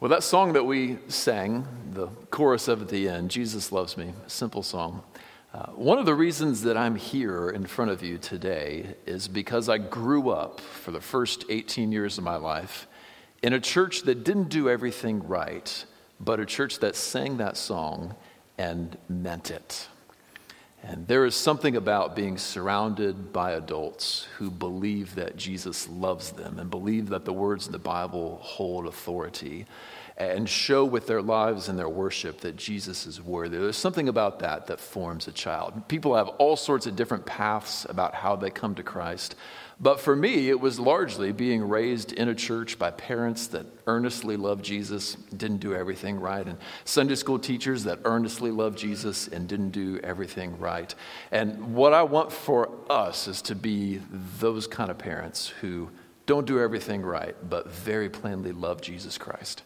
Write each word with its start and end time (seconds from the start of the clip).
Well, 0.00 0.10
that 0.10 0.22
song 0.22 0.52
that 0.52 0.64
we 0.64 0.98
sang, 1.08 1.66
the 1.92 2.06
chorus 2.30 2.68
of 2.68 2.82
at 2.82 2.88
the 2.88 3.08
end, 3.08 3.32
Jesus 3.32 3.72
Loves 3.72 3.96
Me, 3.96 4.12
simple 4.28 4.62
song. 4.62 5.02
Uh, 5.52 5.70
one 5.70 5.98
of 5.98 6.06
the 6.06 6.14
reasons 6.14 6.62
that 6.62 6.76
I'm 6.76 6.94
here 6.94 7.50
in 7.50 7.66
front 7.66 7.90
of 7.90 8.00
you 8.00 8.16
today 8.16 8.94
is 9.06 9.26
because 9.26 9.68
I 9.68 9.78
grew 9.78 10.30
up 10.30 10.60
for 10.60 10.92
the 10.92 11.00
first 11.00 11.46
18 11.48 11.90
years 11.90 12.16
of 12.16 12.22
my 12.22 12.36
life 12.36 12.86
in 13.42 13.54
a 13.54 13.58
church 13.58 14.02
that 14.02 14.22
didn't 14.22 14.50
do 14.50 14.68
everything 14.68 15.26
right, 15.26 15.84
but 16.20 16.38
a 16.38 16.46
church 16.46 16.78
that 16.78 16.94
sang 16.94 17.38
that 17.38 17.56
song 17.56 18.14
and 18.56 18.96
meant 19.08 19.50
it. 19.50 19.88
And 20.82 21.06
there 21.06 21.24
is 21.24 21.34
something 21.34 21.76
about 21.76 22.14
being 22.14 22.38
surrounded 22.38 23.32
by 23.32 23.52
adults 23.52 24.26
who 24.36 24.50
believe 24.50 25.16
that 25.16 25.36
Jesus 25.36 25.88
loves 25.88 26.30
them 26.30 26.58
and 26.58 26.70
believe 26.70 27.08
that 27.08 27.24
the 27.24 27.32
words 27.32 27.66
in 27.66 27.72
the 27.72 27.78
Bible 27.78 28.38
hold 28.42 28.86
authority 28.86 29.66
and 30.16 30.48
show 30.48 30.84
with 30.84 31.06
their 31.06 31.22
lives 31.22 31.68
and 31.68 31.78
their 31.78 31.88
worship 31.88 32.40
that 32.40 32.56
Jesus 32.56 33.06
is 33.06 33.22
worthy. 33.22 33.56
There's 33.56 33.76
something 33.76 34.08
about 34.08 34.40
that 34.40 34.66
that 34.66 34.80
forms 34.80 35.28
a 35.28 35.32
child. 35.32 35.86
People 35.88 36.16
have 36.16 36.28
all 36.28 36.56
sorts 36.56 36.86
of 36.86 36.96
different 36.96 37.24
paths 37.24 37.86
about 37.88 38.14
how 38.14 38.34
they 38.34 38.50
come 38.50 38.74
to 38.74 38.82
Christ. 38.82 39.36
But 39.80 40.00
for 40.00 40.16
me, 40.16 40.48
it 40.48 40.58
was 40.58 40.80
largely 40.80 41.30
being 41.30 41.68
raised 41.68 42.12
in 42.12 42.28
a 42.28 42.34
church 42.34 42.80
by 42.80 42.90
parents 42.90 43.46
that 43.48 43.64
earnestly 43.86 44.36
loved 44.36 44.64
Jesus, 44.64 45.14
didn't 45.36 45.58
do 45.58 45.72
everything 45.72 46.18
right, 46.18 46.44
and 46.44 46.58
Sunday 46.84 47.14
school 47.14 47.38
teachers 47.38 47.84
that 47.84 48.00
earnestly 48.04 48.50
loved 48.50 48.76
Jesus 48.76 49.28
and 49.28 49.48
didn't 49.48 49.70
do 49.70 50.00
everything 50.02 50.58
right. 50.58 50.92
And 51.30 51.76
what 51.76 51.92
I 51.92 52.02
want 52.02 52.32
for 52.32 52.70
us 52.90 53.28
is 53.28 53.40
to 53.42 53.54
be 53.54 54.00
those 54.40 54.66
kind 54.66 54.90
of 54.90 54.98
parents 54.98 55.48
who 55.60 55.90
don't 56.26 56.46
do 56.46 56.60
everything 56.60 57.02
right, 57.02 57.36
but 57.48 57.70
very 57.70 58.10
plainly 58.10 58.52
love 58.52 58.80
Jesus 58.80 59.16
Christ. 59.16 59.62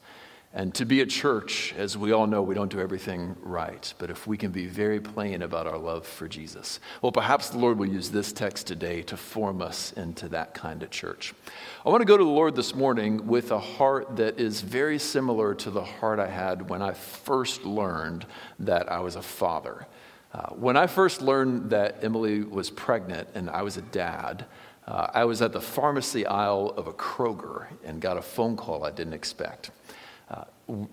And 0.55 0.75
to 0.75 0.85
be 0.85 1.01
a 1.01 1.07
church, 1.07 1.73
as 1.79 1.97
we 1.97 2.13
all 2.13 2.27
know, 2.27 2.43
we 2.43 2.55
don't 2.55 2.71
do 2.71 2.79
everything 2.79 3.37
right. 3.41 3.93
But 3.97 4.11
if 4.11 4.27
we 4.27 4.37
can 4.37 4.51
be 4.51 4.67
very 4.67 5.01
plain 5.01 5.41
about 5.41 5.67
our 5.67 5.79
love 5.79 6.07
for 6.07 6.29
Jesus, 6.29 6.79
well, 7.01 7.11
perhaps 7.11 7.49
the 7.49 7.59
Lord 7.59 7.79
will 7.79 7.89
use 7.89 8.11
this 8.11 8.35
text 8.35 8.67
today 8.67 9.01
to 9.05 9.17
form 9.17 9.63
us 9.63 9.93
into 9.95 10.29
that 10.29 10.53
kind 10.53 10.83
of 10.83 10.91
church. 10.91 11.33
I 11.87 11.89
want 11.89 12.03
to 12.03 12.07
go 12.07 12.19
to 12.19 12.25
the 12.25 12.29
Lord 12.29 12.55
this 12.55 12.75
morning 12.75 13.27
with 13.27 13.51
a 13.51 13.59
heart 13.59 14.17
that 14.17 14.39
is 14.39 14.61
very 14.61 14.99
similar 14.99 15.55
to 15.55 15.71
the 15.71 15.85
heart 15.85 16.19
I 16.19 16.29
had 16.29 16.69
when 16.69 16.83
I 16.83 16.93
first 16.93 17.65
learned 17.65 18.27
that 18.59 18.93
I 18.93 19.01
was 19.01 19.17
a 19.17 19.23
father. 19.23 19.87
Uh, 20.35 20.49
when 20.51 20.77
I 20.77 20.87
first 20.87 21.23
learned 21.23 21.71
that 21.71 22.05
Emily 22.05 22.43
was 22.43 22.69
pregnant 22.69 23.29
and 23.35 23.49
I 23.49 23.63
was 23.63 23.79
a 23.79 23.83
dad, 23.83 24.45
uh, 24.87 25.07
I 25.15 25.25
was 25.25 25.41
at 25.41 25.53
the 25.53 25.61
pharmacy 25.63 26.27
aisle 26.27 26.75
of 26.77 26.89
a 26.89 26.93
Kroger 26.93 27.69
and 27.85 28.03
got 28.03 28.19
a 28.19 28.23
phone 28.23 28.57
call 28.57 28.85
I 28.85 28.91
didn't 28.91 29.15
expect. 29.15 29.71
Uh, 30.31 30.45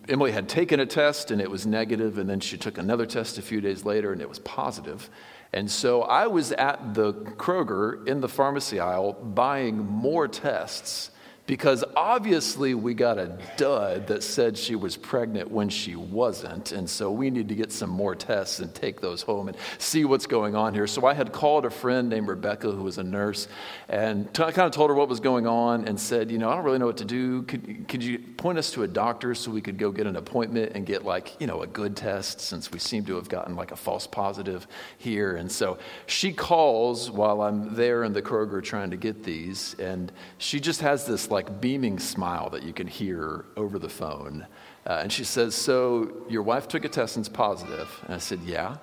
Emily 0.07 0.31
had 0.31 0.49
taken 0.49 0.79
a 0.79 0.85
test 0.85 1.31
and 1.31 1.39
it 1.41 1.49
was 1.49 1.65
negative, 1.65 2.17
and 2.17 2.29
then 2.29 2.39
she 2.39 2.57
took 2.57 2.77
another 2.77 3.05
test 3.05 3.37
a 3.37 3.41
few 3.41 3.61
days 3.61 3.85
later 3.85 4.11
and 4.11 4.21
it 4.21 4.29
was 4.29 4.39
positive. 4.39 5.09
And 5.53 5.69
so 5.69 6.03
I 6.03 6.27
was 6.27 6.51
at 6.51 6.93
the 6.93 7.13
Kroger 7.13 8.07
in 8.07 8.21
the 8.21 8.29
pharmacy 8.29 8.79
aisle 8.79 9.13
buying 9.13 9.77
more 9.77 10.27
tests 10.27 11.11
because 11.49 11.83
obviously 11.95 12.75
we 12.75 12.93
got 12.93 13.17
a 13.17 13.35
dud 13.57 14.05
that 14.05 14.21
said 14.21 14.55
she 14.55 14.75
was 14.75 14.95
pregnant 14.95 15.49
when 15.49 15.67
she 15.67 15.95
wasn't. 15.95 16.71
And 16.73 16.87
so 16.87 17.11
we 17.11 17.31
need 17.31 17.49
to 17.49 17.55
get 17.55 17.71
some 17.71 17.89
more 17.89 18.13
tests 18.13 18.59
and 18.59 18.71
take 18.75 19.01
those 19.01 19.23
home 19.23 19.47
and 19.47 19.57
see 19.79 20.05
what's 20.05 20.27
going 20.27 20.55
on 20.55 20.75
here. 20.75 20.85
So 20.85 21.07
I 21.07 21.15
had 21.15 21.31
called 21.31 21.65
a 21.65 21.71
friend 21.71 22.07
named 22.07 22.27
Rebecca, 22.27 22.69
who 22.71 22.83
was 22.83 22.99
a 22.99 23.03
nurse, 23.03 23.47
and 23.87 24.27
I 24.39 24.51
kind 24.51 24.67
of 24.67 24.73
told 24.73 24.91
her 24.91 24.95
what 24.95 25.09
was 25.09 25.19
going 25.19 25.47
on 25.47 25.87
and 25.87 25.99
said, 25.99 26.29
You 26.29 26.37
know, 26.37 26.51
I 26.51 26.55
don't 26.55 26.63
really 26.63 26.77
know 26.77 26.85
what 26.85 26.97
to 26.97 27.05
do. 27.05 27.41
Could, 27.41 27.87
could 27.87 28.03
you 28.03 28.19
point 28.19 28.59
us 28.59 28.69
to 28.73 28.83
a 28.83 28.87
doctor 28.87 29.33
so 29.33 29.49
we 29.49 29.61
could 29.61 29.79
go 29.79 29.91
get 29.91 30.05
an 30.05 30.17
appointment 30.17 30.73
and 30.75 30.85
get, 30.85 31.03
like, 31.03 31.35
you 31.41 31.47
know, 31.47 31.63
a 31.63 31.67
good 31.67 31.97
test 31.97 32.41
since 32.41 32.71
we 32.71 32.77
seem 32.77 33.05
to 33.05 33.15
have 33.15 33.27
gotten 33.27 33.55
like 33.55 33.71
a 33.71 33.75
false 33.75 34.05
positive 34.05 34.67
here? 34.99 35.35
And 35.35 35.51
so 35.51 35.79
she 36.05 36.31
calls 36.31 37.09
while 37.09 37.41
I'm 37.41 37.73
there 37.73 38.03
in 38.03 38.13
the 38.13 38.21
Kroger 38.21 38.63
trying 38.63 38.91
to 38.91 38.97
get 38.97 39.23
these, 39.23 39.75
and 39.79 40.11
she 40.37 40.59
just 40.59 40.81
has 40.81 41.07
this, 41.07 41.31
like, 41.31 41.38
like 41.39 41.61
beaming 41.61 41.99
smile 41.99 42.49
that 42.49 42.63
you 42.63 42.73
can 42.73 42.85
hear 42.85 43.45
over 43.55 43.79
the 43.79 43.87
phone. 43.87 44.45
Uh, 44.85 44.99
and 45.03 45.09
she 45.09 45.23
says, 45.23 45.55
So 45.55 46.25
your 46.27 46.43
wife 46.43 46.67
took 46.67 46.83
a 46.83 46.89
test 46.89 47.15
and 47.15 47.25
it's 47.25 47.33
positive. 47.33 47.87
And 48.03 48.13
I 48.13 48.17
said, 48.17 48.41
Yeah. 48.43 48.75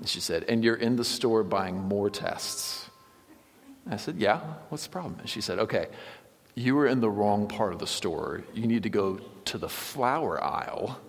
And 0.00 0.08
she 0.08 0.18
said, 0.18 0.44
And 0.48 0.64
you're 0.64 0.74
in 0.74 0.96
the 0.96 1.04
store 1.04 1.44
buying 1.44 1.76
more 1.78 2.10
tests. 2.10 2.90
And 3.84 3.94
I 3.94 3.98
said, 3.98 4.16
Yeah. 4.16 4.40
What's 4.68 4.82
the 4.82 4.90
problem? 4.90 5.16
And 5.20 5.28
she 5.28 5.40
said, 5.40 5.60
Okay, 5.60 5.86
you 6.56 6.74
were 6.74 6.88
in 6.88 7.00
the 7.00 7.08
wrong 7.08 7.46
part 7.46 7.72
of 7.72 7.78
the 7.78 7.86
store. 7.86 8.42
You 8.52 8.66
need 8.66 8.82
to 8.82 8.90
go 8.90 9.20
to 9.44 9.58
the 9.58 9.68
flower 9.68 10.42
aisle 10.42 11.00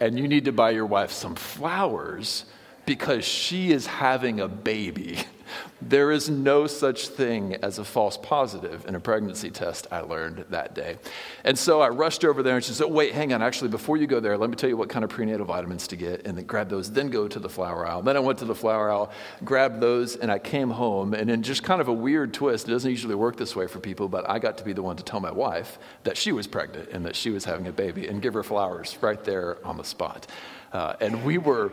and 0.00 0.18
you 0.18 0.26
need 0.26 0.46
to 0.46 0.52
buy 0.52 0.70
your 0.70 0.86
wife 0.86 1.10
some 1.10 1.34
flowers 1.34 2.46
because 2.86 3.26
she 3.26 3.72
is 3.72 3.86
having 3.86 4.40
a 4.40 4.48
baby. 4.48 5.18
There 5.82 6.10
is 6.10 6.28
no 6.28 6.66
such 6.66 7.08
thing 7.08 7.56
as 7.56 7.78
a 7.78 7.84
false 7.84 8.16
positive 8.16 8.86
in 8.86 8.94
a 8.94 9.00
pregnancy 9.00 9.50
test, 9.50 9.86
I 9.90 10.00
learned 10.00 10.44
that 10.50 10.74
day. 10.74 10.96
And 11.44 11.58
so 11.58 11.80
I 11.80 11.88
rushed 11.88 12.24
over 12.24 12.42
there 12.42 12.56
and 12.56 12.64
she 12.64 12.72
said, 12.72 12.86
Wait, 12.86 13.12
hang 13.12 13.32
on. 13.32 13.42
Actually, 13.42 13.68
before 13.68 13.96
you 13.96 14.06
go 14.06 14.20
there, 14.20 14.36
let 14.38 14.50
me 14.50 14.56
tell 14.56 14.68
you 14.68 14.76
what 14.76 14.88
kind 14.88 15.04
of 15.04 15.10
prenatal 15.10 15.46
vitamins 15.46 15.86
to 15.88 15.96
get 15.96 16.26
and 16.26 16.36
then 16.36 16.44
grab 16.46 16.68
those, 16.68 16.90
then 16.90 17.10
go 17.10 17.28
to 17.28 17.38
the 17.38 17.48
flower 17.48 17.86
aisle. 17.86 18.02
Then 18.02 18.16
I 18.16 18.20
went 18.20 18.38
to 18.40 18.44
the 18.44 18.54
flower 18.54 18.90
aisle, 18.90 19.10
grabbed 19.44 19.80
those, 19.80 20.16
and 20.16 20.30
I 20.30 20.38
came 20.38 20.70
home. 20.70 21.14
And 21.14 21.30
in 21.30 21.42
just 21.42 21.62
kind 21.62 21.80
of 21.80 21.88
a 21.88 21.92
weird 21.92 22.34
twist, 22.34 22.68
it 22.68 22.70
doesn't 22.70 22.90
usually 22.90 23.14
work 23.14 23.36
this 23.36 23.54
way 23.54 23.66
for 23.66 23.80
people, 23.80 24.08
but 24.08 24.28
I 24.28 24.38
got 24.38 24.58
to 24.58 24.64
be 24.64 24.72
the 24.72 24.82
one 24.82 24.96
to 24.96 25.02
tell 25.02 25.20
my 25.20 25.32
wife 25.32 25.78
that 26.04 26.16
she 26.16 26.32
was 26.32 26.46
pregnant 26.46 26.90
and 26.90 27.04
that 27.06 27.16
she 27.16 27.30
was 27.30 27.44
having 27.44 27.66
a 27.66 27.72
baby 27.72 28.08
and 28.08 28.22
give 28.22 28.34
her 28.34 28.42
flowers 28.42 28.96
right 29.00 29.22
there 29.24 29.64
on 29.66 29.76
the 29.76 29.84
spot. 29.84 30.26
Uh, 30.72 30.96
and 31.00 31.24
we 31.24 31.38
were 31.38 31.72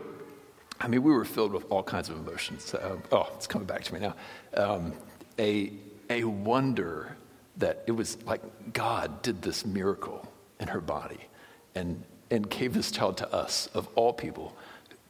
I 0.82 0.88
mean, 0.88 1.02
we 1.02 1.12
were 1.12 1.24
filled 1.24 1.52
with 1.52 1.64
all 1.70 1.82
kinds 1.82 2.08
of 2.08 2.16
emotions. 2.16 2.74
Uh, 2.74 2.96
oh, 3.12 3.28
it's 3.36 3.46
coming 3.46 3.66
back 3.66 3.84
to 3.84 3.94
me 3.94 4.00
now. 4.00 4.14
Um, 4.54 4.92
a, 5.38 5.72
a 6.10 6.24
wonder 6.24 7.16
that 7.58 7.84
it 7.86 7.92
was 7.92 8.20
like 8.24 8.72
God 8.72 9.22
did 9.22 9.42
this 9.42 9.64
miracle 9.64 10.26
in 10.58 10.68
her 10.68 10.80
body 10.80 11.20
and, 11.76 12.02
and 12.30 12.48
gave 12.50 12.74
this 12.74 12.90
child 12.90 13.16
to 13.18 13.32
us, 13.32 13.68
of 13.74 13.88
all 13.94 14.12
people. 14.12 14.56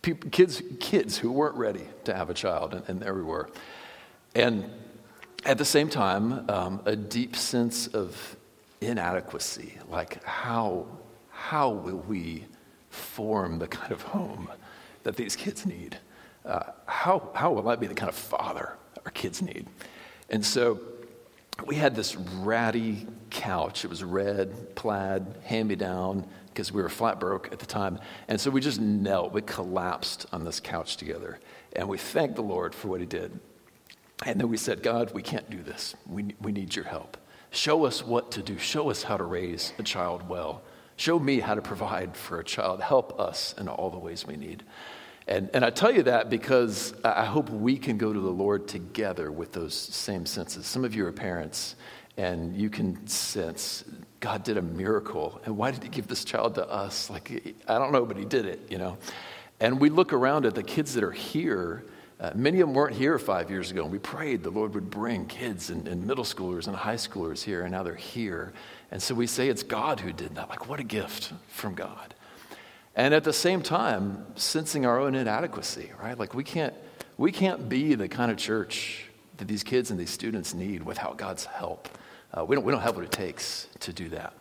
people 0.02 0.28
kids, 0.30 0.62
kids 0.78 1.16
who 1.16 1.32
weren't 1.32 1.56
ready 1.56 1.86
to 2.04 2.14
have 2.14 2.28
a 2.28 2.34
child, 2.34 2.74
and, 2.74 2.88
and 2.88 3.00
there 3.00 3.14
we 3.14 3.22
were. 3.22 3.48
And 4.34 4.70
at 5.44 5.56
the 5.56 5.64
same 5.64 5.88
time, 5.88 6.50
um, 6.50 6.82
a 6.84 6.96
deep 6.96 7.34
sense 7.34 7.86
of 7.86 8.36
inadequacy 8.82 9.78
like, 9.88 10.22
how, 10.24 10.86
how 11.30 11.70
will 11.70 11.96
we 11.96 12.44
form 12.90 13.58
the 13.58 13.68
kind 13.68 13.92
of 13.92 14.02
home? 14.02 14.50
That 15.04 15.16
these 15.16 15.36
kids 15.36 15.66
need. 15.66 15.98
Uh, 16.44 16.64
how, 16.86 17.30
how 17.34 17.52
will 17.52 17.68
I 17.68 17.76
be 17.76 17.86
the 17.86 17.94
kind 17.94 18.08
of 18.08 18.14
father 18.14 18.76
our 19.04 19.10
kids 19.12 19.42
need? 19.42 19.66
And 20.28 20.44
so 20.44 20.80
we 21.66 21.76
had 21.76 21.94
this 21.94 22.16
ratty 22.16 23.06
couch. 23.30 23.84
It 23.84 23.88
was 23.88 24.02
red, 24.02 24.74
plaid, 24.74 25.26
hand 25.44 25.68
me 25.68 25.76
down, 25.76 26.26
because 26.48 26.72
we 26.72 26.82
were 26.82 26.88
flat 26.88 27.18
broke 27.18 27.50
at 27.52 27.58
the 27.58 27.66
time. 27.66 27.98
And 28.28 28.40
so 28.40 28.50
we 28.50 28.60
just 28.60 28.80
knelt, 28.80 29.32
we 29.32 29.42
collapsed 29.42 30.26
on 30.32 30.44
this 30.44 30.60
couch 30.60 30.96
together. 30.96 31.38
And 31.74 31.88
we 31.88 31.98
thanked 31.98 32.36
the 32.36 32.42
Lord 32.42 32.74
for 32.74 32.88
what 32.88 33.00
He 33.00 33.06
did. 33.06 33.38
And 34.24 34.40
then 34.40 34.48
we 34.48 34.56
said, 34.56 34.82
God, 34.82 35.12
we 35.14 35.22
can't 35.22 35.48
do 35.50 35.62
this. 35.62 35.94
We, 36.06 36.34
we 36.40 36.52
need 36.52 36.76
your 36.76 36.84
help. 36.84 37.16
Show 37.50 37.84
us 37.84 38.04
what 38.04 38.32
to 38.32 38.42
do. 38.42 38.58
Show 38.58 38.90
us 38.90 39.02
how 39.02 39.16
to 39.16 39.24
raise 39.24 39.72
a 39.78 39.82
child 39.82 40.28
well. 40.28 40.62
Show 40.96 41.18
me 41.18 41.40
how 41.40 41.54
to 41.54 41.62
provide 41.62 42.16
for 42.16 42.38
a 42.38 42.44
child. 42.44 42.80
Help 42.80 43.18
us 43.18 43.54
in 43.58 43.68
all 43.68 43.90
the 43.90 43.98
ways 43.98 44.26
we 44.26 44.36
need. 44.36 44.62
And, 45.26 45.50
and 45.54 45.64
I 45.64 45.70
tell 45.70 45.92
you 45.92 46.02
that 46.04 46.30
because 46.30 46.94
I 47.04 47.24
hope 47.24 47.48
we 47.50 47.76
can 47.76 47.96
go 47.96 48.12
to 48.12 48.20
the 48.20 48.30
Lord 48.30 48.66
together 48.66 49.30
with 49.30 49.52
those 49.52 49.74
same 49.74 50.26
senses. 50.26 50.66
Some 50.66 50.84
of 50.84 50.94
you 50.94 51.06
are 51.06 51.12
parents, 51.12 51.76
and 52.16 52.56
you 52.56 52.70
can 52.70 53.06
sense 53.06 53.84
God 54.22 54.44
did 54.44 54.56
a 54.56 54.62
miracle. 54.62 55.40
And 55.44 55.56
why 55.56 55.72
did 55.72 55.82
He 55.82 55.88
give 55.88 56.06
this 56.06 56.24
child 56.24 56.54
to 56.54 56.68
us? 56.68 57.10
Like, 57.10 57.54
I 57.66 57.78
don't 57.78 57.92
know, 57.92 58.06
but 58.06 58.16
He 58.16 58.24
did 58.24 58.46
it, 58.46 58.60
you 58.70 58.78
know? 58.78 58.96
And 59.60 59.80
we 59.80 59.90
look 59.90 60.12
around 60.12 60.46
at 60.46 60.54
the 60.54 60.62
kids 60.62 60.94
that 60.94 61.04
are 61.04 61.12
here. 61.12 61.84
Uh, 62.20 62.30
many 62.34 62.60
of 62.60 62.68
them 62.68 62.74
weren't 62.74 62.94
here 62.94 63.18
five 63.18 63.50
years 63.50 63.72
ago, 63.72 63.82
and 63.82 63.90
we 63.90 63.98
prayed 63.98 64.44
the 64.44 64.50
Lord 64.50 64.74
would 64.74 64.90
bring 64.90 65.26
kids 65.26 65.70
and, 65.70 65.88
and 65.88 66.06
middle 66.06 66.24
schoolers 66.24 66.68
and 66.68 66.76
high 66.76 66.94
schoolers 66.94 67.42
here, 67.42 67.62
and 67.62 67.72
now 67.72 67.82
they're 67.82 67.94
here. 67.96 68.52
And 68.92 69.02
so 69.02 69.14
we 69.14 69.26
say 69.26 69.48
it's 69.48 69.64
God 69.64 69.98
who 69.98 70.12
did 70.12 70.36
that. 70.36 70.48
Like, 70.48 70.68
what 70.68 70.78
a 70.78 70.84
gift 70.84 71.32
from 71.48 71.74
God. 71.74 72.14
And 72.94 73.14
at 73.14 73.24
the 73.24 73.32
same 73.32 73.62
time, 73.62 74.26
sensing 74.36 74.84
our 74.84 75.00
own 75.00 75.14
inadequacy, 75.14 75.92
right? 76.00 76.18
Like 76.18 76.34
we 76.34 76.44
can't, 76.44 76.74
we 77.16 77.32
can't 77.32 77.68
be 77.68 77.94
the 77.94 78.08
kind 78.08 78.30
of 78.30 78.36
church 78.36 79.06
that 79.38 79.48
these 79.48 79.62
kids 79.62 79.90
and 79.90 79.98
these 79.98 80.10
students 80.10 80.52
need 80.52 80.82
without 80.82 81.16
God's 81.16 81.46
help. 81.46 81.88
Uh, 82.32 82.44
we, 82.44 82.56
don't, 82.56 82.64
we 82.64 82.72
don't 82.72 82.82
have 82.82 82.96
what 82.96 83.04
it 83.04 83.12
takes 83.12 83.66
to 83.80 83.92
do 83.92 84.08
that. 84.10 84.34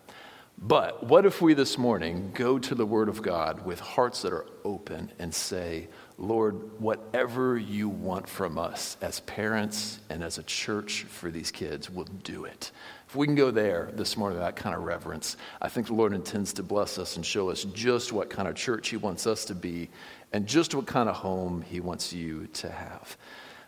But 0.57 1.03
what 1.03 1.25
if 1.25 1.41
we 1.41 1.53
this 1.55 1.77
morning 1.77 2.31
go 2.35 2.59
to 2.59 2.75
the 2.75 2.85
Word 2.85 3.09
of 3.09 3.23
God 3.23 3.65
with 3.65 3.79
hearts 3.79 4.21
that 4.21 4.31
are 4.31 4.45
open 4.63 5.11
and 5.17 5.33
say, 5.33 5.87
Lord, 6.19 6.79
whatever 6.79 7.57
you 7.57 7.89
want 7.89 8.27
from 8.29 8.59
us 8.59 8.95
as 9.01 9.21
parents 9.21 9.99
and 10.09 10.21
as 10.23 10.37
a 10.37 10.43
church 10.43 11.03
for 11.03 11.31
these 11.31 11.49
kids, 11.49 11.89
we'll 11.89 12.05
do 12.05 12.45
it 12.45 12.71
If 13.11 13.17
we 13.17 13.27
can 13.27 13.35
go 13.35 13.51
there 13.51 13.89
this 13.93 14.15
morning, 14.15 14.39
that 14.39 14.55
kind 14.55 14.73
of 14.73 14.83
reverence, 14.83 15.35
I 15.61 15.67
think 15.67 15.87
the 15.87 15.93
Lord 15.93 16.13
intends 16.13 16.53
to 16.53 16.63
bless 16.63 16.97
us 16.97 17.17
and 17.17 17.25
show 17.25 17.49
us 17.49 17.65
just 17.65 18.13
what 18.13 18.29
kind 18.29 18.47
of 18.47 18.55
church 18.55 18.87
He 18.87 18.95
wants 18.95 19.27
us 19.27 19.43
to 19.43 19.53
be 19.53 19.89
and 20.31 20.47
just 20.47 20.73
what 20.73 20.87
kind 20.87 21.09
of 21.09 21.17
home 21.17 21.61
He 21.61 21.81
wants 21.81 22.13
you 22.13 22.47
to 22.53 22.71
have. 22.71 23.17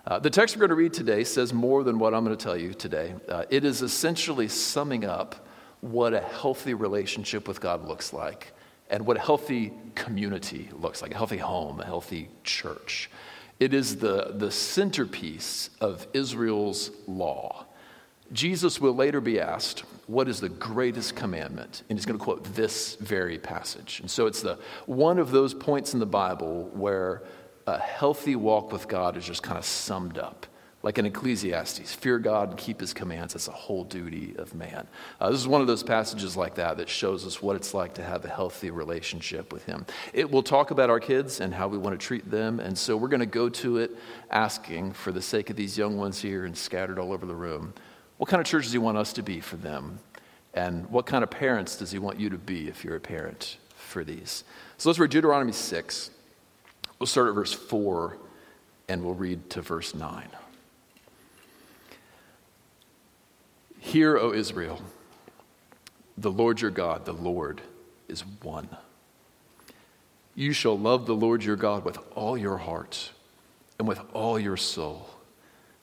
Uh, 0.08 0.18
the 0.18 0.30
text 0.30 0.56
we're 0.56 0.62
going 0.62 0.70
to 0.70 0.76
read 0.76 0.94
today 0.94 1.26
says 1.26 1.52
more 1.52 1.84
than 1.84 2.00
what 2.00 2.14
I'm 2.14 2.24
going 2.24 2.38
to 2.38 2.42
tell 2.42 2.56
you 2.56 2.74
today. 2.74 3.16
Uh, 3.28 3.44
it 3.50 3.66
is 3.66 3.82
essentially 3.82 4.48
summing 4.48 5.04
up 5.04 5.46
what 5.82 6.14
a 6.14 6.22
healthy 6.22 6.74
relationship 6.74 7.46
with 7.46 7.60
God 7.60 7.86
looks 7.86 8.14
like 8.14 8.54
and 8.90 9.06
what 9.06 9.18
a 9.18 9.20
healthy 9.20 9.74
community 9.94 10.70
looks 10.72 11.02
like 11.02 11.12
a 11.12 11.18
healthy 11.18 11.36
home, 11.36 11.82
a 11.82 11.86
healthy 11.86 12.30
church. 12.46 13.10
It 13.60 13.74
is 13.74 13.98
the, 13.98 14.36
the 14.38 14.52
centerpiece 14.52 15.70
of 15.82 16.08
Israel's 16.14 16.92
law. 17.08 17.63
Jesus 18.32 18.80
will 18.80 18.96
later 18.96 19.22
be 19.22 19.40
asked, 19.40 19.82
What 20.08 20.28
is 20.28 20.40
the 20.40 20.50
greatest 20.50 21.16
commandment? 21.16 21.84
And 21.90 21.98
he's 21.98 22.06
going 22.06 22.18
to 22.18 22.24
quote 22.24 22.44
this 22.56 22.96
very 22.96 23.38
passage. 23.38 24.00
And 24.00 24.10
so 24.10 24.28
it's 24.28 24.42
the, 24.42 24.58
one 24.86 25.20
of 25.20 25.32
those 25.32 25.54
points 25.54 25.94
in 25.94 26.00
the 26.00 26.06
Bible 26.06 26.70
where 26.74 27.24
a 27.68 27.78
healthy 27.78 28.36
walk 28.36 28.72
with 28.72 28.88
God 28.88 29.18
is 29.18 29.26
just 29.26 29.44
kind 29.44 29.58
of 29.58 29.66
summed 29.66 30.18
up. 30.18 30.48
Like 30.82 30.98
in 30.98 31.06
Ecclesiastes, 31.06 31.94
fear 31.94 32.20
God 32.20 32.50
and 32.50 32.58
keep 32.58 32.82
his 32.82 32.94
commands. 32.94 33.34
That's 33.34 33.48
a 33.48 33.52
whole 33.52 33.86
duty 33.86 34.36
of 34.38 34.54
man. 34.54 34.86
Uh, 35.20 35.32
this 35.32 35.40
is 35.40 35.48
one 35.48 35.62
of 35.62 35.68
those 35.68 35.82
passages 35.82 36.36
like 36.36 36.56
that 36.56 36.76
that 36.76 36.90
shows 36.90 37.26
us 37.26 37.42
what 37.42 37.56
it's 37.56 37.74
like 37.74 37.94
to 37.94 38.04
have 38.04 38.26
a 38.26 38.28
healthy 38.28 38.70
relationship 38.70 39.54
with 39.54 39.64
him. 39.64 39.86
It 40.12 40.30
will 40.30 40.44
talk 40.44 40.72
about 40.72 40.90
our 40.90 41.00
kids 41.00 41.40
and 41.40 41.54
how 41.54 41.70
we 41.70 41.78
want 41.78 41.98
to 41.98 42.06
treat 42.06 42.30
them. 42.30 42.60
And 42.60 42.78
so 42.78 42.98
we're 42.98 43.08
going 43.08 43.22
to 43.22 43.26
go 43.26 43.48
to 43.48 43.78
it 43.78 43.92
asking, 44.30 44.92
for 44.92 45.14
the 45.14 45.22
sake 45.22 45.50
of 45.50 45.56
these 45.56 45.78
young 45.78 45.96
ones 45.96 46.22
here 46.22 46.44
and 46.44 46.58
scattered 46.58 47.00
all 47.00 47.14
over 47.14 47.26
the 47.26 47.36
room, 47.36 47.74
what 48.18 48.30
kind 48.30 48.40
of 48.40 48.48
church 48.48 48.64
does 48.64 48.74
he 48.74 48.78
want 48.78 48.98
us 48.98 49.14
to 49.14 49.24
be 49.24 49.40
for 49.40 49.56
them? 49.58 50.00
And 50.54 50.90
what 50.90 51.06
kind 51.06 51.24
of 51.24 51.32
parents 51.32 51.76
does 51.78 51.92
he 51.92 52.00
want 52.00 52.20
you 52.20 52.30
to 52.30 52.38
be 52.38 52.68
if 52.68 52.84
you're 52.84 52.96
a 52.96 53.00
parent 53.00 53.58
for 53.76 54.04
these? 54.04 54.44
So 54.78 54.90
let's 54.90 55.00
read 55.00 55.10
Deuteronomy 55.10 55.52
6. 55.52 56.12
We'll 57.00 57.08
start 57.08 57.28
at 57.28 57.34
verse 57.34 57.54
4 57.54 58.18
and 58.88 59.04
we'll 59.04 59.16
read 59.16 59.50
to 59.52 59.62
verse 59.62 59.96
9. 59.96 60.28
Hear, 63.80 64.18
O 64.18 64.32
Israel, 64.32 64.82
the 66.18 66.32
Lord 66.32 66.62
your 66.62 66.72
God, 66.72 67.06
the 67.06 67.14
Lord 67.14 67.62
is 68.08 68.22
one. 68.42 68.70
You 70.36 70.54
shall 70.54 70.78
love 70.78 71.06
the 71.06 71.16
Lord 71.16 71.44
your 71.44 71.56
God 71.56 71.84
with 71.84 71.98
all 72.16 72.38
your 72.38 72.58
heart 72.58 73.12
and 73.78 73.88
with 73.88 74.00
all 74.14 74.40
your 74.40 74.58
soul 74.58 75.10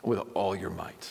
and 0.03 0.11
with 0.11 0.21
all 0.35 0.57
your 0.57 0.71
might. 0.71 1.11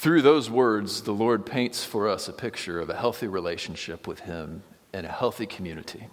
Through 0.00 0.22
those 0.22 0.48
words, 0.48 1.02
the 1.02 1.12
Lord 1.12 1.44
paints 1.44 1.84
for 1.84 2.08
us 2.08 2.26
a 2.26 2.32
picture 2.32 2.80
of 2.80 2.88
a 2.88 2.96
healthy 2.96 3.26
relationship 3.26 4.06
with 4.06 4.20
Him 4.20 4.62
and 4.94 5.04
a 5.04 5.10
healthy 5.10 5.44
community. 5.44 6.06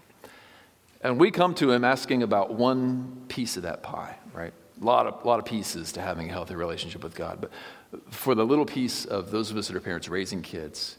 And 1.02 1.18
we 1.18 1.32
come 1.32 1.56
to 1.56 1.72
Him 1.72 1.86
asking 1.86 2.22
about 2.22 2.54
one 2.54 3.24
piece 3.30 3.56
of 3.56 3.64
that 3.64 3.84
pie, 3.84 4.18
right? 4.34 4.52
A 4.82 4.84
lot 4.84 5.08
of, 5.08 5.24
lot 5.24 5.40
of 5.40 5.46
pieces 5.46 5.94
to 5.94 6.02
having 6.02 6.30
a 6.30 6.34
healthy 6.34 6.56
relationship 6.56 7.02
with 7.02 7.16
God. 7.16 7.40
But 7.40 8.14
for 8.14 8.36
the 8.36 8.46
little 8.46 8.66
piece 8.66 9.06
of 9.06 9.32
those 9.32 9.52
of 9.52 9.56
us 9.56 9.70
that 9.70 9.78
are 9.78 9.80
parents 9.80 10.10
raising 10.10 10.42
kids, 10.42 10.98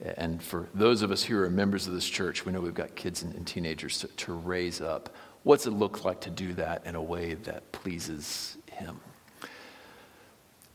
and 0.00 0.40
for 0.40 0.68
those 0.74 1.02
of 1.02 1.10
us 1.10 1.24
who 1.24 1.36
are 1.40 1.50
members 1.50 1.88
of 1.88 1.92
this 1.92 2.08
church, 2.08 2.46
we 2.46 2.52
know 2.52 2.60
we've 2.60 2.72
got 2.72 2.94
kids 2.94 3.24
and, 3.24 3.34
and 3.34 3.48
teenagers 3.48 3.98
to, 3.98 4.06
to 4.06 4.32
raise 4.32 4.80
up. 4.80 5.12
What's 5.42 5.66
it 5.66 5.72
look 5.72 6.04
like 6.04 6.20
to 6.20 6.30
do 6.30 6.52
that 6.52 6.86
in 6.86 6.94
a 6.94 7.02
way 7.02 7.34
that 7.34 7.72
pleases 7.72 8.58
Him? 8.70 9.00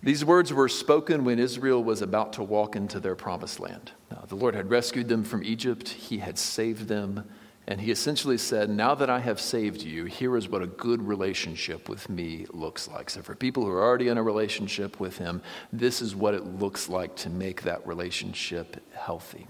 These 0.03 0.25
words 0.25 0.51
were 0.51 0.67
spoken 0.67 1.23
when 1.23 1.39
Israel 1.39 1.81
was 1.81 2.01
about 2.01 2.33
to 2.33 2.44
walk 2.44 2.75
into 2.75 3.00
their 3.00 3.15
promised 3.15 3.61
land. 3.61 3.94
Now, 4.11 4.25
the 4.27 4.35
Lord 4.35 4.53
had 4.53 4.69
rescued 4.69 5.07
them 5.07 5.23
from 5.23 5.45
Egypt, 5.45 5.88
He 5.88 6.17
had 6.17 6.38
saved 6.38 6.89
them, 6.89 7.23
and 7.67 7.79
He 7.79 7.89
essentially 7.89 8.38
said, 8.38 8.69
Now 8.69 8.95
that 8.95 9.09
I 9.09 9.19
have 9.19 9.39
saved 9.39 9.81
you, 9.81 10.03
here 10.03 10.35
is 10.35 10.50
what 10.50 10.61
a 10.61 10.67
good 10.67 11.01
relationship 11.01 11.88
with 11.88 12.09
me 12.09 12.45
looks 12.51 12.89
like. 12.89 13.09
So, 13.09 13.21
for 13.21 13.33
people 13.33 13.63
who 13.63 13.71
are 13.71 13.81
already 13.81 14.09
in 14.09 14.17
a 14.17 14.23
relationship 14.23 15.00
with 15.00 15.19
Him, 15.19 15.41
this 15.71 16.01
is 16.01 16.13
what 16.13 16.33
it 16.33 16.44
looks 16.44 16.89
like 16.89 17.15
to 17.17 17.29
make 17.29 17.61
that 17.61 17.88
relationship 17.88 18.85
healthy. 18.94 19.47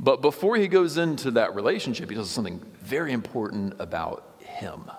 But 0.00 0.20
before 0.20 0.56
He 0.56 0.66
goes 0.66 0.96
into 0.96 1.30
that 1.32 1.54
relationship, 1.54 2.10
He 2.10 2.16
does 2.16 2.28
something 2.28 2.60
very 2.80 3.12
important 3.12 3.74
about 3.78 4.34
Him. 4.40 4.90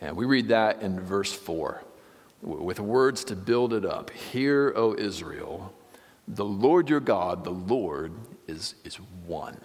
And 0.00 0.16
we 0.16 0.24
read 0.24 0.48
that 0.48 0.82
in 0.82 0.98
verse 0.98 1.32
4 1.32 1.84
with 2.42 2.80
words 2.80 3.24
to 3.24 3.36
build 3.36 3.72
it 3.72 3.84
up. 3.84 4.10
Hear, 4.10 4.72
O 4.76 4.94
Israel, 4.94 5.72
the 6.26 6.44
Lord 6.44 6.88
your 6.88 7.00
God, 7.00 7.44
the 7.44 7.50
Lord 7.50 8.12
is, 8.46 8.74
is 8.84 8.96
one. 9.26 9.58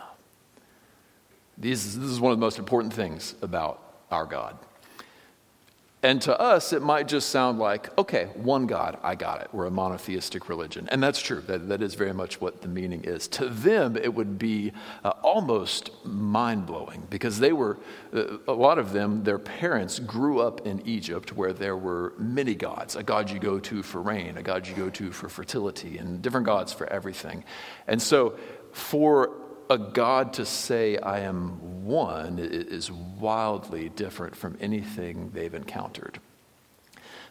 This 1.57 1.95
is 1.95 2.19
one 2.19 2.31
of 2.31 2.37
the 2.37 2.45
most 2.45 2.59
important 2.59 2.93
things 2.93 3.35
about 3.41 3.81
our 4.11 4.25
God. 4.25 4.57
And 6.05 6.21
to 6.21 6.39
us, 6.39 6.71
it 6.71 6.83
might 6.83 7.07
just 7.07 7.29
sound 7.29 7.57
like, 7.57 7.97
okay, 7.97 8.25
one 8.35 8.67
God, 8.67 8.99
I 9.01 9.15
got 9.15 9.41
it. 9.41 9.47
We're 9.51 9.65
a 9.65 9.71
monotheistic 9.71 10.49
religion. 10.49 10.87
And 10.91 11.01
that's 11.01 11.19
true. 11.19 11.41
That, 11.41 11.67
that 11.69 11.81
is 11.81 11.95
very 11.95 12.13
much 12.13 12.39
what 12.39 12.61
the 12.61 12.67
meaning 12.67 13.05
is. 13.05 13.27
To 13.29 13.49
them, 13.49 13.97
it 13.97 14.13
would 14.13 14.37
be 14.37 14.71
uh, 15.03 15.13
almost 15.23 15.89
mind 16.05 16.67
blowing 16.67 17.07
because 17.09 17.39
they 17.39 17.53
were, 17.53 17.79
uh, 18.13 18.37
a 18.47 18.53
lot 18.53 18.77
of 18.77 18.93
them, 18.93 19.23
their 19.23 19.39
parents 19.39 19.97
grew 19.97 20.39
up 20.41 20.67
in 20.67 20.79
Egypt 20.85 21.35
where 21.35 21.53
there 21.53 21.75
were 21.75 22.13
many 22.19 22.53
gods 22.53 22.95
a 22.95 23.01
God 23.01 23.31
you 23.31 23.39
go 23.39 23.57
to 23.61 23.81
for 23.81 23.99
rain, 23.99 24.37
a 24.37 24.43
God 24.43 24.67
you 24.67 24.75
go 24.75 24.91
to 24.91 25.11
for 25.11 25.27
fertility, 25.27 25.97
and 25.97 26.21
different 26.21 26.45
gods 26.45 26.71
for 26.71 26.85
everything. 26.85 27.43
And 27.87 27.99
so, 27.99 28.37
for 28.73 29.31
a 29.69 29.77
God 29.77 30.33
to 30.33 30.45
say, 30.45 30.97
I 30.97 31.21
am 31.21 31.85
one, 31.85 32.39
is 32.39 32.91
wildly 32.91 33.89
different 33.89 34.35
from 34.35 34.57
anything 34.59 35.31
they've 35.33 35.53
encountered. 35.53 36.19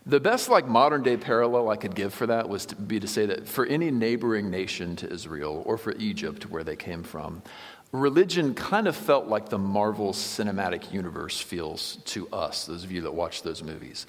The 0.07 0.21
best, 0.21 0.51
like 0.51 0.69
modern 0.69 1.03
day 1.03 1.17
parallel 1.17 1.71
I 1.71 1.77
could 1.77 1.95
give 1.95 2.13
for 2.13 2.27
that 2.27 2.49
was 2.49 2.67
to 2.67 2.77
be 2.77 3.01
to 3.01 3.09
say 3.09 3.25
that 3.27 3.49
for 3.49 3.65
any 3.65 3.91
neighboring 3.91 4.51
nation 4.51 4.97
to 4.97 5.11
Israel 5.11 5.63
or 5.65 5.79
for 5.79 5.93
Egypt, 5.93 6.51
where 6.51 6.63
they 6.63 6.77
came 6.77 7.03
from, 7.03 7.43
religion 7.91 8.55
kind 8.55 8.87
of 8.87 8.95
felt 8.95 9.29
like 9.29 9.49
the 9.49 9.59
Marvel 9.59 10.13
Cinematic 10.13 10.93
Universe 10.93 11.41
feels 11.41 11.97
to 12.05 12.29
us, 12.29 12.67
those 12.67 12.85
of 12.85 12.93
you 12.93 13.01
that 13.03 13.15
watch 13.15 13.43
those 13.43 13.63
movies. 13.63 14.07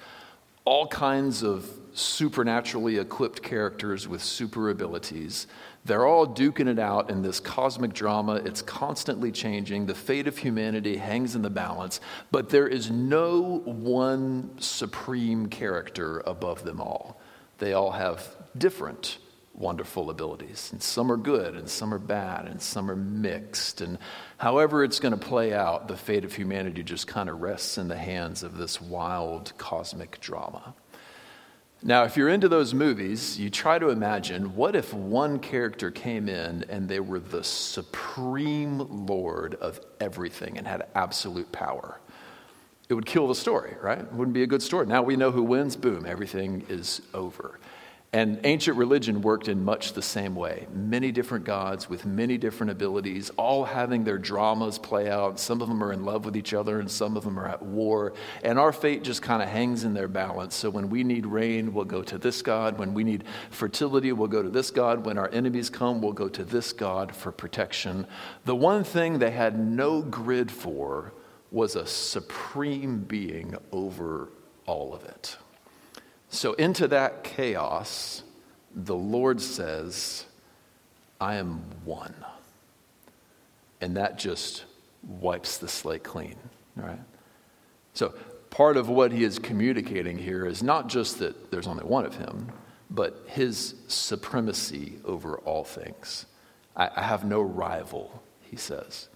All 0.66 0.86
kinds 0.86 1.42
of 1.42 1.66
supernaturally 1.94 2.98
equipped 2.98 3.42
characters 3.42 4.06
with 4.06 4.22
super 4.22 4.68
abilities 4.68 5.46
they're 5.86 6.06
all 6.06 6.26
duking 6.26 6.68
it 6.68 6.78
out 6.78 7.10
in 7.10 7.22
this 7.22 7.40
cosmic 7.40 7.92
drama. 7.92 8.36
It's 8.44 8.62
constantly 8.62 9.30
changing. 9.30 9.86
The 9.86 9.94
fate 9.94 10.26
of 10.26 10.38
humanity 10.38 10.96
hangs 10.96 11.36
in 11.36 11.42
the 11.42 11.50
balance, 11.50 12.00
but 12.30 12.50
there 12.50 12.66
is 12.66 12.90
no 12.90 13.60
one 13.64 14.50
supreme 14.58 15.46
character 15.48 16.22
above 16.26 16.64
them 16.64 16.80
all. 16.80 17.20
They 17.58 17.72
all 17.72 17.92
have 17.92 18.34
different 18.58 19.18
wonderful 19.54 20.10
abilities. 20.10 20.70
And 20.72 20.82
some 20.82 21.10
are 21.10 21.16
good, 21.16 21.54
and 21.54 21.68
some 21.68 21.94
are 21.94 21.98
bad, 21.98 22.46
and 22.46 22.60
some 22.60 22.90
are 22.90 22.96
mixed. 22.96 23.80
And 23.80 23.98
however 24.36 24.84
it's 24.84 25.00
going 25.00 25.18
to 25.18 25.26
play 25.26 25.54
out, 25.54 25.88
the 25.88 25.96
fate 25.96 26.24
of 26.24 26.34
humanity 26.34 26.82
just 26.82 27.06
kind 27.06 27.28
of 27.28 27.40
rests 27.40 27.78
in 27.78 27.88
the 27.88 27.96
hands 27.96 28.42
of 28.42 28.58
this 28.58 28.80
wild 28.80 29.52
cosmic 29.56 30.20
drama. 30.20 30.74
Now, 31.86 32.02
if 32.02 32.16
you're 32.16 32.30
into 32.30 32.48
those 32.48 32.74
movies, 32.74 33.38
you 33.38 33.48
try 33.48 33.78
to 33.78 33.90
imagine 33.90 34.56
what 34.56 34.74
if 34.74 34.92
one 34.92 35.38
character 35.38 35.92
came 35.92 36.28
in 36.28 36.64
and 36.68 36.88
they 36.88 36.98
were 36.98 37.20
the 37.20 37.44
supreme 37.44 39.06
lord 39.06 39.54
of 39.54 39.78
everything 40.00 40.58
and 40.58 40.66
had 40.66 40.88
absolute 40.96 41.52
power? 41.52 42.00
It 42.88 42.94
would 42.94 43.06
kill 43.06 43.28
the 43.28 43.36
story, 43.36 43.76
right? 43.80 44.00
It 44.00 44.12
wouldn't 44.12 44.34
be 44.34 44.42
a 44.42 44.48
good 44.48 44.62
story. 44.62 44.86
Now 44.86 45.02
we 45.02 45.14
know 45.14 45.30
who 45.30 45.44
wins, 45.44 45.76
boom, 45.76 46.06
everything 46.06 46.66
is 46.68 47.02
over. 47.14 47.60
And 48.12 48.40
ancient 48.44 48.78
religion 48.78 49.20
worked 49.20 49.48
in 49.48 49.64
much 49.64 49.92
the 49.92 50.00
same 50.00 50.34
way. 50.34 50.68
Many 50.72 51.12
different 51.12 51.44
gods 51.44 51.90
with 51.90 52.06
many 52.06 52.38
different 52.38 52.70
abilities, 52.70 53.30
all 53.36 53.64
having 53.64 54.04
their 54.04 54.16
dramas 54.16 54.78
play 54.78 55.10
out. 55.10 55.38
Some 55.38 55.60
of 55.60 55.68
them 55.68 55.82
are 55.82 55.92
in 55.92 56.04
love 56.04 56.24
with 56.24 56.36
each 56.36 56.54
other, 56.54 56.78
and 56.80 56.90
some 56.90 57.16
of 57.16 57.24
them 57.24 57.38
are 57.38 57.46
at 57.46 57.60
war. 57.62 58.14
And 58.42 58.58
our 58.58 58.72
fate 58.72 59.02
just 59.02 59.22
kind 59.22 59.42
of 59.42 59.48
hangs 59.48 59.84
in 59.84 59.92
their 59.92 60.08
balance. 60.08 60.54
So 60.54 60.70
when 60.70 60.88
we 60.88 61.04
need 61.04 61.26
rain, 61.26 61.74
we'll 61.74 61.84
go 61.84 62.02
to 62.04 62.16
this 62.16 62.42
God. 62.42 62.78
When 62.78 62.94
we 62.94 63.04
need 63.04 63.24
fertility, 63.50 64.12
we'll 64.12 64.28
go 64.28 64.42
to 64.42 64.50
this 64.50 64.70
God. 64.70 65.04
When 65.04 65.18
our 65.18 65.28
enemies 65.30 65.68
come, 65.68 66.00
we'll 66.00 66.12
go 66.12 66.28
to 66.28 66.44
this 66.44 66.72
God 66.72 67.14
for 67.14 67.32
protection. 67.32 68.06
The 68.44 68.56
one 68.56 68.84
thing 68.84 69.18
they 69.18 69.32
had 69.32 69.58
no 69.58 70.00
grid 70.00 70.50
for 70.50 71.12
was 71.50 71.76
a 71.76 71.86
supreme 71.86 73.00
being 73.00 73.56
over 73.72 74.30
all 74.64 74.94
of 74.94 75.04
it. 75.04 75.36
So, 76.28 76.54
into 76.54 76.88
that 76.88 77.24
chaos, 77.24 78.22
the 78.74 78.96
Lord 78.96 79.40
says, 79.40 80.26
I 81.20 81.36
am 81.36 81.62
one. 81.84 82.14
And 83.80 83.96
that 83.96 84.18
just 84.18 84.64
wipes 85.02 85.58
the 85.58 85.68
slate 85.68 86.02
clean, 86.02 86.36
right? 86.74 86.98
So, 87.94 88.14
part 88.50 88.76
of 88.76 88.88
what 88.88 89.12
he 89.12 89.24
is 89.24 89.38
communicating 89.38 90.18
here 90.18 90.46
is 90.46 90.62
not 90.62 90.88
just 90.88 91.18
that 91.20 91.50
there's 91.50 91.66
only 91.66 91.84
one 91.84 92.04
of 92.04 92.16
him, 92.16 92.50
but 92.90 93.24
his 93.26 93.74
supremacy 93.88 94.94
over 95.04 95.38
all 95.38 95.64
things. 95.64 96.26
I, 96.76 96.90
I 96.96 97.02
have 97.02 97.24
no 97.24 97.40
rival, 97.40 98.22
he 98.42 98.56
says. 98.56 99.08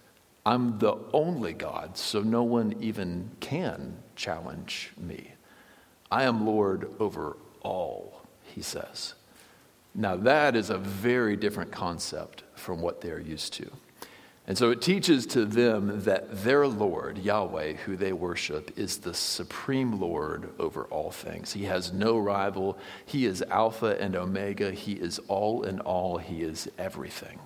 I'm 0.45 0.79
the 0.79 0.95
only 1.13 1.53
God, 1.53 1.97
so 1.97 2.21
no 2.21 2.43
one 2.43 2.75
even 2.81 3.31
can 3.39 3.97
challenge 4.15 4.91
me. 4.97 5.33
I 6.11 6.23
am 6.23 6.45
Lord 6.45 6.91
over 6.99 7.37
all, 7.61 8.21
he 8.43 8.61
says. 8.61 9.13
Now, 9.95 10.15
that 10.17 10.55
is 10.55 10.69
a 10.69 10.77
very 10.77 11.35
different 11.35 11.71
concept 11.71 12.43
from 12.55 12.81
what 12.81 13.01
they're 13.01 13.19
used 13.19 13.53
to. 13.53 13.71
And 14.47 14.57
so 14.57 14.71
it 14.71 14.81
teaches 14.81 15.25
to 15.27 15.45
them 15.45 16.03
that 16.03 16.43
their 16.43 16.67
Lord, 16.67 17.19
Yahweh, 17.19 17.73
who 17.73 17.95
they 17.95 18.11
worship, 18.11 18.77
is 18.77 18.97
the 18.97 19.13
supreme 19.13 19.99
Lord 19.99 20.49
over 20.59 20.85
all 20.85 21.11
things. 21.11 21.53
He 21.53 21.65
has 21.65 21.93
no 21.93 22.17
rival. 22.17 22.77
He 23.05 23.25
is 23.25 23.43
Alpha 23.43 23.97
and 24.01 24.15
Omega. 24.15 24.71
He 24.71 24.93
is 24.93 25.19
all 25.27 25.63
in 25.63 25.79
all. 25.81 26.17
He 26.17 26.41
is 26.41 26.69
everything. 26.77 27.39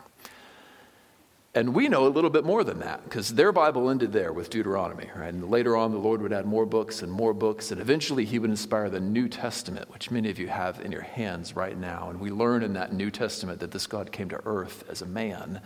And 1.55 1.73
we 1.73 1.87
know 1.87 2.05
a 2.05 2.09
little 2.09 2.29
bit 2.29 2.43
more 2.43 2.65
than 2.65 2.79
that 2.79 3.05
because 3.05 3.33
their 3.33 3.53
Bible 3.53 3.89
ended 3.89 4.11
there 4.11 4.33
with 4.33 4.49
Deuteronomy. 4.49 5.09
Right? 5.15 5.33
And 5.33 5.49
later 5.49 5.77
on, 5.77 5.91
the 5.91 5.97
Lord 5.97 6.21
would 6.21 6.33
add 6.33 6.45
more 6.45 6.65
books 6.65 7.01
and 7.01 7.09
more 7.09 7.33
books. 7.33 7.71
And 7.71 7.79
eventually, 7.79 8.25
He 8.25 8.39
would 8.39 8.49
inspire 8.49 8.89
the 8.89 8.99
New 8.99 9.29
Testament, 9.29 9.89
which 9.89 10.11
many 10.11 10.29
of 10.29 10.37
you 10.37 10.49
have 10.49 10.81
in 10.81 10.91
your 10.91 11.01
hands 11.01 11.55
right 11.55 11.77
now. 11.77 12.09
And 12.09 12.19
we 12.19 12.29
learn 12.29 12.61
in 12.61 12.73
that 12.73 12.91
New 12.91 13.09
Testament 13.09 13.61
that 13.61 13.71
this 13.71 13.87
God 13.87 14.11
came 14.11 14.27
to 14.29 14.41
earth 14.45 14.83
as 14.89 15.01
a 15.01 15.05
man, 15.05 15.61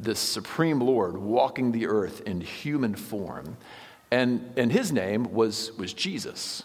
this 0.00 0.18
supreme 0.18 0.80
Lord 0.80 1.18
walking 1.18 1.72
the 1.72 1.86
earth 1.88 2.22
in 2.22 2.40
human 2.40 2.94
form. 2.94 3.58
And, 4.10 4.50
and 4.56 4.72
His 4.72 4.92
name 4.92 5.34
was, 5.34 5.72
was 5.72 5.92
Jesus. 5.92 6.62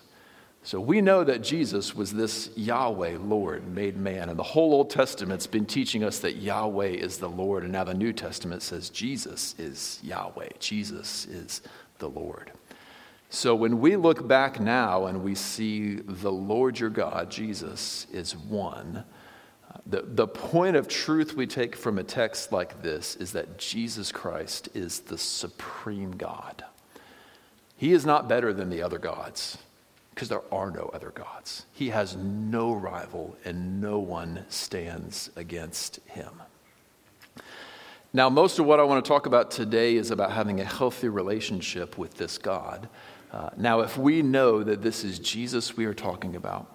So 0.64 0.80
we 0.80 1.02
know 1.02 1.24
that 1.24 1.42
Jesus 1.42 1.96
was 1.96 2.12
this 2.12 2.50
Yahweh, 2.56 3.18
Lord, 3.22 3.68
made 3.68 3.98
man. 3.98 4.30
And 4.30 4.38
the 4.38 4.44
whole 4.44 4.74
Old 4.74 4.90
Testament's 4.90 5.48
been 5.48 5.66
teaching 5.66 6.04
us 6.04 6.20
that 6.20 6.36
Yahweh 6.36 6.90
is 6.90 7.18
the 7.18 7.30
Lord. 7.30 7.64
And 7.64 7.72
now 7.72 7.86
the 7.86 7.94
New 7.94 8.12
Testament 8.12 8.62
says 8.62 8.90
Jesus 8.90 9.56
is 9.58 10.00
Yahweh, 10.04 10.50
Jesus 10.60 11.26
is 11.28 11.62
the 12.00 12.10
Lord. 12.10 12.52
So 13.30 13.56
when 13.56 13.80
we 13.80 13.96
look 13.96 14.28
back 14.28 14.60
now 14.60 15.06
and 15.06 15.24
we 15.24 15.36
see 15.36 15.96
the 15.96 16.32
Lord 16.32 16.80
your 16.80 16.90
God, 16.90 17.30
Jesus, 17.30 18.08
is 18.12 18.36
one, 18.36 19.06
the, 19.86 20.02
the 20.02 20.28
point 20.28 20.76
of 20.76 20.88
truth 20.88 21.36
we 21.36 21.46
take 21.46 21.76
from 21.76 22.00
a 22.00 22.04
text 22.04 22.52
like 22.52 22.82
this 22.82 23.16
is 23.16 23.32
that 23.34 23.60
Jesus 23.60 24.12
Christ 24.12 24.68
is 24.74 25.02
the 25.02 25.18
supreme 25.18 26.12
God. 26.12 26.64
He 27.78 27.94
is 27.94 28.06
not 28.06 28.28
better 28.28 28.52
than 28.52 28.70
the 28.70 28.82
other 28.82 28.98
gods 28.98 29.60
because 30.20 30.28
there 30.28 30.54
are 30.54 30.70
no 30.70 30.92
other 30.94 31.12
gods. 31.12 31.66
He 31.72 31.92
has 31.92 32.18
no 32.18 32.74
rival, 32.74 33.38
and 33.46 33.80
no 33.80 34.00
one 34.00 34.44
stands 34.50 35.30
against 35.38 36.02
him. 36.08 36.42
Now, 38.12 38.30
most 38.30 38.60
of 38.60 38.66
what 38.66 38.82
I 38.82 38.84
want 38.84 39.06
to 39.06 39.08
talk 39.08 39.28
about 39.28 39.50
today 39.50 39.96
is 39.96 40.12
about 40.12 40.34
having 40.34 40.60
a 40.60 40.66
healthy 40.66 41.08
relationship 41.08 41.98
with 41.98 42.16
this 42.16 42.38
God. 42.38 42.90
Uh, 43.32 43.52
now, 43.56 43.80
if 43.80 43.98
we 43.98 44.22
know 44.22 44.62
that 44.62 44.82
this 44.82 45.06
is 45.06 45.20
Jesus 45.20 45.78
we 45.78 45.86
are 45.86 45.94
talking 45.94 46.36
about, 46.36 46.70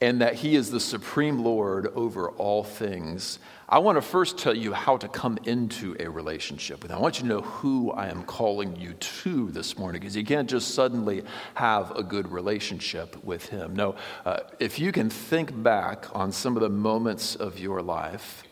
and 0.00 0.20
that 0.22 0.34
he 0.34 0.56
is 0.56 0.70
the 0.70 0.80
supreme 0.80 1.44
Lord 1.44 1.86
over 1.94 2.30
all 2.30 2.64
things, 2.64 3.38
I 3.68 3.78
want 3.78 3.96
to 3.96 4.02
first 4.02 4.36
tell 4.36 4.56
you 4.56 4.72
how 4.72 4.96
to 4.96 5.06
come 5.06 5.38
into 5.44 5.94
a 6.00 6.08
relationship 6.08 6.82
with 6.82 6.90
him. 6.90 6.98
I 6.98 7.00
want 7.00 7.18
you 7.18 7.22
to 7.22 7.28
know 7.28 7.40
who 7.42 7.92
I 7.92 8.08
am 8.08 8.24
calling 8.24 8.74
you 8.74 8.94
to 8.94 9.50
this 9.50 9.78
morning 9.78 10.00
because 10.00 10.16
you 10.16 10.24
can't 10.24 10.50
just 10.50 10.74
suddenly 10.74 11.22
have 11.54 11.92
a 11.92 12.02
good 12.02 12.32
relationship 12.32 13.22
with 13.22 13.48
him. 13.48 13.76
No, 13.76 13.94
uh, 14.24 14.40
if 14.58 14.80
you 14.80 14.90
can 14.90 15.08
think 15.08 15.62
back 15.62 16.06
on 16.16 16.32
some 16.32 16.56
of 16.56 16.62
the 16.62 16.68
moments 16.68 17.36
of 17.36 17.60
your 17.60 17.80
life, 17.80 18.42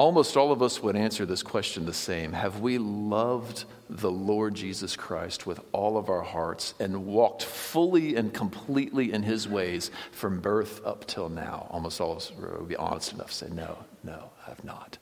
almost 0.00 0.34
all 0.34 0.50
of 0.50 0.62
us 0.62 0.82
would 0.82 0.96
answer 0.96 1.26
this 1.26 1.42
question 1.42 1.84
the 1.84 1.92
same 1.92 2.32
Have 2.32 2.60
we 2.60 2.78
loved 2.78 3.66
the 3.90 4.10
Lord 4.10 4.54
Jesus 4.54 4.96
Christ 4.96 5.46
with 5.46 5.60
all 5.72 5.98
of 5.98 6.08
our 6.08 6.22
hearts 6.22 6.72
and 6.80 7.04
walked 7.04 7.42
fully 7.42 8.16
and 8.16 8.32
completely 8.32 9.12
in 9.12 9.22
his 9.22 9.46
ways 9.46 9.90
from 10.10 10.40
birth 10.40 10.84
up 10.86 11.06
till 11.06 11.28
now? 11.28 11.66
Almost 11.70 12.00
all 12.00 12.12
of 12.12 12.18
us 12.18 12.32
would 12.38 12.66
be 12.66 12.76
honest 12.76 13.12
enough 13.12 13.28
to 13.28 13.34
say, 13.34 13.48
No, 13.50 13.76
no, 14.02 14.30
I 14.46 14.48
have 14.48 14.64
not. 14.64 14.96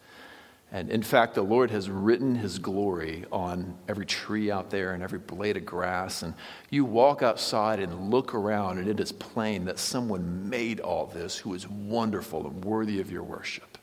And 0.72 0.90
in 0.90 1.02
fact, 1.02 1.34
the 1.34 1.42
Lord 1.42 1.70
has 1.70 1.88
written 1.88 2.34
his 2.34 2.58
glory 2.58 3.24
on 3.30 3.78
every 3.88 4.04
tree 4.04 4.50
out 4.50 4.68
there 4.68 4.92
and 4.94 5.02
every 5.02 5.20
blade 5.20 5.56
of 5.56 5.64
grass. 5.64 6.22
And 6.22 6.34
you 6.70 6.84
walk 6.84 7.22
outside 7.22 7.78
and 7.78 8.10
look 8.10 8.34
around, 8.34 8.78
and 8.78 8.88
it 8.88 9.00
is 9.00 9.12
plain 9.12 9.64
that 9.64 9.78
someone 9.78 10.50
made 10.50 10.80
all 10.80 11.06
this 11.06 11.38
who 11.38 11.54
is 11.54 11.66
wonderful 11.68 12.46
and 12.46 12.62
worthy 12.64 13.00
of 13.00 13.10
your 13.10 13.22
worship. 13.22 13.77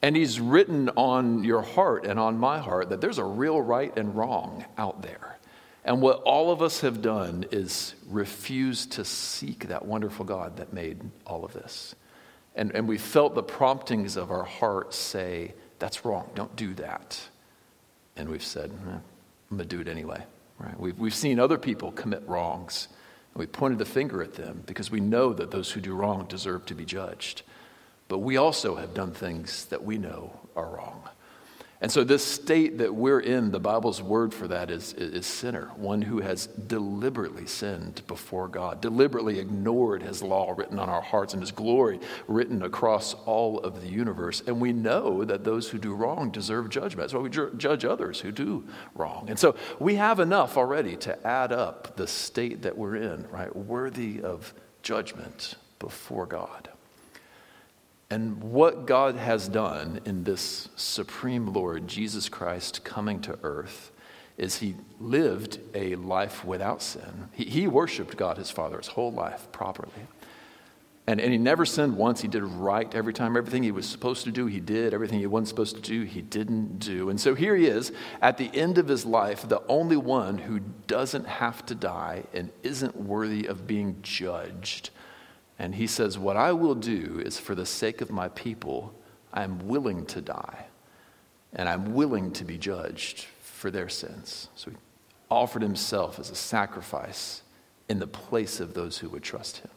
And 0.00 0.16
he's 0.16 0.38
written 0.40 0.90
on 0.90 1.42
your 1.42 1.62
heart 1.62 2.06
and 2.06 2.20
on 2.20 2.38
my 2.38 2.58
heart 2.58 2.90
that 2.90 3.00
there's 3.00 3.18
a 3.18 3.24
real 3.24 3.60
right 3.60 3.96
and 3.96 4.14
wrong 4.14 4.64
out 4.76 5.02
there. 5.02 5.38
And 5.84 6.02
what 6.02 6.22
all 6.22 6.52
of 6.52 6.62
us 6.62 6.82
have 6.82 7.02
done 7.02 7.46
is 7.50 7.94
refuse 8.08 8.86
to 8.86 9.04
seek 9.04 9.68
that 9.68 9.86
wonderful 9.86 10.24
God 10.24 10.58
that 10.58 10.72
made 10.72 11.00
all 11.26 11.44
of 11.44 11.52
this. 11.52 11.94
And, 12.54 12.74
and 12.74 12.86
we 12.86 12.98
felt 12.98 13.34
the 13.34 13.42
promptings 13.42 14.16
of 14.16 14.30
our 14.30 14.44
heart 14.44 14.92
say, 14.92 15.54
that's 15.78 16.04
wrong, 16.04 16.28
don't 16.34 16.54
do 16.56 16.74
that. 16.74 17.20
And 18.16 18.28
we've 18.28 18.44
said, 18.44 18.70
eh, 18.70 18.90
I'm 19.50 19.56
going 19.56 19.68
to 19.68 19.76
do 19.76 19.80
it 19.80 19.88
anyway. 19.88 20.22
Right? 20.58 20.78
We've, 20.78 20.98
we've 20.98 21.14
seen 21.14 21.38
other 21.38 21.56
people 21.56 21.92
commit 21.92 22.22
wrongs, 22.26 22.88
and 23.32 23.40
we 23.40 23.46
pointed 23.46 23.78
the 23.78 23.84
finger 23.84 24.22
at 24.22 24.34
them 24.34 24.64
because 24.66 24.90
we 24.90 25.00
know 25.00 25.32
that 25.32 25.50
those 25.50 25.70
who 25.70 25.80
do 25.80 25.94
wrong 25.94 26.26
deserve 26.26 26.66
to 26.66 26.74
be 26.74 26.84
judged. 26.84 27.42
But 28.08 28.18
we 28.18 28.38
also 28.38 28.74
have 28.76 28.94
done 28.94 29.12
things 29.12 29.66
that 29.66 29.84
we 29.84 29.98
know 29.98 30.38
are 30.56 30.68
wrong. 30.68 31.02
And 31.80 31.92
so, 31.92 32.02
this 32.02 32.24
state 32.24 32.78
that 32.78 32.92
we're 32.92 33.20
in, 33.20 33.52
the 33.52 33.60
Bible's 33.60 34.02
word 34.02 34.34
for 34.34 34.48
that 34.48 34.68
is, 34.68 34.94
is 34.94 35.26
sinner, 35.26 35.70
one 35.76 36.02
who 36.02 36.18
has 36.18 36.48
deliberately 36.48 37.46
sinned 37.46 38.02
before 38.08 38.48
God, 38.48 38.80
deliberately 38.80 39.38
ignored 39.38 40.02
his 40.02 40.20
law 40.20 40.54
written 40.56 40.80
on 40.80 40.88
our 40.88 41.00
hearts 41.00 41.34
and 41.34 41.42
his 41.42 41.52
glory 41.52 42.00
written 42.26 42.62
across 42.62 43.14
all 43.26 43.60
of 43.60 43.80
the 43.80 43.88
universe. 43.88 44.42
And 44.44 44.60
we 44.60 44.72
know 44.72 45.24
that 45.24 45.44
those 45.44 45.68
who 45.68 45.78
do 45.78 45.94
wrong 45.94 46.32
deserve 46.32 46.68
judgment. 46.68 46.98
That's 46.98 47.14
why 47.14 47.20
we 47.20 47.30
judge 47.30 47.84
others 47.84 48.18
who 48.18 48.32
do 48.32 48.66
wrong. 48.96 49.26
And 49.28 49.38
so, 49.38 49.54
we 49.78 49.94
have 49.94 50.18
enough 50.18 50.56
already 50.56 50.96
to 50.96 51.24
add 51.24 51.52
up 51.52 51.94
the 51.94 52.08
state 52.08 52.62
that 52.62 52.76
we're 52.76 52.96
in, 52.96 53.28
right? 53.30 53.54
Worthy 53.54 54.20
of 54.20 54.52
judgment 54.82 55.54
before 55.78 56.26
God. 56.26 56.70
And 58.10 58.42
what 58.42 58.86
God 58.86 59.16
has 59.16 59.48
done 59.48 60.00
in 60.06 60.24
this 60.24 60.70
supreme 60.76 61.52
Lord, 61.52 61.86
Jesus 61.86 62.28
Christ, 62.28 62.82
coming 62.82 63.20
to 63.22 63.38
earth, 63.42 63.92
is 64.38 64.58
he 64.58 64.76
lived 64.98 65.58
a 65.74 65.94
life 65.96 66.44
without 66.44 66.80
sin. 66.80 67.28
He, 67.32 67.44
he 67.44 67.66
worshiped 67.66 68.16
God, 68.16 68.38
his 68.38 68.50
Father, 68.50 68.78
his 68.78 68.86
whole 68.86 69.12
life 69.12 69.52
properly. 69.52 70.06
And, 71.06 71.20
and 71.20 71.32
he 71.32 71.38
never 71.38 71.66
sinned 71.66 71.96
once. 71.96 72.20
He 72.20 72.28
did 72.28 72.44
right 72.44 72.94
every 72.94 73.12
time. 73.12 73.36
Everything 73.36 73.62
he 73.62 73.72
was 73.72 73.86
supposed 73.86 74.24
to 74.24 74.30
do, 74.30 74.46
he 74.46 74.60
did. 74.60 74.94
Everything 74.94 75.18
he 75.18 75.26
wasn't 75.26 75.48
supposed 75.48 75.76
to 75.76 75.82
do, 75.82 76.02
he 76.02 76.22
didn't 76.22 76.78
do. 76.78 77.10
And 77.10 77.20
so 77.20 77.34
here 77.34 77.56
he 77.56 77.66
is 77.66 77.92
at 78.22 78.38
the 78.38 78.50
end 78.54 78.78
of 78.78 78.88
his 78.88 79.04
life, 79.04 79.46
the 79.48 79.62
only 79.68 79.96
one 79.96 80.38
who 80.38 80.60
doesn't 80.86 81.26
have 81.26 81.64
to 81.66 81.74
die 81.74 82.24
and 82.32 82.50
isn't 82.62 82.96
worthy 82.96 83.46
of 83.46 83.66
being 83.66 83.98
judged 84.02 84.90
and 85.58 85.74
he 85.74 85.86
says, 85.86 86.18
What 86.18 86.36
I 86.36 86.52
will 86.52 86.74
do 86.74 87.20
is 87.24 87.38
for 87.38 87.54
the 87.54 87.66
sake 87.66 88.00
of 88.00 88.10
my 88.10 88.28
people, 88.28 88.94
I'm 89.32 89.66
willing 89.66 90.06
to 90.06 90.20
die, 90.20 90.66
and 91.52 91.68
I'm 91.68 91.94
willing 91.94 92.32
to 92.32 92.44
be 92.44 92.58
judged 92.58 93.26
for 93.40 93.70
their 93.70 93.88
sins. 93.88 94.48
So 94.54 94.70
he 94.70 94.76
offered 95.30 95.62
himself 95.62 96.18
as 96.18 96.30
a 96.30 96.36
sacrifice 96.36 97.42
in 97.88 97.98
the 97.98 98.06
place 98.06 98.60
of 98.60 98.74
those 98.74 98.98
who 98.98 99.08
would 99.10 99.22
trust 99.22 99.58
him. 99.58 99.70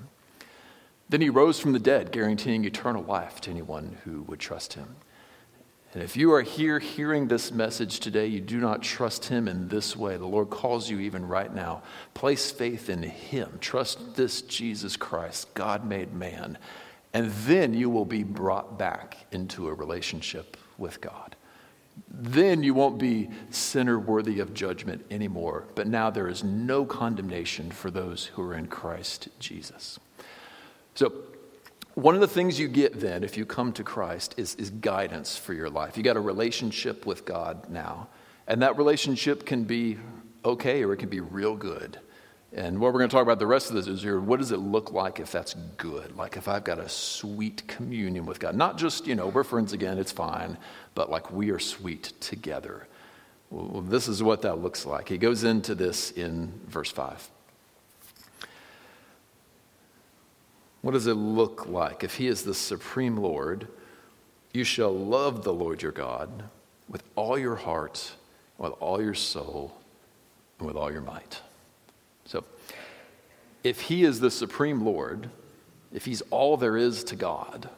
Then 1.09 1.21
he 1.21 1.29
rose 1.29 1.59
from 1.59 1.73
the 1.73 1.79
dead, 1.79 2.11
guaranteeing 2.11 2.63
eternal 2.63 3.03
life 3.03 3.41
to 3.41 3.51
anyone 3.51 3.97
who 4.05 4.21
would 4.23 4.39
trust 4.39 4.73
him. 4.73 4.95
And 5.93 6.01
if 6.01 6.15
you 6.15 6.31
are 6.33 6.41
here 6.41 6.79
hearing 6.79 7.27
this 7.27 7.51
message 7.51 7.99
today, 7.99 8.27
you 8.27 8.39
do 8.39 8.59
not 8.59 8.81
trust 8.81 9.25
him 9.25 9.47
in 9.49 9.67
this 9.67 9.95
way. 9.95 10.15
The 10.15 10.25
Lord 10.25 10.49
calls 10.49 10.89
you 10.89 10.99
even 10.99 11.27
right 11.27 11.53
now. 11.53 11.83
Place 12.13 12.49
faith 12.49 12.89
in 12.89 13.03
him. 13.03 13.57
Trust 13.59 14.15
this 14.15 14.41
Jesus 14.41 14.95
Christ, 14.95 15.53
God 15.53 15.85
made 15.85 16.13
man. 16.13 16.57
And 17.13 17.29
then 17.31 17.73
you 17.73 17.89
will 17.89 18.05
be 18.05 18.23
brought 18.23 18.77
back 18.77 19.17
into 19.33 19.67
a 19.67 19.73
relationship 19.73 20.55
with 20.77 21.01
God. 21.01 21.35
Then 22.09 22.63
you 22.63 22.73
won't 22.73 22.97
be 22.97 23.29
sinner 23.49 23.99
worthy 23.99 24.39
of 24.39 24.53
judgment 24.53 25.05
anymore. 25.11 25.65
But 25.75 25.87
now 25.87 26.09
there 26.09 26.29
is 26.29 26.41
no 26.41 26.85
condemnation 26.85 27.69
for 27.69 27.91
those 27.91 28.27
who 28.27 28.41
are 28.43 28.55
in 28.55 28.67
Christ 28.67 29.27
Jesus. 29.39 29.99
So, 30.95 31.11
one 31.95 32.15
of 32.15 32.21
the 32.21 32.27
things 32.27 32.59
you 32.59 32.67
get 32.67 32.99
then, 32.99 33.23
if 33.23 33.37
you 33.37 33.45
come 33.45 33.73
to 33.73 33.83
Christ, 33.83 34.35
is, 34.37 34.55
is 34.55 34.69
guidance 34.69 35.37
for 35.37 35.53
your 35.53 35.69
life. 35.69 35.97
You 35.97 36.03
got 36.03 36.17
a 36.17 36.21
relationship 36.21 37.05
with 37.05 37.25
God 37.25 37.69
now. 37.69 38.07
And 38.47 38.61
that 38.61 38.77
relationship 38.77 39.45
can 39.45 39.63
be 39.63 39.97
okay 40.43 40.83
or 40.83 40.93
it 40.93 40.97
can 40.97 41.09
be 41.09 41.19
real 41.19 41.55
good. 41.55 41.99
And 42.53 42.79
what 42.79 42.91
we're 42.91 42.99
going 42.99 43.09
to 43.09 43.15
talk 43.15 43.23
about 43.23 43.39
the 43.39 43.47
rest 43.47 43.69
of 43.69 43.75
this 43.75 43.87
is 43.87 44.01
here 44.01 44.19
what 44.19 44.39
does 44.39 44.51
it 44.51 44.57
look 44.57 44.91
like 44.91 45.19
if 45.19 45.31
that's 45.31 45.53
good? 45.77 46.17
Like 46.17 46.35
if 46.35 46.47
I've 46.47 46.65
got 46.65 46.79
a 46.79 46.89
sweet 46.89 47.65
communion 47.67 48.25
with 48.25 48.39
God. 48.39 48.55
Not 48.55 48.77
just, 48.77 49.07
you 49.07 49.15
know, 49.15 49.27
we're 49.27 49.45
friends 49.45 49.71
again, 49.71 49.97
it's 49.97 50.11
fine, 50.11 50.57
but 50.93 51.09
like 51.09 51.31
we 51.31 51.51
are 51.51 51.59
sweet 51.59 52.11
together. 52.19 52.87
Well, 53.49 53.81
this 53.81 54.07
is 54.07 54.21
what 54.21 54.41
that 54.41 54.59
looks 54.59 54.85
like. 54.85 55.07
He 55.07 55.17
goes 55.17 55.43
into 55.43 55.75
this 55.75 56.11
in 56.11 56.59
verse 56.67 56.91
5. 56.91 57.29
What 60.81 60.91
does 60.91 61.07
it 61.07 61.13
look 61.13 61.67
like? 61.67 62.03
If 62.03 62.15
He 62.15 62.27
is 62.27 62.43
the 62.43 62.53
supreme 62.53 63.17
Lord, 63.17 63.67
you 64.53 64.63
shall 64.63 64.93
love 64.93 65.43
the 65.43 65.53
Lord 65.53 65.81
your 65.81 65.91
God 65.91 66.43
with 66.89 67.03
all 67.15 67.37
your 67.37 67.55
heart, 67.55 68.13
with 68.57 68.73
all 68.79 69.01
your 69.01 69.13
soul, 69.13 69.73
and 70.59 70.67
with 70.67 70.75
all 70.75 70.91
your 70.91 71.01
might. 71.01 71.41
So, 72.25 72.43
if 73.63 73.81
He 73.81 74.03
is 74.03 74.19
the 74.19 74.31
supreme 74.31 74.83
Lord, 74.83 75.29
if 75.93 76.05
He's 76.05 76.21
all 76.31 76.57
there 76.57 76.77
is 76.77 77.03
to 77.05 77.15
God, 77.15 77.69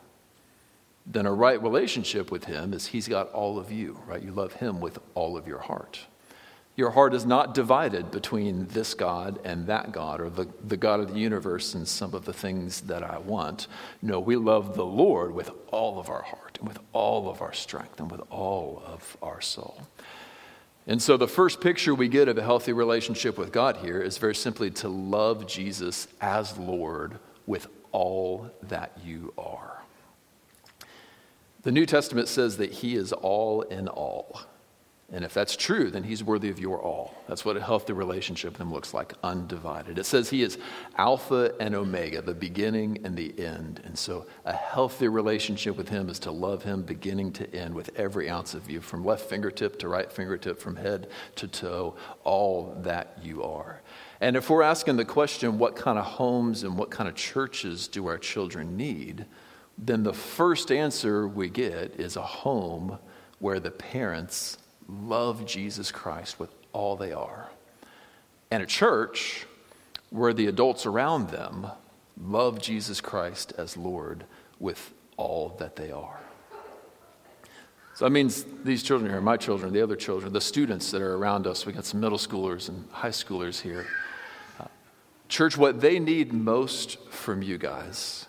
then 1.05 1.25
a 1.25 1.33
right 1.33 1.61
relationship 1.61 2.31
with 2.31 2.45
Him 2.45 2.73
is 2.73 2.87
He's 2.87 3.07
got 3.07 3.29
all 3.31 3.59
of 3.59 3.71
you, 3.71 3.99
right? 4.07 4.23
You 4.23 4.31
love 4.31 4.53
Him 4.53 4.79
with 4.79 4.99
all 5.13 5.35
of 5.35 5.47
your 5.47 5.59
heart. 5.59 5.99
Your 6.75 6.89
heart 6.89 7.13
is 7.13 7.25
not 7.25 7.53
divided 7.53 8.09
between 8.09 8.65
this 8.67 8.95
God 8.95 9.39
and 9.43 9.67
that 9.67 9.91
God, 9.91 10.19
or 10.19 10.29
the, 10.29 10.47
the 10.65 10.77
God 10.77 10.99
of 10.99 11.13
the 11.13 11.19
universe 11.19 11.75
and 11.75 11.87
some 11.87 12.15
of 12.15 12.25
the 12.25 12.33
things 12.33 12.81
that 12.81 13.03
I 13.03 13.19
want. 13.19 13.67
No, 14.01 14.19
we 14.19 14.35
love 14.35 14.75
the 14.75 14.85
Lord 14.85 15.35
with 15.35 15.51
all 15.71 15.99
of 15.99 16.09
our 16.09 16.23
heart, 16.23 16.57
and 16.59 16.67
with 16.67 16.79
all 16.91 17.29
of 17.29 17.41
our 17.41 17.53
strength, 17.53 17.99
and 17.99 18.09
with 18.09 18.21
all 18.31 18.81
of 18.87 19.15
our 19.21 19.39
soul. 19.39 19.83
And 20.87 21.01
so, 21.01 21.15
the 21.15 21.27
first 21.27 21.61
picture 21.61 21.93
we 21.93 22.07
get 22.07 22.27
of 22.27 22.37
a 22.37 22.43
healthy 22.43 22.73
relationship 22.73 23.37
with 23.37 23.51
God 23.51 23.77
here 23.77 24.01
is 24.01 24.17
very 24.17 24.35
simply 24.35 24.71
to 24.71 24.89
love 24.89 25.45
Jesus 25.45 26.07
as 26.19 26.57
Lord 26.57 27.19
with 27.45 27.67
all 27.91 28.49
that 28.63 28.97
you 29.05 29.31
are. 29.37 29.83
The 31.61 31.71
New 31.71 31.85
Testament 31.85 32.27
says 32.27 32.57
that 32.57 32.71
He 32.71 32.95
is 32.95 33.13
all 33.13 33.61
in 33.61 33.87
all. 33.87 34.41
And 35.13 35.23
if 35.23 35.31
that's 35.31 35.55
true, 35.55 35.91
then 35.91 36.01
he's 36.01 36.23
worthy 36.23 36.49
of 36.49 36.59
your 36.59 36.81
all. 36.81 37.13
That's 37.27 37.45
what 37.45 37.55
a 37.55 37.61
healthy 37.61 37.93
relationship 37.93 38.53
with 38.53 38.61
him 38.61 38.73
looks 38.73 38.95
like, 38.95 39.13
undivided. 39.23 39.99
It 39.99 40.07
says 40.07 40.31
he 40.31 40.41
is 40.41 40.57
Alpha 40.97 41.53
and 41.59 41.75
Omega, 41.75 42.23
the 42.23 42.33
beginning 42.33 42.97
and 43.03 43.15
the 43.15 43.39
end. 43.39 43.79
And 43.85 43.95
so 43.95 44.25
a 44.43 44.53
healthy 44.53 45.07
relationship 45.07 45.77
with 45.77 45.87
him 45.87 46.09
is 46.09 46.17
to 46.19 46.31
love 46.31 46.63
him 46.63 46.81
beginning 46.81 47.31
to 47.33 47.55
end 47.55 47.75
with 47.75 47.91
every 47.95 48.27
ounce 48.27 48.55
of 48.55 48.71
you, 48.71 48.81
from 48.81 49.05
left 49.05 49.29
fingertip 49.29 49.77
to 49.79 49.87
right 49.87 50.11
fingertip, 50.11 50.59
from 50.59 50.75
head 50.75 51.09
to 51.35 51.47
toe, 51.47 51.95
all 52.23 52.75
that 52.81 53.19
you 53.21 53.43
are. 53.43 53.83
And 54.19 54.35
if 54.35 54.49
we're 54.49 54.63
asking 54.63 54.97
the 54.97 55.05
question, 55.05 55.59
what 55.59 55.75
kind 55.75 55.99
of 55.99 56.05
homes 56.05 56.63
and 56.63 56.75
what 56.75 56.89
kind 56.89 57.07
of 57.07 57.13
churches 57.13 57.87
do 57.87 58.07
our 58.07 58.17
children 58.17 58.75
need? 58.75 59.27
Then 59.77 60.01
the 60.01 60.13
first 60.13 60.71
answer 60.71 61.27
we 61.27 61.49
get 61.49 61.99
is 61.99 62.15
a 62.15 62.23
home 62.23 62.97
where 63.37 63.59
the 63.59 63.69
parents 63.69 64.57
love 64.87 65.45
Jesus 65.45 65.91
Christ 65.91 66.39
with 66.39 66.53
all 66.71 66.95
they 66.95 67.11
are. 67.11 67.49
And 68.51 68.61
a 68.61 68.67
church 68.67 69.45
where 70.09 70.33
the 70.33 70.47
adults 70.47 70.85
around 70.85 71.29
them 71.29 71.67
love 72.21 72.61
Jesus 72.61 73.01
Christ 73.01 73.53
as 73.57 73.75
Lord 73.77 74.25
with 74.59 74.93
all 75.17 75.55
that 75.59 75.75
they 75.75 75.91
are. 75.91 76.19
So 77.95 78.05
that 78.05 78.11
means 78.11 78.45
these 78.63 78.81
children 78.81 79.11
here, 79.11 79.21
my 79.21 79.37
children, 79.37 79.71
the 79.71 79.81
other 79.81 79.95
children, 79.95 80.33
the 80.33 80.41
students 80.41 80.89
that 80.91 81.01
are 81.01 81.15
around 81.15 81.45
us, 81.45 81.65
we 81.65 81.73
got 81.73 81.85
some 81.85 81.99
middle 81.99 82.17
schoolers 82.17 82.67
and 82.67 82.87
high 82.91 83.09
schoolers 83.09 83.61
here. 83.61 83.85
Uh, 84.59 84.65
church, 85.29 85.57
what 85.57 85.79
they 85.79 85.99
need 85.99 86.33
most 86.33 86.99
from 87.11 87.43
you 87.43 87.59
guys 87.59 88.25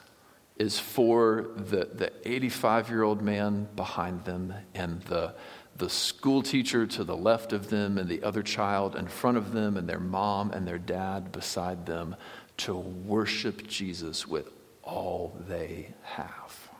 is 0.59 0.79
for 0.79 1.49
the, 1.57 1.89
the 1.93 2.13
85 2.25 2.91
year 2.91 3.03
old 3.03 3.23
man 3.23 3.67
behind 3.75 4.25
them 4.25 4.53
and 4.75 5.01
the 5.03 5.35
the 5.77 5.91
school 5.91 6.43
teacher 6.43 6.87
to 6.87 7.05
the 7.05 7.17
left 7.17 7.53
of 7.53 7.71
them 7.71 7.99
and 7.99 8.09
the 8.09 8.23
other 8.23 8.43
child 8.43 8.95
in 8.95 9.09
front 9.09 9.37
of 9.37 9.53
them 9.53 9.77
and 9.77 9.89
their 9.89 10.01
mom 10.01 10.51
and 10.53 10.67
their 10.67 10.79
dad 10.79 11.33
beside 11.33 11.87
them 11.87 12.15
to 12.57 12.75
worship 12.75 13.67
Jesus 13.67 14.27
with 14.27 14.49
all 14.83 15.37
they 15.49 15.93
have. 16.03 16.71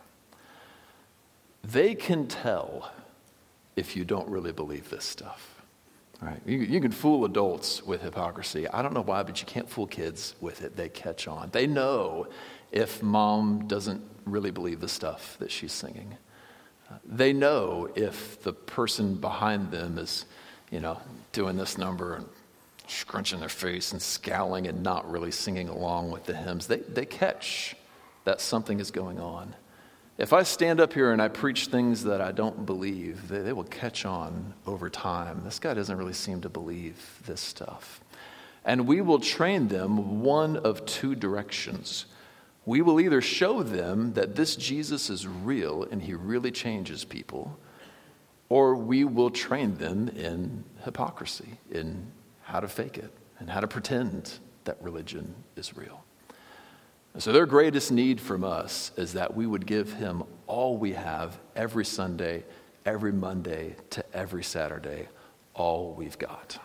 They 1.63 1.95
can 1.95 2.27
tell 2.27 2.91
if 3.75 3.95
you 3.95 4.05
don't 4.05 4.29
really 4.29 4.51
believe 4.51 4.89
this 4.89 5.03
stuff. 5.03 5.51
Right? 6.21 6.39
You, 6.45 6.59
you 6.59 6.79
can 6.79 6.91
fool 6.91 7.25
adults 7.25 7.83
with 7.83 8.01
hypocrisy. 8.01 8.67
I 8.69 8.81
don't 8.81 8.93
know 8.93 9.01
why, 9.01 9.23
but 9.23 9.41
you 9.41 9.47
can't 9.47 9.69
fool 9.69 9.87
kids 9.87 10.35
with 10.39 10.61
it. 10.61 10.77
They 10.77 10.87
catch 10.87 11.27
on. 11.27 11.49
They 11.51 11.67
know 11.67 12.27
if 12.71 13.03
mom 13.03 13.67
doesn't 13.67 14.01
really 14.25 14.51
believe 14.51 14.79
the 14.79 14.87
stuff 14.87 15.35
that 15.39 15.51
she's 15.51 15.73
singing. 15.73 16.15
They 17.05 17.33
know 17.33 17.89
if 17.95 18.41
the 18.41 18.53
person 18.53 19.15
behind 19.15 19.71
them 19.71 19.97
is, 19.97 20.25
you 20.71 20.79
know, 20.79 20.99
doing 21.31 21.57
this 21.57 21.77
number 21.77 22.15
and 22.15 22.25
scrunching 22.87 23.39
their 23.39 23.49
face 23.49 23.91
and 23.91 24.01
scowling 24.01 24.67
and 24.67 24.83
not 24.83 25.09
really 25.09 25.31
singing 25.31 25.69
along 25.69 26.11
with 26.11 26.25
the 26.25 26.35
hymns. 26.35 26.67
They, 26.67 26.77
they 26.77 27.05
catch 27.05 27.75
that 28.25 28.41
something 28.41 28.79
is 28.79 28.91
going 28.91 29.19
on. 29.19 29.55
If 30.17 30.31
I 30.31 30.43
stand 30.43 30.79
up 30.79 30.93
here 30.93 31.11
and 31.11 31.21
I 31.21 31.27
preach 31.27 31.67
things 31.67 32.03
that 32.05 32.21
I 32.21 32.31
don't 32.31 32.65
believe, 32.65 33.27
they, 33.27 33.41
they 33.41 33.53
will 33.53 33.65
catch 33.65 34.05
on 34.05 34.53
over 34.65 34.89
time. 34.89 35.41
This 35.43 35.59
guy 35.59 35.73
doesn't 35.73 35.97
really 35.97 36.13
seem 36.13 36.41
to 36.41 36.49
believe 36.49 37.19
this 37.25 37.41
stuff. 37.41 37.99
And 38.63 38.87
we 38.87 39.01
will 39.01 39.19
train 39.19 39.67
them 39.67 40.21
one 40.21 40.57
of 40.57 40.85
two 40.85 41.15
directions 41.15 42.05
we 42.65 42.81
will 42.81 42.99
either 42.99 43.21
show 43.21 43.61
them 43.61 44.13
that 44.13 44.35
this 44.35 44.55
Jesus 44.55 45.09
is 45.09 45.27
real 45.27 45.83
and 45.83 46.01
he 46.01 46.13
really 46.13 46.51
changes 46.51 47.05
people, 47.05 47.57
or 48.49 48.75
we 48.75 49.03
will 49.03 49.29
train 49.29 49.77
them 49.77 50.09
in 50.09 50.63
hypocrisy, 50.83 51.59
in 51.71 52.11
how 52.43 52.59
to 52.59 52.67
fake 52.67 52.97
it, 52.97 53.11
and 53.39 53.49
how 53.49 53.59
to 53.59 53.67
pretend 53.67 54.39
that 54.63 54.77
religion 54.81 55.35
is 55.55 55.77
real. 55.77 56.03
So, 57.17 57.31
their 57.31 57.45
greatest 57.45 57.91
need 57.93 58.19
from 58.19 58.43
us 58.43 58.91
is 58.97 59.13
that 59.13 59.35
we 59.35 59.47
would 59.47 59.65
give 59.65 59.93
him 59.93 60.23
all 60.47 60.77
we 60.77 60.91
have 60.93 61.39
every 61.55 61.85
Sunday, 61.85 62.43
every 62.85 63.13
Monday, 63.13 63.77
to 63.91 64.03
every 64.13 64.43
Saturday, 64.43 65.07
all 65.53 65.93
we've 65.93 66.17
got. 66.17 66.59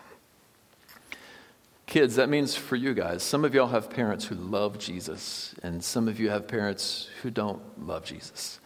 Kids, 1.91 2.15
that 2.15 2.29
means 2.29 2.55
for 2.55 2.77
you 2.77 2.93
guys, 2.93 3.21
some 3.21 3.43
of 3.43 3.53
y'all 3.53 3.67
have 3.67 3.89
parents 3.89 4.23
who 4.23 4.35
love 4.35 4.79
Jesus, 4.79 5.53
and 5.61 5.83
some 5.83 6.07
of 6.07 6.21
you 6.21 6.29
have 6.29 6.47
parents 6.47 7.09
who 7.21 7.29
don't 7.29 7.85
love 7.85 8.05
Jesus. 8.05 8.61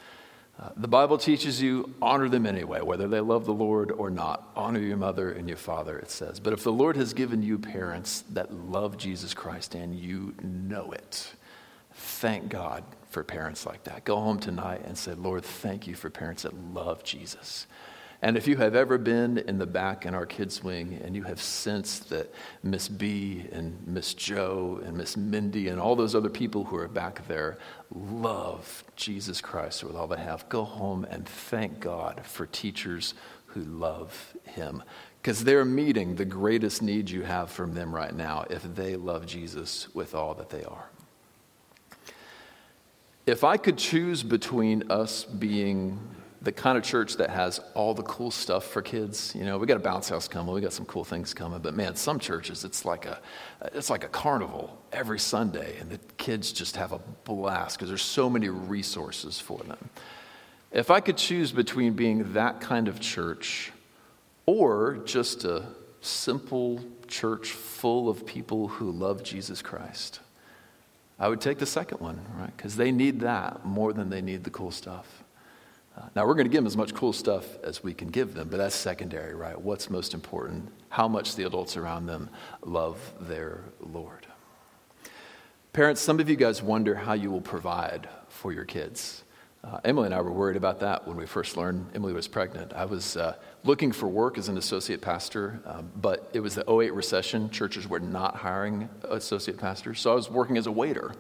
Uh, 0.61 0.69
the 0.77 0.88
Bible 0.88 1.17
teaches 1.17 1.59
you 1.59 1.91
honor 2.03 2.29
them 2.29 2.45
anyway, 2.45 2.81
whether 2.81 3.07
they 3.07 3.19
love 3.19 3.45
the 3.47 3.51
Lord 3.51 3.91
or 3.91 4.11
not. 4.11 4.51
Honor 4.55 4.79
your 4.79 4.97
mother 4.97 5.31
and 5.31 5.47
your 5.47 5.57
father, 5.57 5.97
it 5.97 6.11
says. 6.11 6.39
But 6.39 6.53
if 6.53 6.63
the 6.63 6.71
Lord 6.71 6.97
has 6.97 7.15
given 7.15 7.41
you 7.41 7.57
parents 7.57 8.23
that 8.33 8.53
love 8.53 8.95
Jesus 8.95 9.33
Christ 9.33 9.73
and 9.73 9.95
you 9.95 10.35
know 10.43 10.91
it, 10.91 11.33
thank 11.95 12.49
God 12.49 12.83
for 13.09 13.23
parents 13.23 13.65
like 13.65 13.85
that. 13.85 14.05
Go 14.05 14.17
home 14.17 14.38
tonight 14.38 14.81
and 14.85 14.95
say, 14.95 15.15
Lord, 15.15 15.43
thank 15.43 15.88
you 15.88 15.95
for 15.95 16.11
parents 16.11 16.43
that 16.43 16.53
love 16.75 17.03
Jesus. 17.03 17.65
And 18.21 18.38
if 18.38 18.47
you 18.47 18.58
have 18.58 18.75
ever 18.75 18.97
been 18.97 19.38
in 19.38 19.58
the 19.58 19.65
back 19.65 20.06
in 20.06 20.15
our 20.15 20.25
kids' 20.25 20.63
wing 20.63 20.99
and 21.04 21.15
you 21.15 21.23
have 21.23 21.41
sensed 21.41 22.10
that 22.10 22.34
Miss 22.63 22.88
B 22.88 23.45
and 23.51 23.86
Miss 23.86 24.13
Joe 24.13 24.82
and 24.84 24.97
Miss 24.97 25.17
Mindy 25.17 25.67
and 25.67 25.80
all 25.80 25.95
those 25.95 26.15
other 26.15 26.30
people 26.30 26.63
who 26.63 26.78
are 26.78 26.88
back 26.88 27.28
there 27.28 27.58
love 27.93 28.84
Jesus 28.95 29.41
Christ 29.41 29.84
with 29.84 29.95
all 29.95 30.08
they 30.08 30.17
have, 30.17 30.47
go 30.49 30.63
home 30.63 31.06
and 31.10 31.28
thank 31.28 31.80
God 31.80 32.21
for 32.23 32.45
teachers 32.45 33.13
who 33.47 33.62
love 33.62 34.36
Him. 34.43 34.84
Because 35.21 35.43
they're 35.43 35.65
meeting 35.65 36.15
the 36.15 36.25
greatest 36.25 36.82
need 36.82 37.10
you 37.10 37.23
have 37.23 37.49
from 37.49 37.73
them 37.73 37.93
right 37.93 38.15
now 38.15 38.45
if 38.49 38.63
they 38.75 38.95
love 38.95 39.25
Jesus 39.25 39.93
with 39.93 40.13
all 40.15 40.34
that 40.36 40.49
they 40.49 40.63
are. 40.63 40.89
If 43.25 43.43
I 43.43 43.58
could 43.58 43.78
choose 43.78 44.21
between 44.21 44.91
us 44.91 45.23
being 45.23 45.99
the 46.45 46.51
kind 46.51 46.77
of 46.77 46.84
church 46.84 47.17
that 47.17 47.31
has 47.31 47.60
all 47.73 47.95
the 47.95 48.03
cool 48.03 48.29
stuff 48.29 48.65
for 48.65 48.84
kids, 48.84 49.34
you 49.36 49.43
know, 49.43 49.58
we 49.58 49.65
got 49.65 49.77
a 49.77 49.79
bounce 49.79 50.08
house 50.10 50.27
coming, 50.27 50.53
we 50.53 50.62
got 50.62 50.71
some 50.71 50.86
cool 50.86 51.03
things 51.03 51.34
coming, 51.34 51.60
but 51.60 51.73
man, 51.73 51.95
some 51.95 52.19
churches 52.19 52.63
it's 52.63 52.86
like 52.86 53.05
a 53.05 53.19
it's 53.73 53.89
like 53.89 54.03
a 54.03 54.08
carnival 54.08 54.79
every 54.93 55.17
Sunday, 55.17 55.75
and 55.79 55.89
the 55.89 55.99
kids 56.17 56.51
just 56.51 56.75
have 56.75 56.91
a 56.91 56.99
blast 57.23 57.77
because 57.77 57.89
there's 57.89 58.03
so 58.03 58.29
many 58.29 58.47
resources 58.47 59.39
for 59.39 59.58
them. 59.63 59.89
If 60.71 60.91
I 60.91 60.99
could 60.99 61.17
choose 61.17 61.51
between 61.51 61.93
being 61.93 62.34
that 62.34 62.62
kind 62.62 62.88
of 62.88 62.99
church 62.99 63.71
or 64.45 64.99
just 65.03 65.45
a 65.45 65.63
simple 66.01 66.79
church 67.08 67.51
full 67.51 68.08
of 68.08 68.23
people 68.23 68.67
who 68.67 68.91
love 68.91 69.23
Jesus 69.23 69.63
Christ, 69.63 70.19
I 71.17 71.27
would 71.27 71.41
take 71.41 71.58
the 71.58 71.65
second 71.65 72.01
one, 72.01 72.19
right? 72.38 72.55
Because 72.55 72.75
they 72.75 72.91
need 72.91 73.21
that 73.21 73.65
more 73.65 73.93
than 73.93 74.12
they 74.12 74.21
need 74.21 74.43
the 74.43 74.51
cool 74.51 74.69
stuff. 74.69 75.23
Now, 76.15 76.25
we're 76.25 76.34
going 76.34 76.45
to 76.45 76.51
give 76.51 76.62
them 76.62 76.67
as 76.67 76.77
much 76.77 76.93
cool 76.93 77.13
stuff 77.13 77.45
as 77.63 77.84
we 77.84 77.93
can 77.93 78.10
give 78.10 78.34
them, 78.34 78.49
but 78.49 78.58
that's 78.58 78.75
secondary, 78.75 79.34
right? 79.34 79.60
What's 79.60 79.89
most 79.89 80.13
important? 80.13 80.71
How 80.89 81.08
much 81.08 81.36
the 81.36 81.43
adults 81.43 81.77
around 81.77 82.05
them 82.05 82.29
love 82.63 82.99
their 83.21 83.62
Lord. 83.79 84.27
Parents, 85.73 85.99
some 86.01 86.19
of 86.19 86.29
you 86.29 86.36
guys 86.36 86.62
wonder 86.62 86.95
how 86.95 87.13
you 87.13 87.31
will 87.31 87.41
provide 87.41 88.08
for 88.29 88.51
your 88.53 88.65
kids. 88.65 89.23
Uh, 89.63 89.79
Emily 89.84 90.05
and 90.05 90.15
I 90.15 90.21
were 90.21 90.31
worried 90.31 90.58
about 90.58 90.79
that 90.81 91.08
when 91.08 91.17
we 91.17 91.25
first 91.25 91.58
learned 91.58 91.88
Emily 91.95 92.13
was 92.13 92.27
pregnant. 92.27 92.71
I 92.73 92.86
was 92.86 93.17
uh, 93.17 93.36
looking 93.63 93.91
for 93.91 94.08
work 94.08 94.38
as 94.38 94.47
an 94.47 94.58
associate 94.58 95.01
pastor, 95.01 95.60
um, 95.65 95.91
but 95.95 96.29
it 96.34 96.39
was 96.39 96.55
the 96.55 96.69
08 96.69 96.93
recession. 96.93 97.49
Churches 97.49 97.89
were 97.89 97.99
not 97.99 98.36
hiring 98.36 98.88
associate 99.03 99.58
pastors, 99.58 99.99
so 99.99 100.12
I 100.12 100.15
was 100.15 100.29
working 100.29 100.58
as 100.58 100.67
a 100.67 100.71
waiter. 100.71 101.13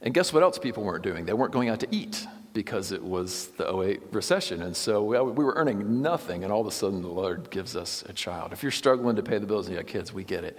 And 0.00 0.14
guess 0.14 0.32
what 0.32 0.42
else 0.42 0.58
people 0.58 0.82
weren't 0.82 1.04
doing? 1.04 1.24
They 1.24 1.34
weren't 1.34 1.52
going 1.52 1.68
out 1.68 1.80
to 1.80 1.88
eat 1.90 2.26
because 2.52 2.92
it 2.92 3.02
was 3.02 3.48
the 3.56 3.80
08 3.80 4.02
recession. 4.10 4.62
And 4.62 4.76
so 4.76 5.04
we, 5.04 5.20
we 5.20 5.44
were 5.44 5.54
earning 5.54 6.02
nothing, 6.02 6.44
and 6.44 6.52
all 6.52 6.60
of 6.60 6.66
a 6.66 6.72
sudden 6.72 7.02
the 7.02 7.08
Lord 7.08 7.50
gives 7.50 7.76
us 7.76 8.02
a 8.08 8.12
child. 8.12 8.52
If 8.52 8.62
you're 8.62 8.72
struggling 8.72 9.16
to 9.16 9.22
pay 9.22 9.38
the 9.38 9.46
bills 9.46 9.66
and 9.66 9.72
you 9.72 9.78
have 9.78 9.86
kids, 9.86 10.12
we 10.12 10.24
get 10.24 10.44
it. 10.44 10.58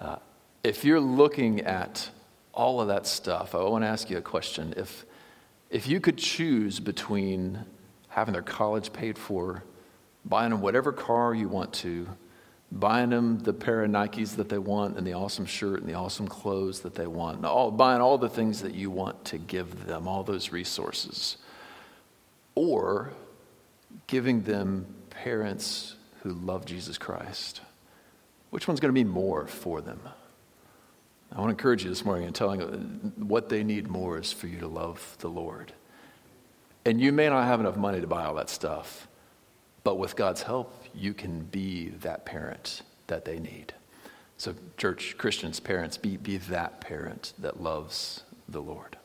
Uh, 0.00 0.16
if 0.62 0.84
you're 0.84 1.00
looking 1.00 1.60
at 1.60 2.10
all 2.52 2.80
of 2.80 2.88
that 2.88 3.06
stuff, 3.06 3.54
I 3.54 3.62
want 3.62 3.84
to 3.84 3.88
ask 3.88 4.10
you 4.10 4.18
a 4.18 4.22
question. 4.22 4.74
If 4.76 5.06
if 5.70 5.86
you 5.86 6.00
could 6.00 6.18
choose 6.18 6.80
between 6.80 7.64
having 8.08 8.32
their 8.32 8.42
college 8.42 8.92
paid 8.92 9.16
for, 9.16 9.62
buying 10.24 10.50
them 10.50 10.60
whatever 10.60 10.92
car 10.92 11.32
you 11.32 11.48
want 11.48 11.72
to, 11.72 12.08
buying 12.72 13.10
them 13.10 13.38
the 13.40 13.52
pair 13.52 13.82
of 13.82 13.90
Nikes 13.90 14.36
that 14.36 14.48
they 14.48 14.58
want, 14.58 14.96
and 14.96 15.06
the 15.06 15.14
awesome 15.14 15.46
shirt 15.46 15.80
and 15.80 15.88
the 15.88 15.94
awesome 15.94 16.28
clothes 16.28 16.80
that 16.80 16.94
they 16.94 17.06
want, 17.06 17.44
all, 17.44 17.70
buying 17.70 18.00
all 18.00 18.18
the 18.18 18.28
things 18.28 18.62
that 18.62 18.74
you 18.74 18.90
want 18.90 19.24
to 19.26 19.38
give 19.38 19.86
them, 19.86 20.06
all 20.06 20.22
those 20.22 20.52
resources, 20.52 21.36
or 22.54 23.10
giving 24.06 24.42
them 24.42 24.86
parents 25.10 25.96
who 26.22 26.30
love 26.30 26.64
Jesus 26.64 26.96
Christ, 26.98 27.60
which 28.50 28.68
one's 28.68 28.80
going 28.80 28.94
to 28.94 29.00
be 29.00 29.04
more 29.04 29.46
for 29.46 29.80
them? 29.80 30.00
I 31.32 31.38
want 31.38 31.48
to 31.48 31.52
encourage 31.52 31.84
you 31.84 31.90
this 31.90 32.04
morning 32.04 32.26
in 32.26 32.32
telling 32.32 32.60
what 33.16 33.48
they 33.48 33.62
need 33.62 33.88
more 33.88 34.18
is 34.18 34.32
for 34.32 34.48
you 34.48 34.58
to 34.60 34.68
love 34.68 35.16
the 35.20 35.28
Lord. 35.28 35.72
And 36.84 37.00
you 37.00 37.12
may 37.12 37.28
not 37.28 37.46
have 37.46 37.60
enough 37.60 37.76
money 37.76 38.00
to 38.00 38.06
buy 38.06 38.24
all 38.24 38.34
that 38.34 38.50
stuff, 38.50 39.06
but 39.84 39.96
with 39.96 40.16
God's 40.16 40.42
help, 40.42 40.79
you 40.94 41.14
can 41.14 41.40
be 41.44 41.90
that 42.00 42.24
parent 42.24 42.82
that 43.06 43.24
they 43.24 43.38
need. 43.38 43.74
So, 44.36 44.54
church, 44.78 45.16
Christians, 45.18 45.60
parents, 45.60 45.98
be, 45.98 46.16
be 46.16 46.38
that 46.38 46.80
parent 46.80 47.34
that 47.38 47.62
loves 47.62 48.22
the 48.48 48.62
Lord. 48.62 48.96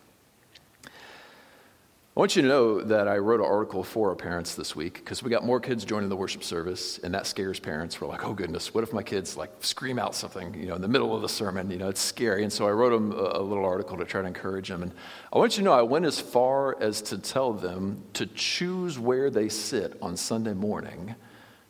I 2.15 2.21
want 2.21 2.37
you 2.37 2.43
to 2.43 2.47
know 2.47 2.81
that 2.81 3.09
I 3.09 3.17
wrote 3.17 3.41
an 3.41 3.45
article 3.45 3.83
for 3.83 4.07
our 4.07 4.15
parents 4.15 4.55
this 4.55 4.73
week 4.73 4.93
because 4.93 5.21
we 5.21 5.29
got 5.29 5.43
more 5.43 5.59
kids 5.59 5.83
joining 5.83 6.07
the 6.07 6.15
worship 6.15 6.45
service, 6.45 6.97
and 6.99 7.13
that 7.13 7.27
scares 7.27 7.59
parents. 7.59 7.99
We're 7.99 8.07
like, 8.07 8.25
oh 8.25 8.33
goodness, 8.33 8.73
what 8.73 8.85
if 8.85 8.93
my 8.93 9.03
kids 9.03 9.35
like 9.35 9.51
scream 9.59 9.99
out 9.99 10.15
something, 10.15 10.53
you 10.53 10.67
know, 10.67 10.75
in 10.75 10.81
the 10.81 10.87
middle 10.87 11.13
of 11.13 11.21
the 11.21 11.27
sermon? 11.27 11.69
You 11.69 11.77
know, 11.77 11.89
it's 11.89 11.99
scary. 11.99 12.43
And 12.43 12.53
so 12.53 12.65
I 12.65 12.71
wrote 12.71 12.91
them 12.91 13.11
a, 13.11 13.39
a 13.39 13.41
little 13.41 13.65
article 13.65 13.97
to 13.97 14.05
try 14.05 14.21
to 14.21 14.27
encourage 14.27 14.69
them. 14.69 14.81
And 14.83 14.93
I 15.33 15.37
want 15.37 15.57
you 15.57 15.63
to 15.63 15.65
know 15.65 15.73
I 15.73 15.81
went 15.81 16.05
as 16.05 16.17
far 16.17 16.81
as 16.81 17.01
to 17.01 17.17
tell 17.17 17.51
them 17.51 18.01
to 18.13 18.25
choose 18.27 18.97
where 18.97 19.29
they 19.29 19.49
sit 19.49 19.97
on 20.01 20.15
Sunday 20.15 20.53
morning 20.53 21.15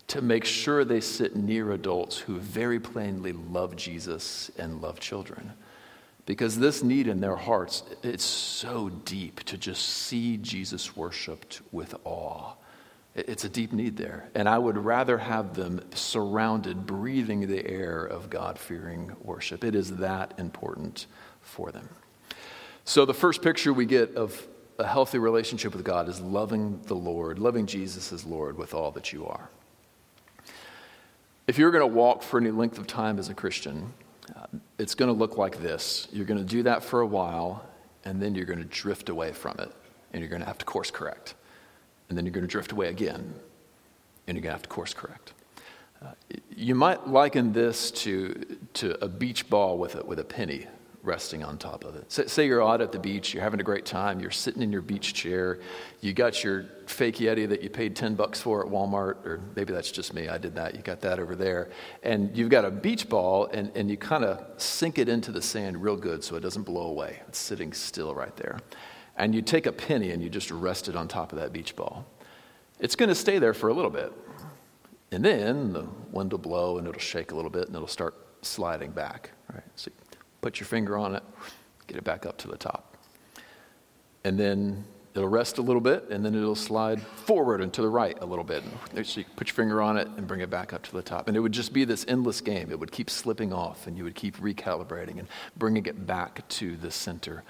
to 0.08 0.22
make 0.22 0.46
sure 0.46 0.86
they 0.86 1.02
sit 1.02 1.36
near 1.36 1.72
adults 1.72 2.18
who 2.18 2.38
very 2.38 2.80
plainly 2.80 3.34
love 3.34 3.76
Jesus 3.76 4.52
and 4.58 4.82
love 4.82 5.00
children. 5.00 5.54
Because 6.26 6.58
this 6.58 6.84
need 6.84 7.08
in 7.08 7.22
their 7.22 7.36
hearts 7.36 7.84
it's 8.04 8.24
so 8.24 8.90
deep 8.90 9.44
to 9.44 9.58
just 9.58 9.84
see 9.84 10.38
jesus 10.38 10.96
worshiped 10.96 11.62
with 11.72 11.96
awe. 12.04 12.54
It's 13.16 13.46
a 13.46 13.50
deep 13.50 13.72
need 13.74 13.96
there. 13.98 14.30
And 14.36 14.50
i 14.50 14.58
would 14.58 14.78
rather 14.78 15.18
have 15.18 15.54
them 15.54 15.82
surrounded 15.94 16.86
breathing 16.86 17.48
the 17.48 17.66
air 17.68 18.06
of 18.06 18.30
god-fearing 18.30 19.16
worship. 19.22 19.64
It 19.64 19.76
is 19.76 19.98
that 19.98 20.34
important 20.38 21.06
for 21.42 21.72
them. 21.72 21.90
So 22.86 23.06
the 23.06 23.14
first 23.14 23.42
picture 23.42 23.74
we 23.74 23.86
get 23.86 24.16
of 24.16 24.48
a 24.78 24.86
healthy 24.86 25.18
relationship 25.20 25.74
with 25.74 25.86
god 25.86 26.10
is 26.10 26.20
loving 26.20 26.82
the 26.88 26.96
lord 26.96 27.40
loving 27.40 27.66
jesus 27.66 28.12
as 28.12 28.26
lord 28.26 28.58
with 28.58 28.74
all 28.74 28.92
that 28.92 29.14
you 29.14 29.26
are 29.26 29.50
if 31.48 31.58
you're 31.58 31.72
going 31.72 31.82
to 31.82 31.96
walk 31.96 32.24
for 32.24 32.40
any 32.40 32.52
length 32.52 32.78
of 32.78 32.88
time 32.88 33.20
as 33.20 33.30
a 33.30 33.34
christian 33.34 33.94
uh, 34.34 34.46
it's 34.80 34.96
going 34.96 35.14
to 35.14 35.18
look 35.18 35.38
like 35.38 35.62
this. 35.62 36.08
You're 36.12 36.26
going 36.26 36.40
to 36.40 36.46
do 36.46 36.64
that 36.64 36.84
for 36.84 37.02
a 37.02 37.08
while, 37.08 37.64
and 38.06 38.22
then 38.22 38.36
you're 38.36 38.46
going 38.46 38.60
to 38.60 38.66
drift 38.66 39.10
away 39.10 39.32
from 39.32 39.56
it, 39.60 39.72
and 40.14 40.22
you're 40.22 40.30
going 40.30 40.42
to 40.42 40.48
have 40.48 40.58
to 40.60 40.66
course 40.66 40.92
correct. 40.92 41.36
And 42.10 42.18
then 42.18 42.26
you're 42.26 42.34
going 42.34 42.46
to 42.46 42.52
drift 42.52 42.72
away 42.72 42.88
again, 42.88 43.34
and 44.28 44.36
you're 44.36 44.42
going 44.42 44.52
to 44.52 44.58
have 44.58 44.64
to 44.64 44.70
course 44.70 44.94
correct. 44.94 45.34
Uh, 46.04 46.12
you 46.56 46.76
might 46.76 47.08
liken 47.08 47.54
this 47.54 47.90
to, 47.90 48.58
to 48.74 49.04
a 49.04 49.08
beach 49.08 49.50
ball 49.50 49.78
with 49.78 49.96
a, 49.96 50.04
with 50.04 50.20
a 50.20 50.24
penny 50.24 50.68
resting 51.06 51.44
on 51.44 51.58
top 51.58 51.84
of 51.84 51.96
it. 51.96 52.12
Say 52.12 52.48
you're 52.48 52.66
out 52.66 52.82
at 52.82 52.92
the 52.92 53.00
beach, 53.00 53.34
you're 53.34 53.44
having 53.44 53.60
a 53.60 53.64
great 53.64 53.86
time, 53.86 54.20
you're 54.20 54.32
sitting 54.32 54.62
in 54.62 54.72
your 54.72 54.82
beach 54.82 55.14
chair, 55.14 55.60
you 56.02 56.14
got 56.14 56.44
your 56.44 56.66
fake 56.88 57.18
Yeti 57.18 57.48
that 57.48 57.62
you 57.62 57.70
paid 57.70 57.96
10 57.96 58.16
bucks 58.16 58.42
for 58.42 58.66
at 58.66 58.72
Walmart, 58.72 59.26
or 59.26 59.42
maybe 59.56 59.74
that's 59.74 59.92
just 59.92 60.14
me, 60.14 60.28
I 60.28 60.38
did 60.38 60.56
that, 60.56 60.76
you 60.76 60.82
got 60.82 61.02
that 61.02 61.20
over 61.20 61.36
there, 61.36 61.70
and 62.04 62.36
you've 62.36 62.50
got 62.50 62.66
a 62.66 62.72
beach 62.72 63.08
ball, 63.08 63.48
and, 63.54 63.72
and 63.76 63.90
you 63.90 63.98
kind 63.98 64.24
of 64.24 64.44
sink 64.58 64.98
it 64.98 65.08
into 65.08 65.32
the 65.32 65.42
sand 65.42 65.82
real 65.82 65.98
good 65.98 66.24
so 66.24 66.36
it 66.36 66.42
doesn't 66.42 66.64
blow 66.64 66.88
away. 66.88 67.22
It's 67.28 67.40
sitting 67.40 67.74
still 67.74 68.14
right 68.14 68.36
there. 68.36 68.60
And 69.18 69.34
you 69.34 69.42
take 69.42 69.66
a 69.66 69.72
penny 69.72 70.12
and 70.12 70.22
you 70.22 70.30
just 70.30 70.52
rest 70.52 70.90
it 70.90 70.96
on 70.96 71.08
top 71.08 71.32
of 71.32 71.40
that 71.40 71.54
beach 71.54 71.76
ball. 71.76 72.06
It's 72.80 72.96
going 72.96 73.10
to 73.10 73.16
stay 73.16 73.40
there 73.40 73.54
for 73.54 73.70
a 73.70 73.74
little 73.74 73.92
bit. 73.92 74.12
And 75.12 75.24
then 75.24 75.72
the 75.72 75.88
wind 76.12 76.32
will 76.34 76.40
blow 76.40 76.78
and 76.78 76.88
it'll 76.88 77.00
shake 77.00 77.32
a 77.32 77.36
little 77.36 77.52
bit 77.52 77.68
and 77.68 77.76
it'll 77.76 77.88
start 77.88 78.16
sliding 78.42 78.92
back. 78.92 79.32
Right? 79.54 79.64
So 79.76 79.92
put 80.46 80.60
your 80.60 80.68
finger 80.68 80.96
on 80.96 81.16
it, 81.16 81.24
get 81.88 81.98
it 81.98 82.04
back 82.04 82.24
up 82.28 82.38
to 82.38 82.48
the 82.48 82.56
top. 82.56 82.96
And 84.24 84.40
then 84.40 84.86
it'll 85.16 85.28
rest 85.28 85.58
a 85.58 85.62
little 85.64 85.82
bit, 85.82 86.08
and 86.12 86.24
then 86.24 86.36
it'll 86.36 86.54
slide 86.54 87.02
forward 87.02 87.62
and 87.62 87.74
to 87.74 87.82
the 87.82 87.90
right 87.90 88.16
a 88.22 88.26
little 88.28 88.44
bit. 88.44 88.62
So 89.02 89.22
you 89.22 89.26
put 89.38 89.48
your 89.48 89.56
finger 89.56 89.82
on 89.82 89.98
it 89.98 90.08
and 90.18 90.28
bring 90.28 90.42
it 90.42 90.52
back 90.52 90.72
up 90.72 90.84
to 90.84 90.92
the 90.92 91.02
top. 91.02 91.28
And 91.28 91.36
it 91.36 91.40
would 91.40 91.52
just 91.52 91.74
be 91.74 91.84
this 91.84 92.06
endless 92.08 92.42
game. 92.42 92.70
It 92.70 92.80
would 92.80 92.92
keep 92.92 93.10
slipping 93.10 93.52
off, 93.52 93.88
and 93.88 93.98
you 93.98 94.04
would 94.04 94.14
keep 94.14 94.38
recalibrating 94.38 95.18
and 95.18 95.28
bringing 95.58 95.88
it 95.88 96.06
back 96.06 96.48
to 96.50 96.78
the 96.78 96.92
center. 96.92 97.44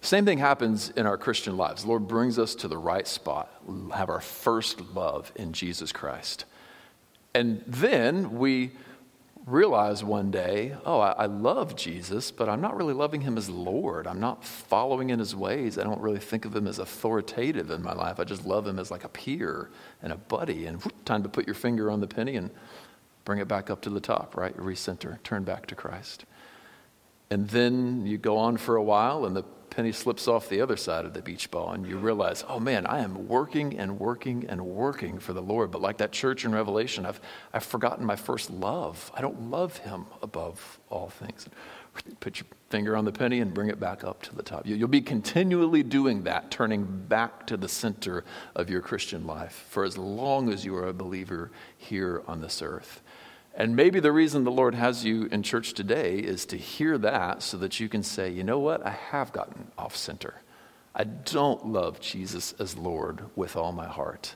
Same 0.00 0.24
thing 0.24 0.38
happens 0.38 0.90
in 0.90 1.06
our 1.06 1.16
Christian 1.16 1.56
lives. 1.56 1.82
The 1.82 1.88
Lord 1.88 2.08
brings 2.08 2.36
us 2.36 2.56
to 2.56 2.66
the 2.66 2.78
right 2.78 3.06
spot, 3.06 3.48
have 3.94 4.10
our 4.10 4.20
first 4.20 4.80
love 4.92 5.30
in 5.36 5.52
Jesus 5.52 5.92
Christ. 5.92 6.46
And 7.32 7.62
then 7.64 8.38
we 8.38 8.72
realize 9.46 10.04
one 10.04 10.30
day, 10.30 10.76
oh, 10.84 11.00
I, 11.00 11.12
I, 11.12 11.26
love 11.26 11.74
Jesus, 11.74 12.30
but 12.30 12.48
I'm 12.48 12.60
not 12.60 12.76
really 12.76 12.92
loving 12.92 13.22
him 13.22 13.38
as 13.38 13.48
Lord. 13.48 14.06
I'm 14.06 14.20
not 14.20 14.44
following 14.44 15.10
in 15.10 15.18
his 15.18 15.34
ways. 15.34 15.78
I 15.78 15.82
don't 15.82 16.00
really 16.00 16.18
think 16.18 16.44
of 16.44 16.54
him 16.54 16.66
as 16.66 16.78
authoritative 16.78 17.70
in 17.70 17.82
my 17.82 17.92
life. 17.92 18.20
I 18.20 18.24
just 18.24 18.44
love 18.44 18.66
him 18.66 18.78
as 18.78 18.90
like 18.90 19.04
a 19.04 19.08
peer 19.08 19.70
and 20.02 20.12
a 20.12 20.16
buddy. 20.16 20.66
And 20.66 20.82
whoop, 20.82 21.04
time 21.04 21.22
to 21.22 21.28
put 21.28 21.46
your 21.46 21.54
finger 21.54 21.90
on 21.90 22.00
the 22.00 22.06
penny 22.06 22.36
and 22.36 22.50
bring 23.24 23.38
it 23.38 23.48
back 23.48 23.70
up 23.70 23.80
to 23.82 23.90
the 23.90 24.00
top, 24.00 24.36
right? 24.36 24.56
Recenter, 24.56 25.22
turn 25.22 25.44
back 25.44 25.66
to 25.66 25.74
Christ. 25.74 26.24
And 27.30 27.48
then 27.48 28.06
you 28.06 28.18
go 28.18 28.36
on 28.36 28.56
for 28.56 28.76
a 28.76 28.82
while, 28.82 29.24
and 29.24 29.36
the 29.36 29.44
penny 29.70 29.92
slips 29.92 30.28
off 30.28 30.48
the 30.48 30.60
other 30.60 30.76
side 30.76 31.04
of 31.04 31.14
the 31.14 31.22
beach 31.22 31.50
ball 31.50 31.70
and 31.72 31.86
you 31.86 31.96
realize, 31.96 32.44
oh 32.48 32.60
man, 32.60 32.86
I 32.86 33.00
am 33.00 33.28
working 33.28 33.78
and 33.78 33.98
working 33.98 34.44
and 34.48 34.60
working 34.66 35.18
for 35.18 35.32
the 35.32 35.40
Lord. 35.40 35.70
But 35.70 35.80
like 35.80 35.98
that 35.98 36.12
church 36.12 36.44
in 36.44 36.52
Revelation, 36.52 37.06
I've, 37.06 37.20
I've 37.52 37.64
forgotten 37.64 38.04
my 38.04 38.16
first 38.16 38.50
love. 38.50 39.10
I 39.14 39.20
don't 39.20 39.50
love 39.50 39.78
him 39.78 40.06
above 40.22 40.78
all 40.90 41.08
things. 41.08 41.46
Put 42.20 42.38
your 42.38 42.46
finger 42.68 42.96
on 42.96 43.04
the 43.04 43.12
penny 43.12 43.40
and 43.40 43.52
bring 43.52 43.68
it 43.68 43.80
back 43.80 44.04
up 44.04 44.22
to 44.22 44.34
the 44.34 44.42
top. 44.42 44.66
You'll 44.66 44.88
be 44.88 45.00
continually 45.00 45.82
doing 45.82 46.22
that, 46.24 46.50
turning 46.50 46.84
back 46.84 47.46
to 47.48 47.56
the 47.56 47.68
center 47.68 48.24
of 48.54 48.70
your 48.70 48.80
Christian 48.80 49.26
life 49.26 49.66
for 49.70 49.84
as 49.84 49.98
long 49.98 50.52
as 50.52 50.64
you 50.64 50.76
are 50.76 50.86
a 50.86 50.92
believer 50.92 51.50
here 51.76 52.22
on 52.28 52.40
this 52.40 52.62
earth. 52.62 53.02
And 53.54 53.74
maybe 53.74 54.00
the 54.00 54.12
reason 54.12 54.44
the 54.44 54.50
Lord 54.50 54.74
has 54.74 55.04
you 55.04 55.26
in 55.26 55.42
church 55.42 55.74
today 55.74 56.18
is 56.18 56.46
to 56.46 56.56
hear 56.56 56.96
that 56.98 57.42
so 57.42 57.56
that 57.58 57.80
you 57.80 57.88
can 57.88 58.02
say, 58.02 58.30
you 58.30 58.44
know 58.44 58.58
what, 58.58 58.86
I 58.86 58.90
have 58.90 59.32
gotten 59.32 59.70
off 59.76 59.96
center. 59.96 60.34
I 60.94 61.04
don't 61.04 61.66
love 61.66 62.00
Jesus 62.00 62.54
as 62.58 62.76
Lord 62.76 63.24
with 63.36 63.56
all 63.56 63.72
my 63.72 63.86
heart, 63.86 64.34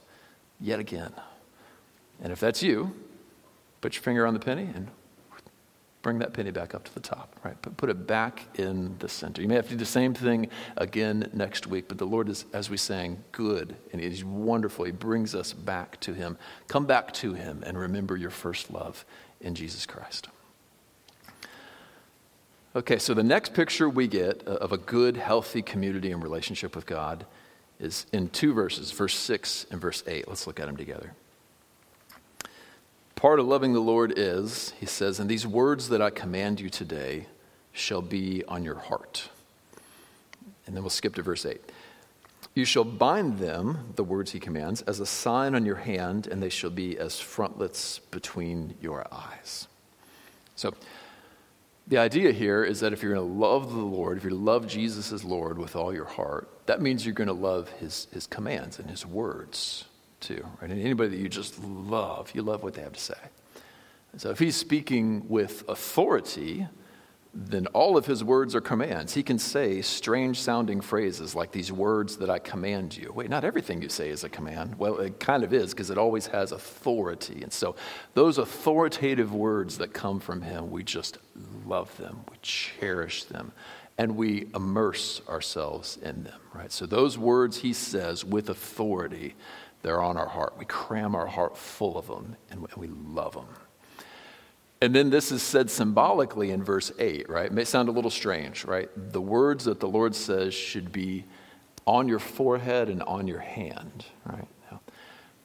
yet 0.60 0.80
again. 0.80 1.12
And 2.22 2.32
if 2.32 2.40
that's 2.40 2.62
you, 2.62 2.94
put 3.80 3.94
your 3.94 4.02
finger 4.02 4.26
on 4.26 4.34
the 4.34 4.40
penny 4.40 4.68
and 4.74 4.88
bring 6.04 6.18
that 6.20 6.34
penny 6.34 6.52
back 6.52 6.74
up 6.74 6.84
to 6.84 6.94
the 6.94 7.00
top, 7.00 7.34
right? 7.42 7.60
Put, 7.62 7.76
put 7.78 7.90
it 7.90 8.06
back 8.06 8.46
in 8.58 8.94
the 8.98 9.08
center. 9.08 9.42
You 9.42 9.48
may 9.48 9.56
have 9.56 9.64
to 9.64 9.70
do 9.70 9.76
the 9.76 9.86
same 9.86 10.14
thing 10.14 10.50
again 10.76 11.30
next 11.32 11.66
week, 11.66 11.86
but 11.88 11.98
the 11.98 12.04
Lord 12.04 12.28
is, 12.28 12.44
as 12.52 12.70
we 12.70 12.76
sang, 12.76 13.24
good 13.32 13.74
and 13.90 14.00
He's 14.00 14.22
wonderful. 14.22 14.84
He 14.84 14.92
brings 14.92 15.34
us 15.34 15.52
back 15.52 15.98
to 16.00 16.12
Him. 16.12 16.36
Come 16.68 16.86
back 16.86 17.12
to 17.14 17.32
Him 17.32 17.64
and 17.66 17.76
remember 17.76 18.16
your 18.16 18.30
first 18.30 18.70
love 18.70 19.04
in 19.40 19.54
Jesus 19.54 19.86
Christ. 19.86 20.28
Okay, 22.76 22.98
so 22.98 23.14
the 23.14 23.22
next 23.22 23.54
picture 23.54 23.88
we 23.88 24.06
get 24.06 24.46
uh, 24.46 24.52
of 24.52 24.72
a 24.72 24.78
good, 24.78 25.16
healthy 25.16 25.62
community 25.62 26.12
and 26.12 26.22
relationship 26.22 26.76
with 26.76 26.84
God 26.86 27.24
is 27.80 28.04
in 28.12 28.28
two 28.28 28.52
verses, 28.52 28.90
verse 28.92 29.14
6 29.14 29.66
and 29.70 29.80
verse 29.80 30.04
8. 30.06 30.28
Let's 30.28 30.46
look 30.46 30.60
at 30.60 30.66
them 30.66 30.76
together. 30.76 31.14
Part 33.24 33.40
of 33.40 33.46
loving 33.46 33.72
the 33.72 33.80
Lord 33.80 34.12
is, 34.18 34.74
he 34.78 34.84
says, 34.84 35.18
and 35.18 35.30
these 35.30 35.46
words 35.46 35.88
that 35.88 36.02
I 36.02 36.10
command 36.10 36.60
you 36.60 36.68
today 36.68 37.24
shall 37.72 38.02
be 38.02 38.44
on 38.46 38.64
your 38.64 38.74
heart. 38.74 39.30
And 40.66 40.76
then 40.76 40.82
we'll 40.82 40.90
skip 40.90 41.14
to 41.14 41.22
verse 41.22 41.46
8. 41.46 41.58
You 42.54 42.66
shall 42.66 42.84
bind 42.84 43.38
them, 43.38 43.94
the 43.96 44.04
words 44.04 44.32
he 44.32 44.40
commands, 44.40 44.82
as 44.82 45.00
a 45.00 45.06
sign 45.06 45.54
on 45.54 45.64
your 45.64 45.76
hand, 45.76 46.26
and 46.26 46.42
they 46.42 46.50
shall 46.50 46.68
be 46.68 46.98
as 46.98 47.18
frontlets 47.18 47.98
between 48.10 48.74
your 48.82 49.06
eyes. 49.10 49.68
So, 50.54 50.74
the 51.86 51.96
idea 51.96 52.30
here 52.30 52.62
is 52.62 52.80
that 52.80 52.92
if 52.92 53.02
you're 53.02 53.14
going 53.14 53.26
to 53.26 53.34
love 53.34 53.72
the 53.72 53.78
Lord, 53.78 54.18
if 54.18 54.24
you 54.24 54.30
love 54.32 54.66
Jesus 54.66 55.12
as 55.12 55.24
Lord 55.24 55.56
with 55.56 55.76
all 55.76 55.94
your 55.94 56.04
heart, 56.04 56.50
that 56.66 56.82
means 56.82 57.06
you're 57.06 57.14
going 57.14 57.28
to 57.28 57.32
love 57.32 57.70
his, 57.70 58.06
his 58.12 58.26
commands 58.26 58.78
and 58.78 58.90
his 58.90 59.06
words 59.06 59.86
Right? 60.30 60.70
And 60.70 60.80
anybody 60.80 61.10
that 61.10 61.18
you 61.18 61.28
just 61.28 61.62
love, 61.62 62.32
you 62.34 62.42
love 62.42 62.62
what 62.62 62.74
they 62.74 62.82
have 62.82 62.92
to 62.92 63.00
say. 63.00 63.14
And 64.12 64.20
so 64.20 64.30
if 64.30 64.38
he's 64.38 64.56
speaking 64.56 65.28
with 65.28 65.64
authority, 65.68 66.66
then 67.36 67.66
all 67.68 67.96
of 67.96 68.06
his 68.06 68.22
words 68.22 68.54
are 68.54 68.60
commands. 68.60 69.12
He 69.12 69.24
can 69.24 69.40
say 69.40 69.82
strange 69.82 70.40
sounding 70.40 70.80
phrases 70.80 71.34
like 71.34 71.50
these 71.50 71.72
words 71.72 72.16
that 72.18 72.30
I 72.30 72.38
command 72.38 72.96
you. 72.96 73.12
Wait, 73.12 73.28
not 73.28 73.44
everything 73.44 73.82
you 73.82 73.88
say 73.88 74.10
is 74.10 74.22
a 74.22 74.28
command. 74.28 74.76
Well, 74.78 74.98
it 75.00 75.18
kind 75.18 75.42
of 75.42 75.52
is 75.52 75.70
because 75.70 75.90
it 75.90 75.98
always 75.98 76.28
has 76.28 76.52
authority. 76.52 77.42
And 77.42 77.52
so 77.52 77.74
those 78.14 78.38
authoritative 78.38 79.34
words 79.34 79.78
that 79.78 79.92
come 79.92 80.20
from 80.20 80.42
him, 80.42 80.70
we 80.70 80.84
just 80.84 81.18
love 81.66 81.94
them, 81.96 82.20
we 82.30 82.36
cherish 82.40 83.24
them, 83.24 83.50
and 83.98 84.16
we 84.16 84.48
immerse 84.54 85.20
ourselves 85.28 85.98
in 86.02 86.22
them, 86.22 86.40
right? 86.52 86.70
So 86.70 86.86
those 86.86 87.18
words 87.18 87.58
he 87.58 87.72
says 87.72 88.24
with 88.24 88.48
authority, 88.48 89.34
they're 89.84 90.02
on 90.02 90.16
our 90.16 90.28
heart. 90.28 90.54
We 90.58 90.64
cram 90.64 91.14
our 91.14 91.26
heart 91.26 91.56
full 91.56 91.96
of 91.96 92.08
them 92.08 92.36
and 92.50 92.66
we 92.76 92.88
love 92.88 93.34
them. 93.34 93.46
And 94.80 94.94
then 94.94 95.10
this 95.10 95.30
is 95.30 95.42
said 95.42 95.70
symbolically 95.70 96.50
in 96.50 96.64
verse 96.64 96.90
8, 96.98 97.28
right? 97.28 97.46
It 97.46 97.52
may 97.52 97.64
sound 97.64 97.88
a 97.88 97.92
little 97.92 98.10
strange, 98.10 98.64
right? 98.64 98.88
The 99.12 99.20
words 99.20 99.64
that 99.66 99.80
the 99.80 99.88
Lord 99.88 100.14
says 100.14 100.54
should 100.54 100.90
be 100.90 101.24
on 101.86 102.08
your 102.08 102.18
forehead 102.18 102.88
and 102.88 103.02
on 103.02 103.28
your 103.28 103.38
hand, 103.38 104.06
right? 104.24 104.48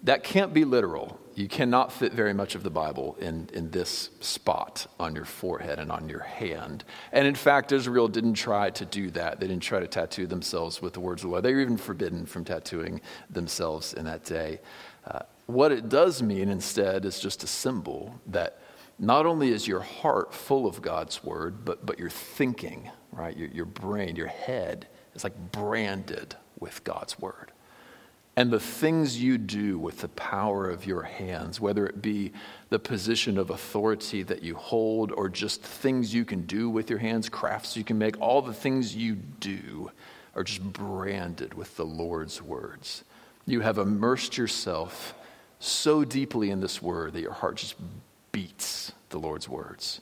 That 0.04 0.24
can't 0.24 0.54
be 0.54 0.64
literal. 0.64 1.20
You 1.36 1.48
cannot 1.48 1.92
fit 1.92 2.14
very 2.14 2.34
much 2.34 2.56
of 2.56 2.64
the 2.64 2.70
Bible 2.70 3.18
in, 3.20 3.50
in 3.54 3.72
this 3.72 4.10
spot 4.20 4.88
on 5.00 5.16
your 5.16 5.26
forehead 5.26 5.80
and 5.80 5.92
on 5.92 6.10
your 6.10 6.20
hand. 6.20 6.84
And 7.12 7.28
in 7.28 7.36
fact, 7.36 7.72
Israel 7.72 8.08
didn't 8.08 8.34
try 8.34 8.70
to 8.72 8.86
do 8.86 9.10
that. 9.12 9.40
They 9.40 9.48
didn't 9.48 9.64
try 9.64 9.80
to 9.80 9.88
tattoo 9.88 10.28
themselves 10.28 10.82
with 10.82 10.94
the 10.94 11.00
words 11.00 11.22
of 11.22 11.28
the 11.28 11.32
Lord. 11.32 11.44
They 11.44 11.54
were 11.54 11.62
even 11.62 11.78
forbidden 11.78 12.26
from 12.26 12.44
tattooing 12.46 13.02
themselves 13.30 13.94
in 13.94 14.06
that 14.06 14.24
day. 14.24 14.60
Uh, 15.06 15.20
what 15.46 15.72
it 15.72 15.90
does 15.90 16.22
mean 16.22 16.50
instead 16.50 17.06
is 17.06 17.20
just 17.20 17.44
a 17.44 17.48
symbol 17.48 18.20
that 18.28 18.60
not 19.00 19.26
only 19.26 19.52
is 19.52 19.68
your 19.68 19.80
heart 19.80 20.34
full 20.34 20.68
of 20.68 20.82
God's 20.82 21.24
word, 21.24 21.64
but, 21.64 21.86
but 21.86 21.98
your 21.98 22.10
thinking, 22.10 22.90
right? 23.12 23.36
Your, 23.36 23.48
your 23.50 23.66
brain, 23.66 24.16
your 24.16 24.28
head 24.28 24.88
is 25.16 25.24
like 25.24 25.52
branded 25.52 26.36
with 26.60 26.84
God's 26.84 27.18
word. 27.18 27.52
And 28.40 28.52
the 28.52 28.58
things 28.58 29.22
you 29.22 29.38
do 29.38 29.78
with 29.78 30.00
the 30.00 30.08
power 30.08 30.70
of 30.70 30.86
your 30.86 31.02
hands, 31.02 31.60
whether 31.60 31.86
it 31.86 32.02
be 32.02 32.32
the 32.70 32.80
position 32.80 33.38
of 33.38 33.50
authority 33.50 34.24
that 34.24 34.44
you 34.44 34.56
hold 34.56 35.12
or 35.12 35.28
just 35.28 35.62
things 35.62 36.14
you 36.14 36.24
can 36.24 36.44
do 36.44 36.70
with 36.70 36.90
your 36.90 37.00
hands, 37.00 37.28
crafts 37.28 37.76
you 37.76 37.84
can 37.84 37.98
make, 37.98 38.18
all 38.22 38.42
the 38.42 38.54
things 38.54 38.96
you 38.96 39.16
do 39.16 39.92
are 40.36 40.46
just 40.46 40.64
branded 40.64 41.54
with 41.54 41.76
the 41.76 41.84
Lord's 41.84 42.42
words. 42.42 43.04
You 43.46 43.60
have 43.60 43.78
immersed 43.78 44.38
yourself 44.38 45.16
so 45.60 46.06
deeply 46.06 46.50
in 46.50 46.62
this 46.62 46.82
word 46.82 47.12
that 47.16 47.22
your 47.22 47.34
heart 47.34 47.58
just 47.58 47.76
beats 48.32 48.94
the 49.10 49.20
Lord's 49.20 49.50
words. 49.50 50.00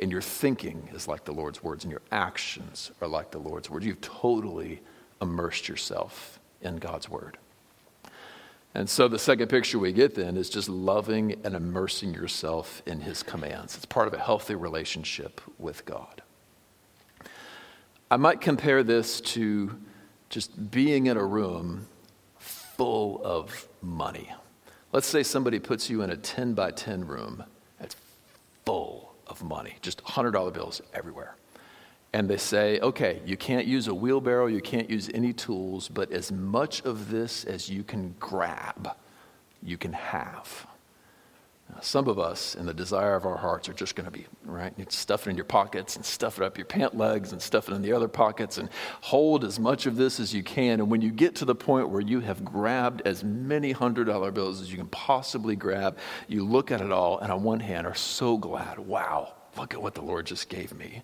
And 0.00 0.10
your 0.10 0.22
thinking 0.22 0.88
is 0.92 1.06
like 1.06 1.24
the 1.24 1.30
Lord's 1.30 1.62
words, 1.62 1.84
and 1.84 1.92
your 1.92 2.02
actions 2.10 2.90
are 3.00 3.06
like 3.06 3.30
the 3.30 3.38
Lord's 3.38 3.70
words. 3.70 3.86
You've 3.86 4.00
totally 4.00 4.82
immersed 5.22 5.68
yourself 5.68 6.40
in 6.60 6.78
God's 6.78 7.08
word. 7.08 7.38
And 8.76 8.90
so 8.90 9.08
the 9.08 9.18
second 9.18 9.48
picture 9.48 9.78
we 9.78 9.90
get 9.94 10.14
then 10.14 10.36
is 10.36 10.50
just 10.50 10.68
loving 10.68 11.40
and 11.44 11.54
immersing 11.54 12.12
yourself 12.12 12.82
in 12.84 13.00
his 13.00 13.22
commands. 13.22 13.74
It's 13.74 13.86
part 13.86 14.06
of 14.06 14.12
a 14.12 14.18
healthy 14.18 14.54
relationship 14.54 15.40
with 15.58 15.86
God. 15.86 16.20
I 18.10 18.18
might 18.18 18.42
compare 18.42 18.82
this 18.82 19.22
to 19.22 19.78
just 20.28 20.70
being 20.70 21.06
in 21.06 21.16
a 21.16 21.24
room 21.24 21.86
full 22.38 23.22
of 23.24 23.66
money. 23.80 24.30
Let's 24.92 25.06
say 25.06 25.22
somebody 25.22 25.58
puts 25.58 25.88
you 25.88 26.02
in 26.02 26.10
a 26.10 26.16
10 26.18 26.52
by 26.52 26.70
10 26.70 27.06
room 27.06 27.44
that's 27.80 27.96
full 28.66 29.14
of 29.26 29.42
money, 29.42 29.76
just 29.80 30.04
$100 30.04 30.52
bills 30.52 30.82
everywhere. 30.92 31.34
And 32.12 32.30
they 32.30 32.36
say, 32.36 32.80
okay, 32.80 33.20
you 33.26 33.36
can't 33.36 33.66
use 33.66 33.88
a 33.88 33.94
wheelbarrow, 33.94 34.46
you 34.46 34.60
can't 34.60 34.88
use 34.88 35.10
any 35.12 35.32
tools, 35.32 35.88
but 35.88 36.12
as 36.12 36.32
much 36.32 36.82
of 36.84 37.10
this 37.10 37.44
as 37.44 37.68
you 37.68 37.82
can 37.82 38.14
grab, 38.18 38.90
you 39.62 39.76
can 39.76 39.92
have. 39.92 40.66
Some 41.82 42.08
of 42.08 42.18
us, 42.18 42.54
in 42.54 42.64
the 42.64 42.72
desire 42.72 43.16
of 43.16 43.26
our 43.26 43.36
hearts, 43.36 43.68
are 43.68 43.74
just 43.74 43.96
going 43.96 44.06
to 44.06 44.10
be, 44.10 44.26
right? 44.44 44.72
You 44.78 44.86
stuff 44.88 45.26
it 45.26 45.30
in 45.30 45.36
your 45.36 45.44
pockets 45.44 45.96
and 45.96 46.04
stuff 46.04 46.38
it 46.38 46.44
up 46.44 46.56
your 46.56 46.64
pant 46.64 46.96
legs 46.96 47.32
and 47.32 47.42
stuff 47.42 47.68
it 47.68 47.74
in 47.74 47.82
the 47.82 47.92
other 47.92 48.08
pockets 48.08 48.56
and 48.56 48.70
hold 49.02 49.44
as 49.44 49.58
much 49.58 49.84
of 49.84 49.96
this 49.96 50.18
as 50.18 50.32
you 50.32 50.42
can. 50.42 50.80
And 50.80 50.90
when 50.90 51.02
you 51.02 51.10
get 51.10 51.34
to 51.36 51.44
the 51.44 51.54
point 51.54 51.90
where 51.90 52.00
you 52.00 52.20
have 52.20 52.44
grabbed 52.44 53.02
as 53.04 53.22
many 53.24 53.72
hundred 53.72 54.04
dollar 54.04 54.30
bills 54.30 54.62
as 54.62 54.70
you 54.70 54.78
can 54.78 54.86
possibly 54.86 55.54
grab, 55.54 55.98
you 56.28 56.44
look 56.44 56.70
at 56.70 56.80
it 56.80 56.92
all 56.92 57.18
and 57.18 57.30
on 57.30 57.42
one 57.42 57.60
hand 57.60 57.86
are 57.86 57.94
so 57.94 58.38
glad, 58.38 58.78
wow, 58.78 59.34
look 59.58 59.74
at 59.74 59.82
what 59.82 59.94
the 59.94 60.02
Lord 60.02 60.24
just 60.24 60.48
gave 60.48 60.72
me. 60.72 61.02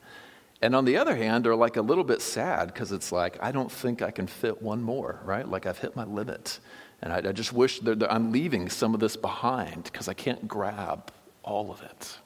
And 0.63 0.77
on 0.77 0.85
the 0.85 0.97
other 0.97 1.17
hand, 1.17 1.49
are 1.49 1.57
like 1.57 1.77
a 1.77 1.83
little 1.83 2.05
bit 2.05 2.23
sad 2.23 2.69
because 2.69 2.93
it's 2.93 3.11
like, 3.11 3.37
I 3.43 3.51
don't 3.51 3.71
think 3.71 4.01
I 4.01 4.13
can 4.13 4.29
fit 4.29 4.63
one 4.63 4.81
more, 4.81 5.21
right? 5.25 5.47
Like 5.47 5.67
I've 5.67 5.79
hit 5.79 5.97
my 5.97 6.05
limit. 6.05 6.61
And 7.03 7.13
I, 7.13 7.17
I 7.17 7.33
just 7.33 7.53
wish 7.53 7.81
that, 7.81 8.05
I'm 8.11 8.31
leaving 8.31 8.69
some 8.69 8.95
of 8.95 9.01
this 9.01 9.17
behind 9.17 9.85
because 9.85 10.07
I 10.07 10.15
can't 10.15 10.47
grab 10.47 11.11
all 11.43 11.73
of 11.73 11.83
it. 11.83 12.17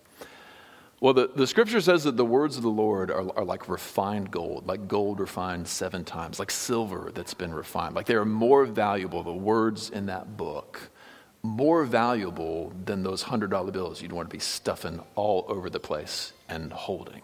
Well, 1.01 1.15
the, 1.15 1.31
the 1.35 1.47
scripture 1.47 1.81
says 1.81 2.05
that 2.05 2.19
the 2.19 2.25
words 2.27 2.59
of 2.59 2.63
the 2.63 2.69
Lord 2.69 3.11
are, 3.11 3.39
are 3.39 3.45
like 3.45 3.71
refined 3.71 4.31
gold, 4.31 4.67
like 4.67 4.87
gold 4.87 5.19
refined 5.19 5.67
seven 5.67 6.05
times, 6.05 6.39
like 6.39 6.51
silver 6.51 7.11
that's 7.15 7.35
been 7.35 7.55
refined. 7.55 7.95
Like 7.95 8.07
they 8.07 8.15
are 8.15 8.25
more 8.27 8.67
valuable, 8.67 9.23
the 9.23 9.33
words 9.33 9.89
in 9.89 10.07
that 10.07 10.37
book, 10.37 10.91
more 11.43 11.85
valuable 11.85 12.73
than 12.85 13.03
those 13.03 13.25
$100 13.25 13.73
bills 13.73 14.03
you'd 14.03 14.13
want 14.13 14.29
to 14.29 14.35
be 14.35 14.41
stuffing 14.41 15.01
all 15.15 15.47
over 15.49 15.71
the 15.71 15.81
place 15.81 16.33
and 16.49 16.73
holding. 16.73 17.23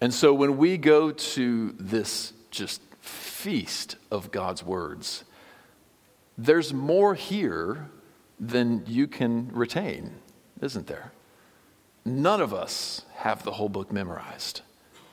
And 0.00 0.14
so 0.14 0.32
when 0.32 0.56
we 0.56 0.78
go 0.78 1.10
to 1.10 1.74
this 1.78 2.32
just 2.50 2.80
feast 3.00 3.96
of 4.10 4.30
God's 4.30 4.62
words, 4.62 5.24
there's 6.38 6.72
more 6.72 7.14
here 7.14 7.90
than 8.38 8.84
you 8.86 9.06
can 9.06 9.50
retain, 9.52 10.14
isn't 10.62 10.86
there? 10.86 11.12
None 12.04 12.40
of 12.40 12.54
us 12.54 13.02
have 13.16 13.42
the 13.44 13.52
whole 13.52 13.68
book 13.68 13.92
memorized, 13.92 14.62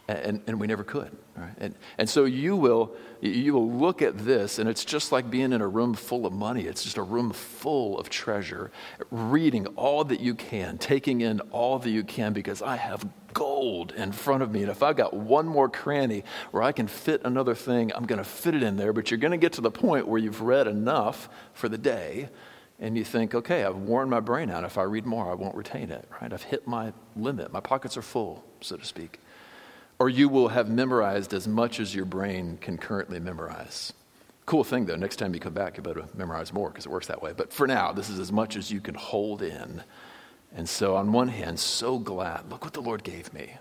and, 0.07 0.41
and 0.47 0.59
we 0.59 0.67
never 0.67 0.85
could. 0.85 1.11
Right? 1.37 1.53
And, 1.59 1.75
and 1.99 2.09
so 2.09 2.25
you 2.25 2.55
will, 2.55 2.95
you 3.21 3.53
will 3.53 3.71
look 3.71 4.01
at 4.01 4.17
this, 4.17 4.57
and 4.57 4.67
it's 4.67 4.83
just 4.83 5.11
like 5.11 5.29
being 5.29 5.53
in 5.53 5.61
a 5.61 5.67
room 5.67 5.93
full 5.93 6.25
of 6.25 6.33
money. 6.33 6.63
It's 6.63 6.83
just 6.83 6.97
a 6.97 7.03
room 7.03 7.31
full 7.31 7.99
of 7.99 8.09
treasure, 8.09 8.71
reading 9.11 9.67
all 9.75 10.03
that 10.05 10.19
you 10.19 10.33
can, 10.33 10.79
taking 10.79 11.21
in 11.21 11.39
all 11.51 11.77
that 11.77 11.91
you 11.91 12.03
can, 12.03 12.33
because 12.33 12.63
I 12.63 12.75
have 12.77 13.07
gold 13.33 13.91
in 13.91 14.11
front 14.13 14.41
of 14.41 14.51
me. 14.51 14.63
And 14.63 14.71
if 14.71 14.81
I've 14.81 14.95
got 14.95 15.13
one 15.13 15.45
more 15.45 15.69
cranny 15.69 16.23
where 16.49 16.63
I 16.63 16.71
can 16.71 16.87
fit 16.87 17.21
another 17.23 17.53
thing, 17.53 17.91
I'm 17.93 18.07
going 18.07 18.17
to 18.17 18.23
fit 18.23 18.55
it 18.55 18.63
in 18.63 18.75
there. 18.75 18.91
But 18.91 19.11
you're 19.11 19.19
going 19.19 19.29
to 19.29 19.37
get 19.37 19.53
to 19.53 19.61
the 19.61 19.69
point 19.69 20.07
where 20.07 20.19
you've 20.19 20.41
read 20.41 20.65
enough 20.65 21.29
for 21.53 21.69
the 21.69 21.77
day, 21.77 22.29
and 22.79 22.97
you 22.97 23.03
think, 23.03 23.35
okay, 23.35 23.63
I've 23.63 23.75
worn 23.75 24.09
my 24.09 24.21
brain 24.21 24.49
out. 24.49 24.63
If 24.63 24.79
I 24.79 24.83
read 24.83 25.05
more, 25.05 25.29
I 25.29 25.35
won't 25.35 25.55
retain 25.55 25.91
it, 25.91 26.07
right? 26.19 26.33
I've 26.33 26.43
hit 26.43 26.67
my 26.67 26.93
limit. 27.15 27.51
My 27.53 27.59
pockets 27.59 27.95
are 27.95 28.01
full, 28.01 28.43
so 28.61 28.75
to 28.75 28.85
speak. 28.85 29.19
Or 29.99 30.09
you 30.09 30.29
will 30.29 30.49
have 30.49 30.69
memorized 30.69 31.33
as 31.33 31.47
much 31.47 31.79
as 31.79 31.95
your 31.95 32.05
brain 32.05 32.57
can 32.61 32.77
currently 32.77 33.19
memorize. 33.19 33.93
Cool 34.45 34.63
thing 34.63 34.85
though, 34.85 34.95
next 34.95 35.17
time 35.17 35.33
you 35.33 35.39
come 35.39 35.53
back, 35.53 35.77
you 35.77 35.83
better 35.83 36.05
memorize 36.15 36.53
more 36.53 36.69
because 36.69 36.85
it 36.85 36.91
works 36.91 37.07
that 37.07 37.21
way. 37.21 37.33
But 37.35 37.51
for 37.51 37.67
now, 37.67 37.91
this 37.91 38.09
is 38.09 38.19
as 38.19 38.31
much 38.31 38.55
as 38.55 38.71
you 38.71 38.79
can 38.79 38.95
hold 38.95 39.41
in. 39.41 39.83
And 40.55 40.69
so, 40.69 40.95
on 40.95 41.11
one 41.11 41.27
hand, 41.27 41.59
so 41.59 41.99
glad, 41.99 42.49
look 42.49 42.63
what 42.63 42.73
the 42.73 42.81
Lord 42.81 43.03
gave 43.03 43.33
me. 43.33 43.55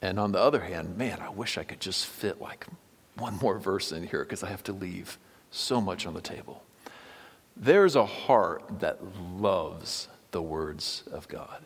And 0.00 0.20
on 0.20 0.32
the 0.32 0.38
other 0.38 0.60
hand, 0.60 0.96
man, 0.96 1.18
I 1.20 1.30
wish 1.30 1.58
I 1.58 1.64
could 1.64 1.80
just 1.80 2.06
fit 2.06 2.40
like 2.40 2.66
one 3.16 3.36
more 3.38 3.58
verse 3.58 3.90
in 3.90 4.06
here 4.06 4.22
because 4.22 4.42
I 4.42 4.50
have 4.50 4.62
to 4.64 4.72
leave 4.72 5.18
so 5.50 5.80
much 5.80 6.06
on 6.06 6.14
the 6.14 6.20
table. 6.20 6.62
There's 7.56 7.96
a 7.96 8.06
heart 8.06 8.80
that 8.80 9.00
loves 9.36 10.08
the 10.30 10.42
words 10.42 11.04
of 11.10 11.26
God. 11.28 11.64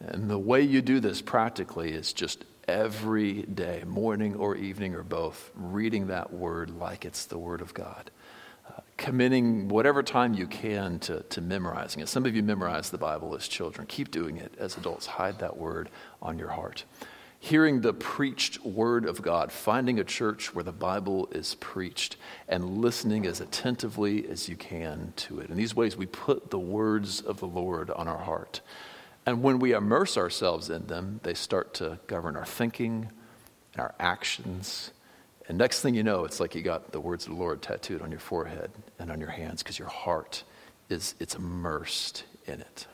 And 0.00 0.28
the 0.28 0.38
way 0.38 0.62
you 0.62 0.82
do 0.82 1.00
this 1.00 1.22
practically 1.22 1.92
is 1.92 2.12
just 2.12 2.44
every 2.68 3.42
day, 3.42 3.84
morning 3.86 4.34
or 4.34 4.56
evening 4.56 4.94
or 4.94 5.02
both, 5.02 5.50
reading 5.54 6.08
that 6.08 6.32
word 6.32 6.70
like 6.70 7.04
it's 7.04 7.24
the 7.26 7.38
word 7.38 7.60
of 7.60 7.74
God. 7.74 8.10
Uh, 8.68 8.80
committing 8.96 9.68
whatever 9.68 10.02
time 10.02 10.34
you 10.34 10.46
can 10.46 10.98
to, 10.98 11.22
to 11.24 11.40
memorizing 11.40 12.02
it. 12.02 12.08
Some 12.08 12.26
of 12.26 12.34
you 12.34 12.42
memorize 12.42 12.90
the 12.90 12.98
Bible 12.98 13.34
as 13.34 13.46
children. 13.46 13.86
Keep 13.86 14.10
doing 14.10 14.36
it 14.36 14.54
as 14.58 14.76
adults. 14.76 15.06
Hide 15.06 15.38
that 15.38 15.56
word 15.56 15.88
on 16.20 16.38
your 16.38 16.50
heart 16.50 16.84
hearing 17.38 17.80
the 17.80 17.92
preached 17.92 18.64
word 18.64 19.04
of 19.04 19.22
God, 19.22 19.52
finding 19.52 20.00
a 20.00 20.04
church 20.04 20.54
where 20.54 20.64
the 20.64 20.72
Bible 20.72 21.28
is 21.30 21.54
preached, 21.56 22.16
and 22.48 22.78
listening 22.78 23.26
as 23.26 23.40
attentively 23.40 24.28
as 24.28 24.48
you 24.48 24.56
can 24.56 25.12
to 25.16 25.38
it. 25.38 25.50
In 25.50 25.56
these 25.56 25.74
ways, 25.74 25.96
we 25.96 26.06
put 26.06 26.50
the 26.50 26.58
words 26.58 27.20
of 27.20 27.38
the 27.38 27.46
Lord 27.46 27.90
on 27.90 28.08
our 28.08 28.18
heart. 28.18 28.62
And 29.26 29.42
when 29.42 29.58
we 29.58 29.72
immerse 29.72 30.16
ourselves 30.16 30.70
in 30.70 30.86
them, 30.86 31.20
they 31.24 31.34
start 31.34 31.74
to 31.74 31.98
govern 32.06 32.36
our 32.36 32.46
thinking 32.46 33.10
and 33.74 33.82
our 33.82 33.94
actions. 33.98 34.92
And 35.48 35.58
next 35.58 35.80
thing 35.80 35.94
you 35.94 36.04
know, 36.04 36.24
it's 36.24 36.38
like 36.38 36.54
you 36.54 36.62
got 36.62 36.92
the 36.92 37.00
words 37.00 37.26
of 37.26 37.32
the 37.32 37.38
Lord 37.38 37.60
tattooed 37.60 38.02
on 38.02 38.10
your 38.12 38.20
forehead 38.20 38.70
and 38.98 39.10
on 39.10 39.20
your 39.20 39.30
hands 39.30 39.62
because 39.62 39.78
your 39.78 39.88
heart 39.88 40.44
is 40.88 41.16
it's 41.18 41.34
immersed 41.34 42.24
in 42.46 42.60
it. 42.60 42.86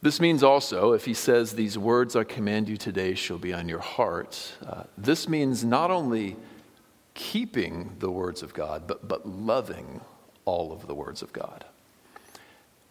This 0.00 0.20
means 0.20 0.42
also, 0.42 0.92
if 0.92 1.04
he 1.04 1.14
says, 1.14 1.52
These 1.52 1.76
words 1.76 2.14
I 2.14 2.24
command 2.24 2.68
you 2.68 2.76
today 2.76 3.14
shall 3.14 3.38
be 3.38 3.52
on 3.52 3.68
your 3.68 3.80
heart, 3.80 4.54
uh, 4.66 4.84
this 4.96 5.28
means 5.28 5.64
not 5.64 5.90
only 5.90 6.36
keeping 7.14 7.96
the 7.98 8.10
words 8.10 8.42
of 8.42 8.54
God, 8.54 8.86
but, 8.86 9.08
but 9.08 9.28
loving 9.28 10.00
all 10.44 10.72
of 10.72 10.86
the 10.86 10.94
words 10.94 11.20
of 11.20 11.32
God. 11.32 11.64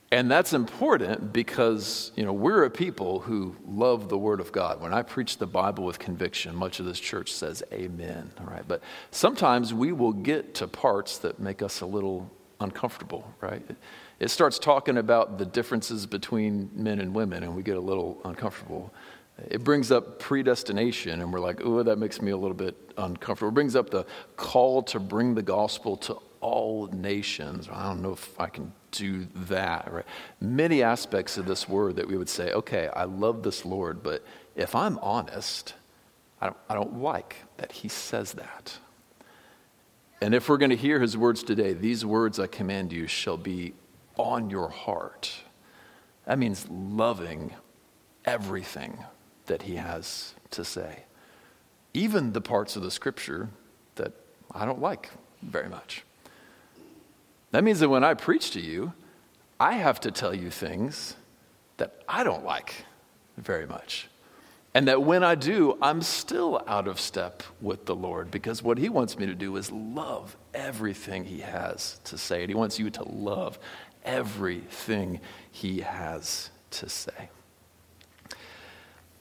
And 0.09 0.31
that's 0.31 0.53
important 0.53 1.33
because, 1.33 2.13
you 2.15 2.23
know, 2.23 2.31
we're 2.31 2.63
a 2.63 2.69
people 2.69 3.19
who 3.19 3.57
love 3.67 4.07
the 4.07 4.17
Word 4.17 4.39
of 4.39 4.53
God. 4.53 4.79
When 4.79 4.93
I 4.93 5.01
preach 5.01 5.37
the 5.37 5.47
Bible 5.47 5.83
with 5.83 5.99
conviction, 5.99 6.55
much 6.55 6.79
of 6.79 6.85
this 6.85 6.99
church 6.99 7.33
says 7.33 7.61
amen, 7.73 8.31
all 8.39 8.45
right? 8.45 8.65
But 8.65 8.81
sometimes 9.11 9.73
we 9.73 9.91
will 9.91 10.13
get 10.13 10.53
to 10.55 10.67
parts 10.67 11.17
that 11.19 11.39
make 11.39 11.61
us 11.61 11.81
a 11.81 11.85
little 11.85 12.31
uncomfortable, 12.61 13.33
right? 13.41 13.61
it 14.19 14.29
starts 14.29 14.57
talking 14.57 14.97
about 14.97 15.37
the 15.37 15.45
differences 15.45 16.05
between 16.05 16.71
men 16.73 16.99
and 16.99 17.13
women, 17.13 17.43
and 17.43 17.55
we 17.55 17.61
get 17.61 17.77
a 17.77 17.81
little 17.81 18.19
uncomfortable. 18.25 18.91
It 19.49 19.63
brings 19.63 19.91
up 19.91 20.17
predestination, 20.19 21.21
and 21.21 21.31
we're 21.31 21.39
like, 21.39 21.61
oh, 21.63 21.83
that 21.83 21.97
makes 21.97 22.21
me 22.21 22.31
a 22.31 22.37
little 22.37 22.55
bit 22.55 22.75
uncomfortable. 22.97 23.49
It 23.49 23.53
brings 23.53 23.75
up 23.75 23.91
the 23.91 24.05
call 24.35 24.81
to 24.83 24.99
bring 24.99 25.35
the 25.35 25.43
gospel 25.43 25.95
to 25.97 26.17
all 26.39 26.87
nations. 26.87 27.69
I 27.71 27.83
don't 27.83 28.01
know 28.01 28.13
if 28.13 28.39
I 28.39 28.47
can 28.47 28.71
do 28.91 29.27
that. 29.35 29.91
Right? 29.91 30.05
Many 30.39 30.83
aspects 30.83 31.37
of 31.37 31.45
this 31.45 31.67
word 31.67 31.95
that 31.97 32.07
we 32.07 32.17
would 32.17 32.29
say, 32.29 32.51
okay, 32.51 32.87
I 32.87 33.03
love 33.03 33.43
this 33.43 33.65
Lord, 33.65 34.03
but 34.03 34.23
if 34.55 34.75
I'm 34.75 34.97
honest, 34.99 35.73
I 36.41 36.47
don't, 36.47 36.57
I 36.69 36.75
don't 36.75 37.01
like 37.01 37.37
that 37.57 37.71
he 37.71 37.87
says 37.87 38.33
that. 38.33 38.77
And 40.21 40.33
if 40.33 40.49
we're 40.49 40.57
going 40.57 40.71
to 40.71 40.75
hear 40.75 40.99
his 40.99 41.15
words 41.15 41.43
today, 41.43 41.73
these 41.73 42.03
words 42.05 42.39
I 42.39 42.47
command 42.47 42.91
you 42.91 43.07
shall 43.07 43.37
be 43.37 43.73
on 44.15 44.49
your 44.49 44.69
heart. 44.69 45.31
That 46.25 46.39
means 46.39 46.67
loving 46.69 47.53
everything 48.25 49.05
that 49.45 49.63
he 49.63 49.75
has 49.75 50.33
to 50.51 50.65
say, 50.65 51.03
even 51.93 52.33
the 52.33 52.41
parts 52.41 52.75
of 52.75 52.83
the 52.83 52.91
scripture 52.91 53.49
that 53.95 54.13
I 54.51 54.65
don't 54.65 54.81
like 54.81 55.11
very 55.41 55.69
much. 55.69 56.03
That 57.57 57.63
means 57.63 57.79
that 57.79 57.89
when 57.89 58.03
I 58.03 58.13
preach 58.13 58.51
to 58.51 58.61
you, 58.61 58.93
I 59.59 59.73
have 59.77 59.99
to 60.01 60.11
tell 60.11 60.31
you 60.31 60.51
things 60.51 61.15
that 61.77 62.03
I 62.07 62.23
don't 62.23 62.45
like 62.45 62.85
very 63.35 63.65
much. 63.65 64.09
And 64.75 64.87
that 64.87 65.01
when 65.01 65.23
I 65.23 65.33
do, 65.33 65.75
I'm 65.81 66.03
still 66.03 66.61
out 66.67 66.87
of 66.87 66.99
step 66.99 67.41
with 67.59 67.87
the 67.87 67.95
Lord 67.95 68.29
because 68.29 68.61
what 68.61 68.77
He 68.77 68.89
wants 68.89 69.17
me 69.17 69.25
to 69.25 69.33
do 69.33 69.55
is 69.55 69.71
love 69.71 70.37
everything 70.53 71.25
He 71.25 71.39
has 71.39 71.99
to 72.03 72.15
say. 72.15 72.41
And 72.41 72.49
He 72.51 72.53
wants 72.53 72.77
you 72.77 72.91
to 72.91 73.03
love 73.09 73.57
everything 74.05 75.19
he 75.51 75.79
has 75.79 76.51
to 76.69 76.87
say. 76.87 77.31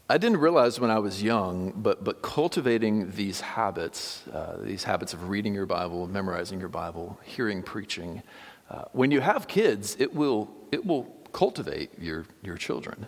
I 0.08 0.18
didn't 0.18 0.38
realize 0.38 0.78
when 0.78 0.90
I 0.92 1.00
was 1.00 1.20
young, 1.20 1.72
but, 1.74 2.04
but 2.04 2.22
cultivating 2.22 3.10
these 3.10 3.40
habits, 3.40 4.22
uh, 4.32 4.58
these 4.60 4.84
habits 4.84 5.12
of 5.12 5.28
reading 5.28 5.52
your 5.52 5.66
Bible, 5.66 6.06
memorizing 6.06 6.60
your 6.60 6.68
Bible, 6.68 7.18
hearing 7.24 7.60
preaching, 7.60 8.22
uh, 8.70 8.84
when 8.92 9.10
you 9.10 9.20
have 9.20 9.48
kids, 9.48 9.96
it 9.98 10.14
will, 10.14 10.48
it 10.70 10.86
will 10.86 11.04
cultivate 11.32 11.90
your, 11.98 12.24
your 12.44 12.56
children. 12.56 13.06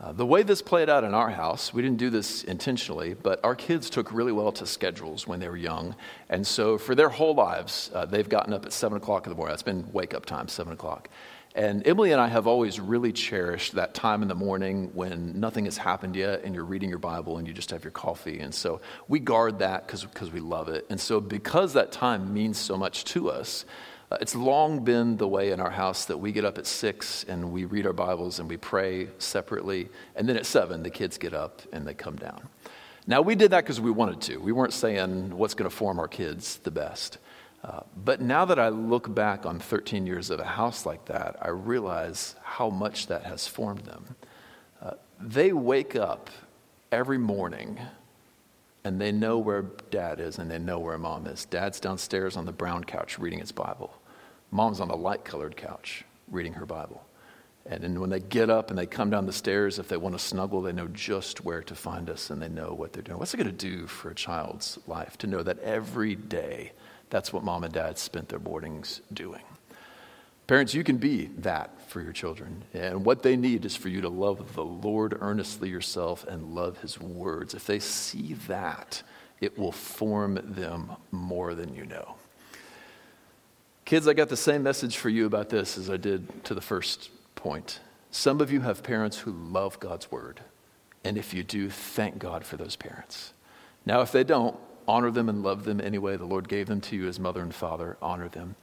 Uh, 0.00 0.12
the 0.12 0.24
way 0.24 0.42
this 0.42 0.62
played 0.62 0.88
out 0.88 1.04
in 1.04 1.12
our 1.12 1.28
house, 1.28 1.74
we 1.74 1.82
didn't 1.82 1.98
do 1.98 2.08
this 2.08 2.44
intentionally, 2.44 3.12
but 3.12 3.44
our 3.44 3.54
kids 3.54 3.90
took 3.90 4.10
really 4.10 4.32
well 4.32 4.52
to 4.52 4.64
schedules 4.64 5.26
when 5.26 5.40
they 5.40 5.48
were 5.48 5.56
young. 5.56 5.94
And 6.30 6.46
so 6.46 6.78
for 6.78 6.94
their 6.94 7.10
whole 7.10 7.34
lives, 7.34 7.90
uh, 7.92 8.06
they've 8.06 8.28
gotten 8.28 8.54
up 8.54 8.64
at 8.64 8.72
7 8.72 8.96
o'clock 8.96 9.26
in 9.26 9.30
the 9.30 9.36
morning. 9.36 9.52
That's 9.52 9.62
been 9.62 9.92
wake 9.92 10.14
up 10.14 10.24
time, 10.24 10.48
7 10.48 10.72
o'clock. 10.72 11.10
And 11.58 11.84
Emily 11.88 12.12
and 12.12 12.20
I 12.20 12.28
have 12.28 12.46
always 12.46 12.78
really 12.78 13.12
cherished 13.12 13.72
that 13.72 13.92
time 13.92 14.22
in 14.22 14.28
the 14.28 14.36
morning 14.36 14.92
when 14.94 15.40
nothing 15.40 15.64
has 15.64 15.76
happened 15.76 16.14
yet 16.14 16.44
and 16.44 16.54
you're 16.54 16.62
reading 16.62 16.88
your 16.88 17.00
Bible 17.00 17.36
and 17.38 17.48
you 17.48 17.52
just 17.52 17.72
have 17.72 17.82
your 17.82 17.90
coffee. 17.90 18.38
And 18.38 18.54
so 18.54 18.80
we 19.08 19.18
guard 19.18 19.58
that 19.58 19.88
because 19.88 20.30
we 20.30 20.38
love 20.38 20.68
it. 20.68 20.86
And 20.88 21.00
so, 21.00 21.20
because 21.20 21.72
that 21.72 21.90
time 21.90 22.32
means 22.32 22.58
so 22.58 22.76
much 22.76 23.02
to 23.06 23.28
us, 23.28 23.64
uh, 24.12 24.18
it's 24.20 24.36
long 24.36 24.84
been 24.84 25.16
the 25.16 25.26
way 25.26 25.50
in 25.50 25.58
our 25.58 25.68
house 25.70 26.04
that 26.04 26.18
we 26.18 26.30
get 26.30 26.44
up 26.44 26.58
at 26.58 26.66
six 26.66 27.24
and 27.24 27.50
we 27.50 27.64
read 27.64 27.86
our 27.86 27.92
Bibles 27.92 28.38
and 28.38 28.48
we 28.48 28.56
pray 28.56 29.08
separately. 29.18 29.88
And 30.14 30.28
then 30.28 30.36
at 30.36 30.46
seven, 30.46 30.84
the 30.84 30.90
kids 30.90 31.18
get 31.18 31.34
up 31.34 31.62
and 31.72 31.84
they 31.84 31.94
come 31.94 32.14
down. 32.14 32.48
Now, 33.08 33.20
we 33.20 33.34
did 33.34 33.50
that 33.50 33.64
because 33.64 33.80
we 33.80 33.90
wanted 33.90 34.20
to. 34.20 34.36
We 34.36 34.52
weren't 34.52 34.74
saying 34.74 35.36
what's 35.36 35.54
going 35.54 35.68
to 35.68 35.74
form 35.74 35.98
our 35.98 36.06
kids 36.06 36.58
the 36.58 36.70
best. 36.70 37.18
Uh, 37.62 37.80
but 37.96 38.20
now 38.20 38.44
that 38.44 38.58
I 38.58 38.68
look 38.68 39.12
back 39.12 39.44
on 39.44 39.58
13 39.58 40.06
years 40.06 40.30
of 40.30 40.38
a 40.38 40.44
house 40.44 40.86
like 40.86 41.06
that, 41.06 41.36
I 41.42 41.48
realize 41.48 42.36
how 42.42 42.70
much 42.70 43.08
that 43.08 43.24
has 43.24 43.46
formed 43.46 43.84
them. 43.84 44.16
Uh, 44.80 44.92
they 45.20 45.52
wake 45.52 45.96
up 45.96 46.30
every 46.92 47.18
morning 47.18 47.78
and 48.84 49.00
they 49.00 49.10
know 49.10 49.38
where 49.38 49.62
dad 49.90 50.20
is 50.20 50.38
and 50.38 50.50
they 50.50 50.58
know 50.58 50.78
where 50.78 50.96
mom 50.98 51.26
is. 51.26 51.44
Dad's 51.46 51.80
downstairs 51.80 52.36
on 52.36 52.46
the 52.46 52.52
brown 52.52 52.84
couch 52.84 53.18
reading 53.18 53.40
his 53.40 53.52
Bible. 53.52 53.92
Mom's 54.50 54.80
on 54.80 54.88
the 54.88 54.96
light 54.96 55.24
colored 55.24 55.56
couch 55.56 56.04
reading 56.30 56.54
her 56.54 56.64
Bible. 56.64 57.04
And 57.66 57.82
then 57.82 58.00
when 58.00 58.08
they 58.08 58.20
get 58.20 58.48
up 58.48 58.70
and 58.70 58.78
they 58.78 58.86
come 58.86 59.10
down 59.10 59.26
the 59.26 59.32
stairs, 59.32 59.78
if 59.78 59.88
they 59.88 59.98
want 59.98 60.14
to 60.14 60.18
snuggle, 60.18 60.62
they 60.62 60.72
know 60.72 60.88
just 60.88 61.44
where 61.44 61.62
to 61.62 61.74
find 61.74 62.08
us 62.08 62.30
and 62.30 62.40
they 62.40 62.48
know 62.48 62.72
what 62.72 62.94
they're 62.94 63.02
doing. 63.02 63.18
What's 63.18 63.34
it 63.34 63.36
going 63.36 63.50
to 63.50 63.52
do 63.52 63.86
for 63.86 64.10
a 64.10 64.14
child's 64.14 64.78
life 64.86 65.18
to 65.18 65.26
know 65.26 65.42
that 65.42 65.58
every 65.58 66.14
day 66.14 66.72
that's 67.10 67.32
what 67.32 67.44
mom 67.44 67.64
and 67.64 67.72
dad 67.72 67.98
spent 67.98 68.28
their 68.28 68.38
mornings 68.38 69.00
doing? 69.12 69.42
Parents, 70.46 70.72
you 70.72 70.82
can 70.82 70.96
be 70.96 71.26
that 71.38 71.90
for 71.90 72.00
your 72.00 72.12
children. 72.12 72.64
And 72.72 73.04
what 73.04 73.22
they 73.22 73.36
need 73.36 73.66
is 73.66 73.76
for 73.76 73.90
you 73.90 74.00
to 74.00 74.08
love 74.08 74.54
the 74.54 74.64
Lord 74.64 75.16
earnestly 75.20 75.68
yourself 75.68 76.24
and 76.26 76.54
love 76.54 76.78
his 76.78 76.98
words. 76.98 77.52
If 77.52 77.66
they 77.66 77.78
see 77.78 78.32
that, 78.46 79.02
it 79.40 79.58
will 79.58 79.72
form 79.72 80.40
them 80.42 80.92
more 81.10 81.54
than 81.54 81.74
you 81.74 81.84
know. 81.84 82.14
Kids, 83.84 84.08
I 84.08 84.14
got 84.14 84.30
the 84.30 84.36
same 84.36 84.62
message 84.62 84.96
for 84.96 85.10
you 85.10 85.26
about 85.26 85.50
this 85.50 85.76
as 85.76 85.90
I 85.90 85.98
did 85.98 86.44
to 86.44 86.54
the 86.54 86.60
first 86.60 87.10
point. 87.34 87.80
Some 88.10 88.40
of 88.40 88.50
you 88.50 88.60
have 88.60 88.82
parents 88.82 89.18
who 89.18 89.32
love 89.32 89.78
God's 89.80 90.10
word. 90.10 90.40
And 91.04 91.18
if 91.18 91.32
you 91.32 91.42
do, 91.42 91.70
thank 91.70 92.18
God 92.18 92.44
for 92.44 92.56
those 92.56 92.74
parents. 92.74 93.32
Now, 93.86 94.00
if 94.00 94.12
they 94.12 94.24
don't, 94.24 94.56
honor 94.88 95.10
them 95.10 95.28
and 95.28 95.42
love 95.42 95.64
them 95.64 95.80
anyway. 95.80 96.16
The 96.16 96.24
Lord 96.24 96.48
gave 96.48 96.66
them 96.66 96.80
to 96.80 96.96
you 96.96 97.06
as 97.06 97.20
mother 97.20 97.42
and 97.42 97.54
father. 97.54 97.98
Honor 98.02 98.28
them. 98.28 98.56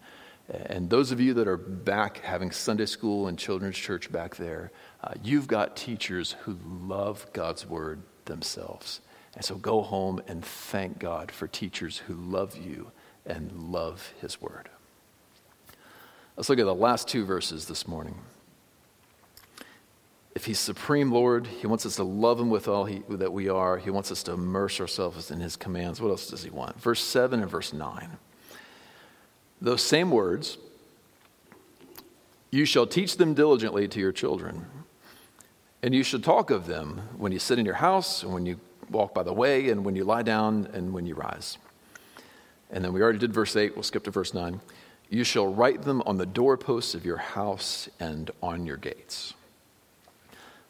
And 0.50 0.90
those 0.90 1.12
of 1.12 1.20
you 1.20 1.34
that 1.36 1.48
are 1.48 1.58
back 1.58 2.20
having 2.20 2.52
Sunday 2.52 2.86
school 2.86 3.28
and 3.28 3.38
children's 3.38 3.78
church 3.78 4.12
back 4.12 4.36
there, 4.36 4.72
uh, 5.04 5.14
you've 5.24 5.48
got 5.48 5.76
teachers 5.76 6.36
who 6.42 6.58
love 6.66 7.26
God's 7.34 7.66
word 7.66 8.02
themselves. 8.26 9.02
And 9.36 9.44
so 9.44 9.56
go 9.56 9.82
home 9.82 10.22
and 10.28 10.44
thank 10.44 11.00
God 11.00 11.32
for 11.32 11.48
teachers 11.48 12.00
who 12.00 12.14
love 12.14 12.58
you 12.58 12.92
and 13.26 13.52
love 13.72 14.14
his 14.22 14.42
word. 14.42 14.70
Let's 16.38 16.50
look 16.50 16.60
at 16.60 16.66
the 16.66 16.76
last 16.76 17.08
two 17.08 17.26
verses 17.26 17.66
this 17.66 17.88
morning. 17.88 18.16
If 20.36 20.46
He's 20.46 20.60
supreme 20.60 21.12
Lord, 21.12 21.48
He 21.48 21.66
wants 21.66 21.86
us 21.86 21.96
to 21.96 22.04
love 22.04 22.40
Him 22.40 22.50
with 22.50 22.68
all 22.68 22.86
he, 22.86 23.02
that 23.10 23.32
we 23.32 23.48
are. 23.50 23.78
He 23.78 23.90
wants 23.90 24.12
us 24.12 24.22
to 24.24 24.34
immerse 24.34 24.80
ourselves 24.82 25.32
in 25.32 25.40
His 25.40 25.56
commands. 25.56 26.02
What 26.02 26.10
else 26.10 26.30
does 26.30 26.44
He 26.44 26.50
want? 26.50 26.80
Verse 26.80 27.02
7 27.02 27.42
and 27.42 27.50
verse 27.50 27.74
9. 27.74 28.18
Those 29.62 29.82
same 29.82 30.12
words, 30.12 30.58
you 32.52 32.66
shall 32.66 32.86
teach 32.86 33.18
them 33.18 33.34
diligently 33.34 33.88
to 33.88 34.00
your 34.00 34.12
children, 34.12 34.66
and 35.82 35.96
you 35.96 36.04
shall 36.04 36.20
talk 36.20 36.52
of 36.52 36.68
them 36.68 37.02
when 37.18 37.32
you 37.32 37.40
sit 37.40 37.58
in 37.58 37.66
your 37.66 37.76
house, 37.76 38.22
and 38.22 38.34
when 38.34 38.46
you 38.46 38.60
walk 38.92 39.14
by 39.14 39.24
the 39.24 39.34
way, 39.34 39.70
and 39.70 39.86
when 39.86 39.96
you 39.96 40.04
lie 40.04 40.24
down, 40.24 40.68
and 40.74 40.94
when 40.94 41.06
you 41.06 41.16
rise. 41.16 41.58
And 42.70 42.84
then 42.84 42.92
we 42.92 43.02
already 43.02 43.20
did 43.20 43.34
verse 43.34 43.56
8, 43.56 43.76
we'll 43.76 43.84
skip 43.84 44.04
to 44.04 44.12
verse 44.12 44.34
9. 44.34 44.60
You 45.10 45.24
shall 45.24 45.48
write 45.48 45.84
them 45.84 46.02
on 46.06 46.18
the 46.18 46.26
doorposts 46.26 46.96
of 46.96 47.06
your 47.06 47.18
house 47.18 47.88
and 48.00 48.32
on 48.42 48.66
your 48.66 48.78
gates. 48.78 49.34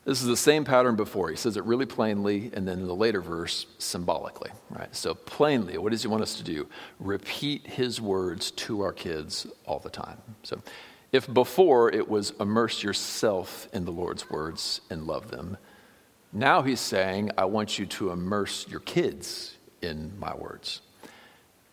This 0.06 0.22
is 0.22 0.28
the 0.28 0.38
same 0.38 0.66
pattern 0.66 0.96
before. 0.96 1.32
He 1.32 1.36
says 1.36 1.58
it 1.58 1.64
really 1.64 1.88
plainly, 1.88 2.52
and 2.54 2.68
then 2.68 2.80
in 2.80 2.88
the 2.88 2.96
later 2.96 3.22
verse, 3.22 3.66
symbolically. 3.80 4.52
Right? 4.70 4.96
So, 4.96 5.16
plainly, 5.16 5.80
what 5.80 5.92
does 5.92 6.04
he 6.04 6.08
want 6.08 6.22
us 6.22 6.36
to 6.38 6.44
do? 6.44 6.68
Repeat 7.00 7.66
his 7.66 8.00
words 8.00 8.52
to 8.52 8.82
our 8.82 8.94
kids 8.94 9.48
all 9.66 9.80
the 9.80 9.90
time. 9.90 10.22
So, 10.44 10.62
if 11.12 11.32
before 11.34 11.92
it 11.92 12.08
was 12.08 12.34
immerse 12.40 12.84
yourself 12.84 13.68
in 13.74 13.86
the 13.86 13.92
Lord's 13.92 14.30
words 14.30 14.82
and 14.92 15.08
love 15.08 15.32
them, 15.32 15.58
now 16.32 16.62
he's 16.62 16.82
saying, 16.82 17.32
I 17.38 17.46
want 17.46 17.80
you 17.80 17.86
to 17.88 18.12
immerse 18.12 18.68
your 18.68 18.82
kids 18.82 19.58
in 19.82 20.12
my 20.20 20.36
words. 20.36 20.82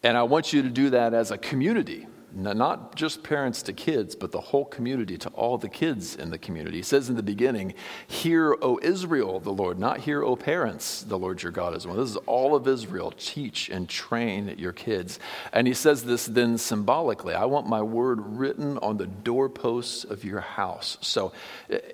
And 0.02 0.16
I 0.16 0.22
want 0.22 0.52
you 0.52 0.62
to 0.62 0.70
do 0.70 0.90
that 0.90 1.12
as 1.12 1.30
a 1.30 1.38
community, 1.38 2.06
not 2.34 2.94
just 2.96 3.22
parents 3.22 3.62
to 3.64 3.72
kids, 3.72 4.14
but 4.14 4.32
the 4.32 4.40
whole 4.40 4.64
community 4.64 5.18
to 5.18 5.28
all 5.30 5.58
the 5.58 5.68
kids 5.68 6.16
in 6.16 6.30
the 6.30 6.38
community. 6.38 6.78
He 6.78 6.82
says 6.82 7.08
in 7.08 7.16
the 7.16 7.22
beginning, 7.22 7.74
Hear, 8.06 8.56
O 8.62 8.78
Israel, 8.82 9.40
the 9.40 9.52
Lord, 9.52 9.78
not 9.78 10.00
hear, 10.00 10.22
O 10.22 10.36
parents, 10.36 11.02
the 11.02 11.18
Lord 11.18 11.42
your 11.42 11.52
God 11.52 11.76
is 11.76 11.86
one. 11.86 11.96
This 11.96 12.10
is 12.10 12.16
all 12.26 12.54
of 12.54 12.66
Israel. 12.66 13.12
Teach 13.16 13.68
and 13.68 13.88
train 13.88 14.54
your 14.58 14.72
kids. 14.72 15.18
And 15.52 15.66
he 15.66 15.74
says 15.74 16.04
this 16.04 16.26
then 16.26 16.58
symbolically 16.58 17.34
I 17.34 17.44
want 17.44 17.66
my 17.66 17.82
word 17.82 18.20
written 18.20 18.78
on 18.78 18.96
the 18.96 19.06
doorposts 19.06 20.04
of 20.04 20.24
your 20.24 20.40
house. 20.40 20.98
So 21.00 21.32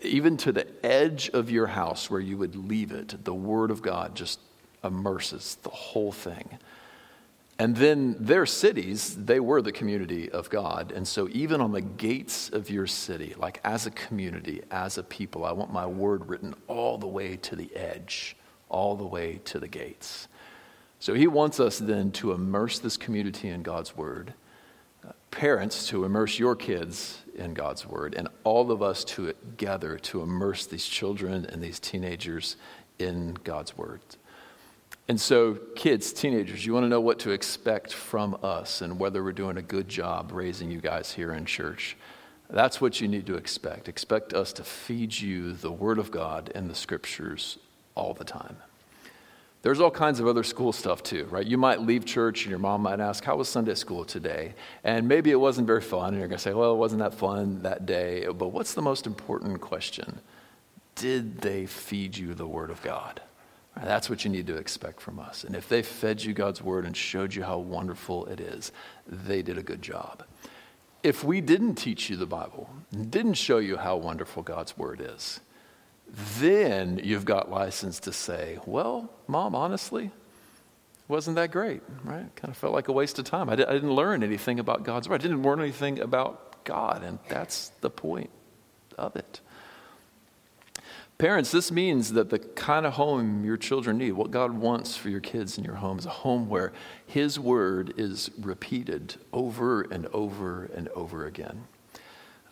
even 0.03 0.36
to 0.39 0.53
the 0.53 0.66
edge 0.84 1.30
of 1.30 1.51
your 1.51 1.66
house 1.66 2.11
where 2.11 2.20
you 2.20 2.36
would 2.39 2.57
leave 2.57 2.93
it, 2.93 3.24
the 3.24 3.34
word 3.34 3.70
of 3.70 3.82
God 3.82 4.14
just 4.14 4.41
immerses 4.84 5.57
the 5.62 5.70
whole 5.70 6.12
thing. 6.12 6.59
And 7.61 7.75
then 7.75 8.15
their 8.21 8.47
cities, 8.47 9.17
they 9.17 9.41
were 9.41 9.61
the 9.61 9.73
community 9.73 10.31
of 10.31 10.49
God. 10.49 10.93
And 10.93 11.07
so, 11.07 11.29
even 11.33 11.61
on 11.61 11.73
the 11.73 11.81
gates 11.81 12.51
of 12.51 12.71
your 12.71 12.87
city, 12.87 13.35
like 13.37 13.61
as 13.65 13.85
a 13.85 13.91
community, 13.91 14.63
as 14.71 14.97
a 14.97 15.03
people, 15.03 15.45
I 15.45 15.51
want 15.51 15.73
my 15.73 15.87
word 15.87 16.29
written 16.29 16.55
all 16.69 16.99
the 16.99 17.09
way 17.09 17.37
to 17.37 17.57
the 17.57 17.75
edge, 17.75 18.37
all 18.69 18.95
the 18.95 19.07
way 19.07 19.41
to 19.47 19.59
the 19.59 19.67
gates. 19.67 20.29
So, 21.01 21.15
he 21.15 21.27
wants 21.27 21.59
us 21.59 21.79
then 21.79 22.13
to 22.13 22.31
immerse 22.31 22.79
this 22.79 22.97
community 22.97 23.49
in 23.49 23.63
God's 23.63 23.97
word, 23.97 24.35
parents 25.33 25.89
to 25.89 26.05
immerse 26.05 26.39
your 26.39 26.55
kids 26.55 27.23
in 27.35 27.55
God's 27.55 27.85
word, 27.85 28.15
and 28.15 28.29
all 28.45 28.71
of 28.71 28.83
us 28.83 29.03
together 29.03 29.99
to 29.99 30.23
immerse 30.23 30.65
these 30.65 30.87
children 30.87 31.45
and 31.45 31.61
these 31.61 31.81
teenagers 31.81 32.57
in 33.01 33.37
God's 33.43 33.77
word. 33.77 34.01
And 35.09 35.19
so, 35.19 35.55
kids, 35.75 36.13
teenagers, 36.13 36.67
you 36.67 36.75
want 36.75 36.85
to 36.85 36.89
know 36.89 37.01
what 37.01 37.19
to 37.21 37.31
expect 37.31 37.95
from 37.95 38.39
us 38.43 38.83
and 38.83 38.99
whether 38.99 39.25
we're 39.25 39.33
doing 39.33 39.57
a 39.57 39.63
good 39.63 39.89
job 39.89 40.33
raising 40.33 40.71
you 40.71 40.83
guys 40.83 41.13
here 41.13 41.33
in 41.33 41.47
church. 41.47 41.97
That's 42.51 42.79
what 42.79 43.01
you 43.01 43.09
need 43.09 43.27
to 43.27 43.37
expect. 43.37 43.89
Expect 43.89 44.35
us 44.35 44.53
to 44.55 44.65
feed 44.65 45.19
you 45.19 45.55
the 45.55 45.73
Word 45.73 45.99
of 45.99 46.11
God 46.11 46.53
and 46.55 46.69
the 46.69 46.75
Scriptures 46.75 47.59
all 47.95 48.13
the 48.13 48.25
time. 48.25 48.59
There's 49.63 49.81
all 49.81 49.91
kinds 49.91 50.21
of 50.21 50.27
other 50.27 50.45
school 50.45 50.73
stuff 50.73 51.03
too, 51.03 51.25
right? 51.31 51.45
You 51.45 51.57
might 51.57 51.81
leave 51.81 52.05
church 52.05 52.43
and 52.43 52.51
your 52.51 52.59
mom 52.59 52.83
might 52.83 53.01
ask, 53.01 53.25
How 53.25 53.37
was 53.37 53.49
Sunday 53.49 53.75
school 53.75 54.05
today? 54.05 54.55
And 54.85 55.09
maybe 55.09 55.31
it 55.31 55.41
wasn't 55.41 55.67
very 55.67 55.81
fun, 55.81 56.09
and 56.09 56.19
you're 56.19 56.29
going 56.29 56.37
to 56.37 56.43
say, 56.43 56.53
Well, 56.53 56.75
it 56.75 56.79
wasn't 56.79 57.01
that 57.01 57.15
fun 57.15 57.63
that 57.63 57.87
day. 57.87 58.27
But 58.27 58.49
what's 58.49 58.75
the 58.75 58.83
most 58.83 59.07
important 59.07 59.63
question? 59.63 60.21
Did 60.95 61.41
they 61.41 61.65
feed 61.65 62.17
you 62.17 62.35
the 62.35 62.47
Word 62.47 62.71
of 62.71 62.83
God? 62.83 63.23
That's 63.83 64.11
what 64.11 64.24
you 64.24 64.31
need 64.31 64.47
to 64.49 64.57
expect 64.57 65.01
from 65.01 65.18
us. 65.18 65.45
And 65.45 65.55
if 65.55 65.68
they 65.68 65.83
fed 65.83 66.22
you 66.22 66.33
God's 66.33 66.62
word 66.62 66.85
and 66.85 66.97
showed 66.97 67.35
you 67.35 67.43
how 67.43 67.59
wonderful 67.59 68.26
it 68.26 68.41
is, 68.41 68.72
they 69.07 69.43
did 69.43 69.59
a 69.59 69.62
good 69.62 69.83
job. 69.83 70.24
If 71.03 71.22
we 71.22 71.41
didn't 71.41 71.76
teach 71.76 72.11
you 72.11 72.16
the 72.16 72.26
Bible, 72.26 72.68
didn't 72.93 73.35
show 73.35 73.59
you 73.59 73.76
how 73.76 73.97
wonderful 73.97 74.43
God's 74.43 74.76
word 74.76 75.01
is, 75.01 75.41
then 76.39 77.01
you've 77.03 77.24
got 77.24 77.51
license 77.51 78.01
to 78.01 78.12
say, 78.12 78.59
well, 78.66 79.12
mom, 79.26 79.55
honestly, 79.55 80.11
wasn't 81.07 81.37
that 81.37 81.51
great, 81.51 81.83
right? 82.05 82.35
Kind 82.37 82.51
of 82.51 82.57
felt 82.57 82.74
like 82.74 82.89
a 82.89 82.93
waste 82.93 83.18
of 83.18 83.24
time. 83.24 83.49
I, 83.49 83.57
didn't 83.57 83.93
learn 83.93 84.22
anything 84.22 84.59
about 84.59 84.83
God's 84.83 85.09
word. 85.09 85.20
I 85.20 85.22
didn't 85.22 85.43
learn 85.43 85.61
anything 85.61 86.01
about 86.01 86.64
God, 86.64 87.03
and 87.03 87.18
that's 87.29 87.70
the 87.81 87.91
point 87.91 88.31
of 88.99 89.16
it. 89.16 89.41
Parents, 91.19 91.51
this 91.51 91.73
means 91.73 92.12
that 92.12 92.31
the 92.31 92.39
kind 92.39 92.87
of 92.87 92.93
home 92.93 93.45
your 93.45 93.57
children 93.57 93.99
need, 93.99 94.12
what 94.12 94.31
God 94.31 94.53
wants 94.53 94.97
for 94.97 95.09
your 95.09 95.19
kids 95.19 95.59
in 95.59 95.64
your 95.64 95.75
home, 95.75 95.99
is 95.99 96.07
a 96.07 96.11
home 96.11 96.49
where 96.49 96.73
His 97.07 97.41
word 97.41 97.93
is 97.97 98.31
repeated 98.41 99.16
over 99.33 99.83
and 99.83 100.07
over 100.12 100.71
and 100.77 100.87
over 100.91 101.27
again. 101.27 101.64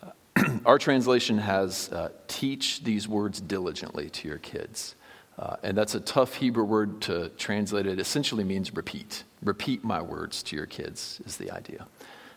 Uh, 0.03 0.11
our 0.65 0.77
translation 0.77 1.37
has 1.37 1.89
uh, 1.93 2.09
teach 2.27 2.83
these 2.83 3.07
words 3.07 3.39
diligently 3.39 4.09
to 4.09 4.27
your 4.27 4.37
kids. 4.37 4.95
Uh, 5.39 5.55
and 5.63 5.77
that's 5.77 5.95
a 5.95 6.01
tough 6.01 6.35
Hebrew 6.35 6.65
word 6.65 6.99
to 7.03 7.29
translate. 7.37 7.85
It 7.85 8.01
essentially 8.01 8.43
means 8.43 8.75
repeat. 8.75 9.23
Repeat 9.41 9.85
my 9.85 10.01
words 10.01 10.43
to 10.43 10.57
your 10.57 10.65
kids, 10.65 11.21
is 11.25 11.37
the 11.37 11.51
idea. 11.51 11.87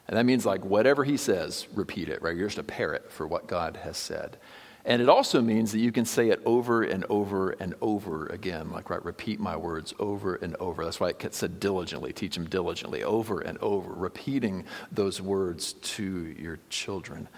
And 0.07 0.17
that 0.17 0.27
means 0.27 0.47
like 0.47 0.65
whatever 0.65 1.03
he 1.03 1.17
says, 1.17 1.67
repeat 1.75 2.09
it, 2.09 2.23
right? 2.23 2.37
You're 2.37 2.47
just 2.47 2.59
a 2.59 2.63
parrot 2.63 3.11
for 3.11 3.27
what 3.27 3.49
God 3.49 3.79
has 3.79 3.97
said. 3.97 4.37
And 4.85 5.03
it 5.03 5.09
also 5.09 5.43
means 5.43 5.73
that 5.73 5.81
you 5.81 5.93
can 5.93 6.07
say 6.07 6.31
it 6.31 6.41
over 6.47 6.83
and 6.83 7.05
over 7.11 7.51
and 7.51 7.75
over 7.83 8.27
again, 8.27 8.71
like, 8.71 8.89
right, 8.89 9.05
repeat 9.05 9.39
my 9.39 9.57
words 9.57 9.93
over 9.99 10.37
and 10.37 10.57
over. 10.57 10.85
That's 10.85 10.99
why 10.99 11.11
it 11.11 11.35
said 11.35 11.61
diligently, 11.61 12.13
teach 12.15 12.35
them 12.35 12.47
diligently, 12.47 13.05
over 13.05 13.41
and 13.41 13.59
over, 13.59 13.93
repeating 13.93 14.65
those 14.91 15.21
words 15.21 15.75
to 15.75 16.35
your 16.39 16.59
children. 16.71 17.29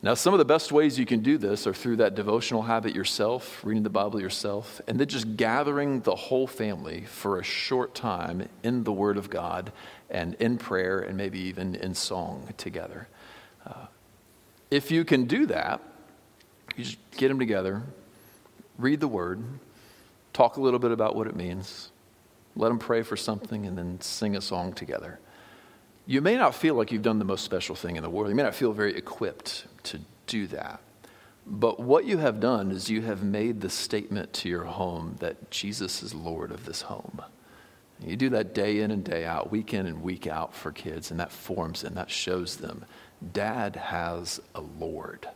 Now, 0.00 0.14
some 0.14 0.32
of 0.32 0.38
the 0.38 0.44
best 0.44 0.70
ways 0.70 0.96
you 0.96 1.06
can 1.06 1.20
do 1.20 1.38
this 1.38 1.66
are 1.66 1.74
through 1.74 1.96
that 1.96 2.14
devotional 2.14 2.62
habit 2.62 2.94
yourself, 2.94 3.64
reading 3.64 3.82
the 3.82 3.90
Bible 3.90 4.20
yourself, 4.20 4.80
and 4.86 5.00
then 5.00 5.08
just 5.08 5.36
gathering 5.36 6.02
the 6.02 6.14
whole 6.14 6.46
family 6.46 7.04
for 7.06 7.40
a 7.40 7.42
short 7.42 7.96
time 7.96 8.48
in 8.62 8.84
the 8.84 8.92
Word 8.92 9.16
of 9.16 9.28
God 9.28 9.72
and 10.08 10.34
in 10.34 10.56
prayer 10.56 11.00
and 11.00 11.16
maybe 11.16 11.40
even 11.40 11.74
in 11.74 11.94
song 11.94 12.54
together. 12.56 13.08
Uh, 13.66 13.86
if 14.70 14.92
you 14.92 15.04
can 15.04 15.24
do 15.24 15.46
that, 15.46 15.80
you 16.78 16.84
just 16.84 16.98
get 17.16 17.28
them 17.28 17.38
together, 17.38 17.82
read 18.78 19.00
the 19.00 19.08
word, 19.08 19.42
talk 20.32 20.56
a 20.56 20.60
little 20.60 20.78
bit 20.78 20.92
about 20.92 21.16
what 21.16 21.26
it 21.26 21.36
means, 21.36 21.90
let 22.56 22.68
them 22.68 22.78
pray 22.78 23.02
for 23.02 23.16
something, 23.16 23.66
and 23.66 23.76
then 23.76 24.00
sing 24.00 24.36
a 24.36 24.40
song 24.40 24.72
together. 24.72 25.18
You 26.06 26.20
may 26.20 26.36
not 26.36 26.54
feel 26.54 26.74
like 26.74 26.90
you've 26.90 27.02
done 27.02 27.18
the 27.18 27.24
most 27.24 27.44
special 27.44 27.74
thing 27.74 27.96
in 27.96 28.02
the 28.02 28.08
world. 28.08 28.30
You 28.30 28.34
may 28.34 28.42
not 28.42 28.54
feel 28.54 28.72
very 28.72 28.96
equipped 28.96 29.66
to 29.84 30.00
do 30.26 30.46
that. 30.48 30.80
But 31.46 31.80
what 31.80 32.04
you 32.04 32.18
have 32.18 32.40
done 32.40 32.70
is 32.70 32.90
you 32.90 33.02
have 33.02 33.22
made 33.22 33.60
the 33.60 33.70
statement 33.70 34.32
to 34.34 34.48
your 34.48 34.64
home 34.64 35.16
that 35.20 35.50
Jesus 35.50 36.02
is 36.02 36.14
Lord 36.14 36.50
of 36.50 36.64
this 36.64 36.82
home. 36.82 37.22
You 38.04 38.16
do 38.16 38.28
that 38.30 38.54
day 38.54 38.80
in 38.80 38.90
and 38.90 39.02
day 39.02 39.24
out, 39.24 39.50
week 39.50 39.74
in 39.74 39.86
and 39.86 40.02
week 40.02 40.26
out 40.26 40.54
for 40.54 40.70
kids, 40.70 41.10
and 41.10 41.18
that 41.20 41.32
forms 41.32 41.82
and 41.82 41.96
that 41.96 42.10
shows 42.10 42.56
them 42.56 42.84
dad 43.32 43.76
has 43.76 44.40
a 44.54 44.60
Lord. 44.60 45.28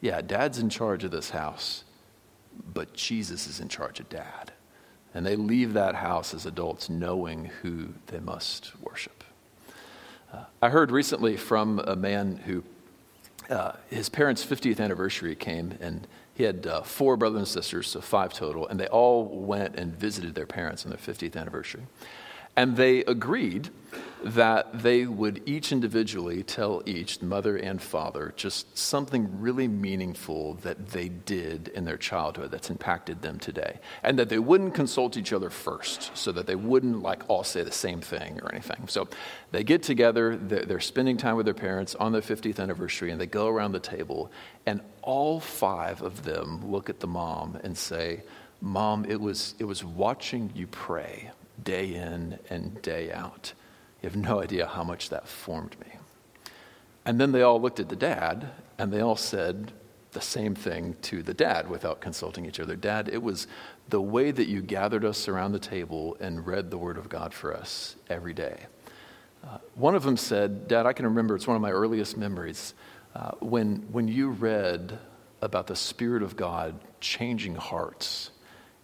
Yeah, 0.00 0.20
dad's 0.22 0.58
in 0.58 0.70
charge 0.70 1.04
of 1.04 1.10
this 1.10 1.30
house, 1.30 1.84
but 2.72 2.94
Jesus 2.94 3.46
is 3.46 3.60
in 3.60 3.68
charge 3.68 4.00
of 4.00 4.08
dad. 4.08 4.52
And 5.12 5.26
they 5.26 5.36
leave 5.36 5.72
that 5.74 5.96
house 5.96 6.32
as 6.32 6.46
adults 6.46 6.88
knowing 6.88 7.46
who 7.62 7.88
they 8.06 8.20
must 8.20 8.72
worship. 8.80 9.24
Uh, 10.32 10.44
I 10.62 10.68
heard 10.68 10.90
recently 10.90 11.36
from 11.36 11.80
a 11.80 11.96
man 11.96 12.36
who, 12.46 12.62
uh, 13.52 13.72
his 13.88 14.08
parents' 14.08 14.44
50th 14.44 14.80
anniversary 14.80 15.34
came, 15.34 15.76
and 15.80 16.06
he 16.34 16.44
had 16.44 16.66
uh, 16.66 16.82
four 16.82 17.16
brothers 17.16 17.38
and 17.38 17.48
sisters, 17.48 17.88
so 17.88 18.00
five 18.00 18.32
total, 18.32 18.68
and 18.68 18.78
they 18.78 18.86
all 18.86 19.24
went 19.24 19.74
and 19.74 19.94
visited 19.94 20.34
their 20.34 20.46
parents 20.46 20.86
on 20.86 20.90
their 20.90 20.98
50th 20.98 21.36
anniversary. 21.36 21.82
And 22.56 22.76
they 22.76 23.00
agreed 23.00 23.70
that 24.24 24.82
they 24.82 25.06
would 25.06 25.42
each 25.46 25.72
individually 25.72 26.42
tell 26.42 26.82
each, 26.86 27.22
mother 27.22 27.56
and 27.56 27.80
father, 27.80 28.32
just 28.36 28.76
something 28.76 29.40
really 29.40 29.68
meaningful 29.68 30.54
that 30.62 30.88
they 30.88 31.08
did 31.08 31.68
in 31.68 31.84
their 31.84 31.96
childhood 31.96 32.50
that's 32.50 32.70
impacted 32.70 33.22
them 33.22 33.38
today. 33.38 33.78
And 34.02 34.18
that 34.18 34.28
they 34.28 34.38
wouldn't 34.38 34.74
consult 34.74 35.16
each 35.16 35.32
other 35.32 35.50
first, 35.50 36.16
so 36.16 36.32
that 36.32 36.46
they 36.46 36.54
wouldn't 36.54 37.02
like 37.02 37.28
all 37.28 37.44
say 37.44 37.62
the 37.62 37.72
same 37.72 38.00
thing 38.00 38.40
or 38.42 38.52
anything. 38.52 38.88
So 38.88 39.08
they 39.50 39.64
get 39.64 39.82
together, 39.82 40.36
they're, 40.36 40.80
spending 40.80 41.18
time 41.18 41.36
with 41.36 41.44
their 41.44 41.54
parents 41.54 41.94
on 41.94 42.12
their 42.12 42.22
50th 42.22 42.58
anniversary, 42.58 43.10
and 43.10 43.20
they 43.20 43.26
go 43.26 43.48
around 43.48 43.72
the 43.72 43.80
table, 43.80 44.32
and 44.66 44.80
all 45.02 45.38
five 45.38 46.02
of 46.02 46.24
them 46.24 46.70
look 46.70 46.88
at 46.88 47.00
the 47.00 47.06
mom 47.06 47.58
and 47.62 47.76
say, 47.76 48.22
Mom, 48.62 49.04
it 49.06 49.20
was, 49.20 49.54
it 49.58 49.64
was 49.64 49.84
watching 49.84 50.50
you 50.54 50.66
pray 50.66 51.30
day 51.62 51.94
in 51.94 52.38
and 52.50 52.80
day 52.82 53.12
out 53.12 53.52
you 54.02 54.08
have 54.08 54.16
no 54.16 54.40
idea 54.40 54.66
how 54.66 54.84
much 54.84 55.10
that 55.10 55.28
formed 55.28 55.76
me. 55.80 55.96
And 57.04 57.20
then 57.20 57.32
they 57.32 57.42
all 57.42 57.60
looked 57.60 57.80
at 57.80 57.88
the 57.88 57.96
dad 57.96 58.50
and 58.78 58.92
they 58.92 59.00
all 59.00 59.16
said 59.16 59.72
the 60.12 60.20
same 60.20 60.54
thing 60.54 60.96
to 61.02 61.22
the 61.22 61.34
dad 61.34 61.68
without 61.68 62.00
consulting 62.00 62.44
each 62.44 62.60
other. 62.60 62.76
Dad, 62.76 63.08
it 63.08 63.22
was 63.22 63.46
the 63.88 64.00
way 64.00 64.30
that 64.30 64.48
you 64.48 64.60
gathered 64.60 65.04
us 65.04 65.28
around 65.28 65.52
the 65.52 65.58
table 65.58 66.16
and 66.20 66.46
read 66.46 66.70
the 66.70 66.78
Word 66.78 66.98
of 66.98 67.08
God 67.08 67.32
for 67.32 67.54
us 67.56 67.96
every 68.08 68.34
day. 68.34 68.66
Uh, 69.44 69.58
one 69.74 69.94
of 69.94 70.02
them 70.02 70.16
said, 70.16 70.68
Dad, 70.68 70.86
I 70.86 70.92
can 70.92 71.06
remember, 71.06 71.36
it's 71.36 71.46
one 71.46 71.56
of 71.56 71.62
my 71.62 71.70
earliest 71.70 72.16
memories, 72.16 72.74
uh, 73.14 73.32
when, 73.40 73.86
when 73.90 74.08
you 74.08 74.30
read 74.30 74.98
about 75.40 75.66
the 75.66 75.76
Spirit 75.76 76.22
of 76.22 76.36
God 76.36 76.78
changing 77.00 77.54
hearts, 77.54 78.30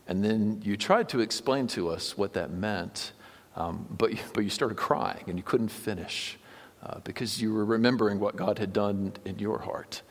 and 0.08 0.24
then 0.24 0.62
you 0.64 0.76
tried 0.76 1.08
to 1.10 1.20
explain 1.20 1.66
to 1.68 1.90
us 1.90 2.16
what 2.16 2.32
that 2.34 2.50
meant. 2.50 3.12
Um, 3.57 3.86
but, 3.90 4.12
but 4.34 4.44
you 4.44 4.50
started 4.50 4.76
crying 4.76 5.24
and 5.26 5.38
you 5.38 5.42
couldn't 5.42 5.68
finish 5.70 6.38
uh, 6.82 7.00
because 7.04 7.40
you 7.40 7.52
were 7.52 7.64
remembering 7.64 8.20
what 8.20 8.36
God 8.36 8.59
had 8.59 8.72
done 8.72 9.14
in 9.24 9.38
your 9.38 9.59
heart. 9.59 10.02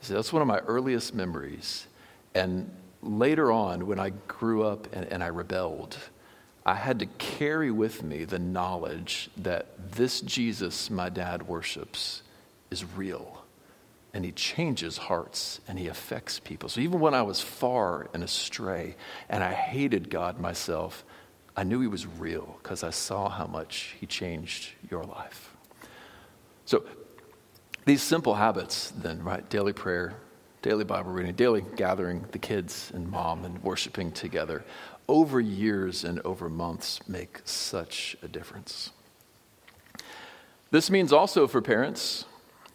He 0.00 0.06
said, 0.06 0.16
That's 0.16 0.32
one 0.32 0.42
of 0.42 0.48
my 0.48 0.58
earliest 0.60 1.14
memories. 1.14 1.86
And 2.34 2.70
later 3.02 3.52
on, 3.52 3.86
when 3.86 4.00
I 4.00 4.10
grew 4.26 4.64
up 4.64 4.88
and, 4.92 5.04
and 5.12 5.22
I 5.22 5.28
rebelled, 5.28 5.96
I 6.66 6.74
had 6.74 6.98
to 7.00 7.06
carry 7.06 7.70
with 7.70 8.02
me 8.02 8.24
the 8.24 8.38
knowledge 8.38 9.30
that 9.36 9.92
this 9.92 10.22
Jesus 10.22 10.90
my 10.90 11.10
dad 11.10 11.46
worships 11.46 12.22
is 12.70 12.84
real. 12.84 13.42
And 14.14 14.24
he 14.24 14.32
changes 14.32 14.96
hearts 14.96 15.60
and 15.68 15.78
he 15.78 15.88
affects 15.88 16.38
people. 16.38 16.68
So 16.68 16.80
even 16.80 17.00
when 17.00 17.14
I 17.14 17.22
was 17.22 17.40
far 17.40 18.08
and 18.14 18.22
astray 18.22 18.96
and 19.28 19.42
I 19.44 19.52
hated 19.52 20.08
God 20.08 20.40
myself, 20.40 21.04
I 21.56 21.62
knew 21.62 21.80
he 21.80 21.86
was 21.86 22.06
real 22.06 22.58
because 22.62 22.82
I 22.82 22.90
saw 22.90 23.28
how 23.28 23.46
much 23.46 23.94
he 24.00 24.06
changed 24.06 24.72
your 24.90 25.04
life. 25.04 25.54
So, 26.64 26.84
these 27.84 28.02
simple 28.02 28.34
habits, 28.34 28.92
then, 28.96 29.22
right? 29.22 29.48
Daily 29.50 29.72
prayer, 29.72 30.14
daily 30.62 30.84
Bible 30.84 31.12
reading, 31.12 31.34
daily 31.34 31.62
gathering 31.76 32.24
the 32.32 32.38
kids 32.38 32.90
and 32.94 33.10
mom 33.10 33.44
and 33.44 33.62
worshiping 33.62 34.10
together 34.10 34.64
over 35.06 35.40
years 35.40 36.02
and 36.04 36.20
over 36.20 36.48
months 36.48 37.00
make 37.06 37.40
such 37.44 38.16
a 38.22 38.28
difference. 38.28 38.90
This 40.70 40.90
means 40.90 41.12
also 41.12 41.46
for 41.46 41.60
parents, 41.60 42.24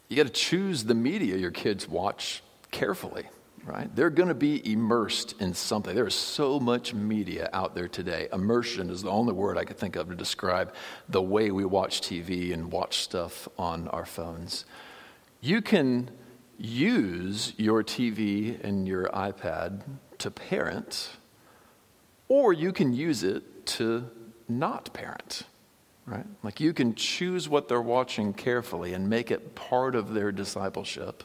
you 0.07 0.15
got 0.15 0.27
to 0.27 0.29
choose 0.29 0.83
the 0.83 0.93
media 0.93 1.35
your 1.37 1.51
kids 1.51 1.87
watch 1.89 2.43
carefully 2.71 3.25
right? 3.65 3.93
They're 3.95 4.09
going 4.09 4.29
to 4.29 4.35
be 4.35 4.71
immersed 4.71 5.35
in 5.39 5.53
something. 5.53 5.95
There 5.95 6.07
is 6.07 6.15
so 6.15 6.59
much 6.59 6.93
media 6.93 7.49
out 7.53 7.75
there 7.75 7.87
today. 7.87 8.27
Immersion 8.31 8.89
is 8.89 9.01
the 9.01 9.09
only 9.09 9.33
word 9.33 9.57
I 9.57 9.63
could 9.63 9.77
think 9.77 9.95
of 9.95 10.09
to 10.09 10.15
describe 10.15 10.73
the 11.07 11.21
way 11.21 11.51
we 11.51 11.65
watch 11.65 12.01
TV 12.01 12.53
and 12.53 12.71
watch 12.71 12.99
stuff 12.99 13.47
on 13.57 13.87
our 13.89 14.05
phones. 14.05 14.65
You 15.41 15.61
can 15.61 16.11
use 16.57 17.53
your 17.57 17.83
TV 17.83 18.61
and 18.63 18.87
your 18.87 19.05
iPad 19.07 19.81
to 20.19 20.29
parent, 20.29 21.11
or 22.27 22.51
you 22.53 22.73
can 22.73 22.93
use 22.93 23.23
it 23.23 23.65
to 23.65 24.09
not 24.47 24.93
parent. 24.93 25.43
Right? 26.05 26.25
Like 26.41 26.59
you 26.59 26.73
can 26.73 26.95
choose 26.95 27.47
what 27.47 27.67
they're 27.67 27.81
watching 27.81 28.33
carefully 28.33 28.93
and 28.93 29.09
make 29.09 29.29
it 29.29 29.53
part 29.53 29.95
of 29.95 30.13
their 30.13 30.31
discipleship. 30.31 31.23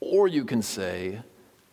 Or 0.00 0.26
you 0.26 0.44
can 0.44 0.62
say, 0.62 1.20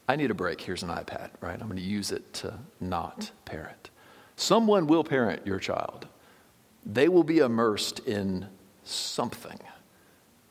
I 0.08 0.16
need 0.16 0.32
a 0.32 0.36
break. 0.36 0.62
Here's 0.62 0.84
an 0.84 0.90
iPad, 0.90 1.32
right? 1.42 1.60
I'm 1.60 1.68
going 1.68 1.78
to 1.78 1.82
use 1.82 2.12
it 2.12 2.34
to 2.36 2.60
not 2.80 3.32
parent. 3.46 3.90
Someone 4.36 4.88
will 4.88 5.04
parent 5.04 5.48
your 5.48 5.60
child, 5.60 6.08
they 6.86 7.10
will 7.10 7.24
be 7.24 7.40
immersed 7.40 8.00
in 8.00 8.48
something. 8.84 9.60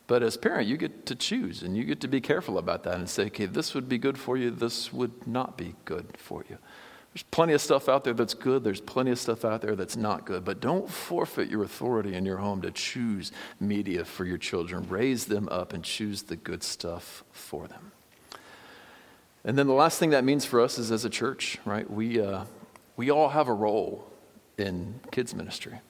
But 0.06 0.22
as 0.22 0.36
parent, 0.36 0.68
you 0.68 0.76
get 0.76 1.06
to 1.06 1.14
choose 1.14 1.62
and 1.62 1.76
you 1.76 1.84
get 1.84 2.00
to 2.00 2.08
be 2.08 2.20
careful 2.20 2.58
about 2.58 2.84
that 2.84 2.94
and 2.94 3.08
say, 3.08 3.26
okay, 3.26 3.46
this 3.46 3.74
would 3.74 3.88
be 3.88 3.98
good 3.98 4.18
for 4.18 4.36
you, 4.36 4.50
this 4.50 4.92
would 4.92 5.26
not 5.26 5.56
be 5.56 5.74
good 5.84 6.16
for 6.16 6.44
you. 6.48 6.58
There's 7.16 7.24
plenty 7.30 7.54
of 7.54 7.62
stuff 7.62 7.88
out 7.88 8.04
there 8.04 8.12
that's 8.12 8.34
good, 8.34 8.62
there's 8.62 8.82
plenty 8.82 9.10
of 9.10 9.18
stuff 9.18 9.42
out 9.42 9.62
there 9.62 9.74
that's 9.74 9.96
not 9.96 10.26
good, 10.26 10.44
but 10.44 10.60
don't 10.60 10.86
forfeit 10.86 11.48
your 11.48 11.62
authority 11.62 12.14
in 12.14 12.26
your 12.26 12.36
home 12.36 12.60
to 12.60 12.70
choose 12.70 13.32
media 13.58 14.04
for 14.04 14.26
your 14.26 14.36
children. 14.36 14.86
Raise 14.86 15.24
them 15.24 15.48
up 15.50 15.72
and 15.72 15.82
choose 15.82 16.24
the 16.24 16.36
good 16.36 16.62
stuff 16.62 17.24
for 17.32 17.68
them. 17.68 17.92
And 19.46 19.56
then 19.56 19.66
the 19.66 19.72
last 19.72 19.98
thing 19.98 20.10
that 20.10 20.24
means 20.24 20.44
for 20.44 20.60
us 20.60 20.76
is 20.76 20.92
as 20.92 21.06
a 21.06 21.08
church, 21.08 21.56
right? 21.64 21.90
We, 21.90 22.20
uh, 22.20 22.44
we 22.98 23.10
all 23.10 23.30
have 23.30 23.48
a 23.48 23.54
role 23.54 24.06
in 24.58 25.00
kids' 25.10 25.34
ministry. 25.34 25.80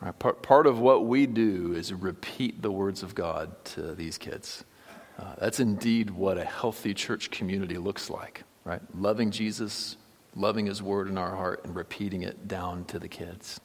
Right? 0.00 0.18
Part, 0.18 0.40
part 0.40 0.66
of 0.66 0.78
what 0.78 1.04
we 1.04 1.26
do 1.26 1.74
is 1.74 1.92
repeat 1.92 2.62
the 2.62 2.72
words 2.72 3.02
of 3.02 3.14
God 3.14 3.62
to 3.66 3.94
these 3.94 4.16
kids. 4.16 4.64
Uh, 5.18 5.34
that's 5.38 5.60
indeed 5.60 6.08
what 6.08 6.38
a 6.38 6.44
healthy 6.46 6.94
church 6.94 7.30
community 7.30 7.76
looks 7.76 8.08
like, 8.08 8.44
right? 8.64 8.80
Loving 8.94 9.30
Jesus, 9.30 9.98
loving 10.34 10.66
His 10.66 10.82
word 10.82 11.08
in 11.08 11.18
our 11.18 11.36
heart, 11.36 11.64
and 11.64 11.74
repeating 11.74 12.22
it 12.22 12.48
down 12.48 12.84
to 12.86 12.98
the 12.98 13.08
kids. 13.08 13.60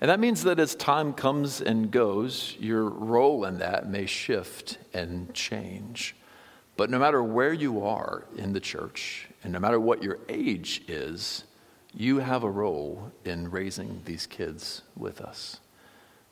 And 0.00 0.10
that 0.10 0.20
means 0.20 0.42
that 0.44 0.58
as 0.58 0.74
time 0.74 1.12
comes 1.14 1.60
and 1.60 1.90
goes, 1.90 2.54
your 2.58 2.88
role 2.88 3.44
in 3.44 3.58
that 3.58 3.88
may 3.88 4.06
shift 4.06 4.78
and 4.92 5.32
change. 5.32 6.14
But 6.76 6.90
no 6.90 6.98
matter 6.98 7.22
where 7.22 7.54
you 7.54 7.84
are 7.84 8.26
in 8.36 8.52
the 8.52 8.60
church, 8.60 9.28
and 9.42 9.52
no 9.52 9.58
matter 9.58 9.80
what 9.80 10.02
your 10.02 10.18
age 10.28 10.82
is, 10.86 11.44
you 11.94 12.18
have 12.18 12.42
a 12.42 12.50
role 12.50 13.10
in 13.24 13.50
raising 13.50 14.02
these 14.04 14.26
kids 14.26 14.82
with 14.94 15.22
us. 15.22 15.60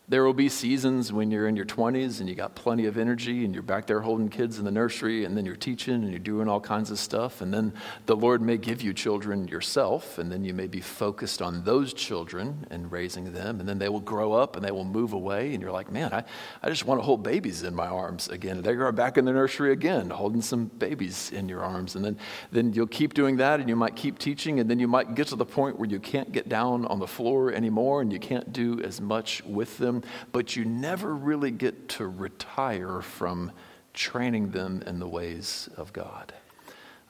There 0.06 0.22
will 0.22 0.34
be 0.34 0.50
seasons 0.50 1.14
when 1.14 1.30
you're 1.30 1.48
in 1.48 1.56
your 1.56 1.64
20s 1.64 2.20
and 2.20 2.28
you 2.28 2.34
got 2.34 2.54
plenty 2.54 2.84
of 2.84 2.98
energy 2.98 3.42
and 3.46 3.54
you're 3.54 3.62
back 3.62 3.86
there 3.86 4.02
holding 4.02 4.28
kids 4.28 4.58
in 4.58 4.66
the 4.66 4.70
nursery 4.70 5.24
and 5.24 5.34
then 5.34 5.46
you're 5.46 5.56
teaching 5.56 5.94
and 5.94 6.10
you're 6.10 6.18
doing 6.18 6.46
all 6.46 6.60
kinds 6.60 6.90
of 6.90 6.98
stuff. 6.98 7.40
And 7.40 7.54
then 7.54 7.72
the 8.04 8.14
Lord 8.14 8.42
may 8.42 8.58
give 8.58 8.82
you 8.82 8.92
children 8.92 9.48
yourself 9.48 10.18
and 10.18 10.30
then 10.30 10.44
you 10.44 10.52
may 10.52 10.66
be 10.66 10.82
focused 10.82 11.40
on 11.40 11.64
those 11.64 11.94
children 11.94 12.66
and 12.70 12.92
raising 12.92 13.32
them. 13.32 13.60
And 13.60 13.66
then 13.66 13.78
they 13.78 13.88
will 13.88 13.98
grow 13.98 14.34
up 14.34 14.56
and 14.56 14.64
they 14.64 14.72
will 14.72 14.84
move 14.84 15.14
away. 15.14 15.54
And 15.54 15.62
you're 15.62 15.72
like, 15.72 15.90
man, 15.90 16.12
I, 16.12 16.24
I 16.62 16.68
just 16.68 16.84
want 16.84 17.00
to 17.00 17.02
hold 17.02 17.22
babies 17.22 17.62
in 17.62 17.74
my 17.74 17.86
arms 17.86 18.28
again. 18.28 18.58
And 18.58 18.64
they 18.64 18.72
are 18.72 18.92
back 18.92 19.16
in 19.16 19.24
the 19.24 19.32
nursery 19.32 19.72
again, 19.72 20.10
holding 20.10 20.42
some 20.42 20.66
babies 20.66 21.32
in 21.32 21.48
your 21.48 21.62
arms. 21.62 21.96
And 21.96 22.04
then, 22.04 22.18
then 22.52 22.74
you'll 22.74 22.88
keep 22.88 23.14
doing 23.14 23.38
that 23.38 23.58
and 23.58 23.70
you 23.70 23.76
might 23.76 23.96
keep 23.96 24.18
teaching. 24.18 24.60
And 24.60 24.68
then 24.68 24.78
you 24.78 24.86
might 24.86 25.14
get 25.14 25.28
to 25.28 25.36
the 25.36 25.46
point 25.46 25.78
where 25.78 25.88
you 25.88 25.98
can't 25.98 26.30
get 26.30 26.50
down 26.50 26.84
on 26.84 26.98
the 26.98 27.06
floor 27.06 27.50
anymore 27.50 28.02
and 28.02 28.12
you 28.12 28.18
can't 28.18 28.52
do 28.52 28.82
as 28.82 29.00
much 29.00 29.42
with 29.44 29.78
them 29.78 29.93
them, 30.00 30.10
but 30.32 30.56
you 30.56 30.64
never 30.64 31.14
really 31.14 31.50
get 31.50 31.88
to 31.90 32.06
retire 32.06 33.00
from 33.00 33.52
training 33.92 34.50
them 34.50 34.82
in 34.86 34.98
the 34.98 35.08
ways 35.08 35.68
of 35.76 35.92
God. 35.92 36.32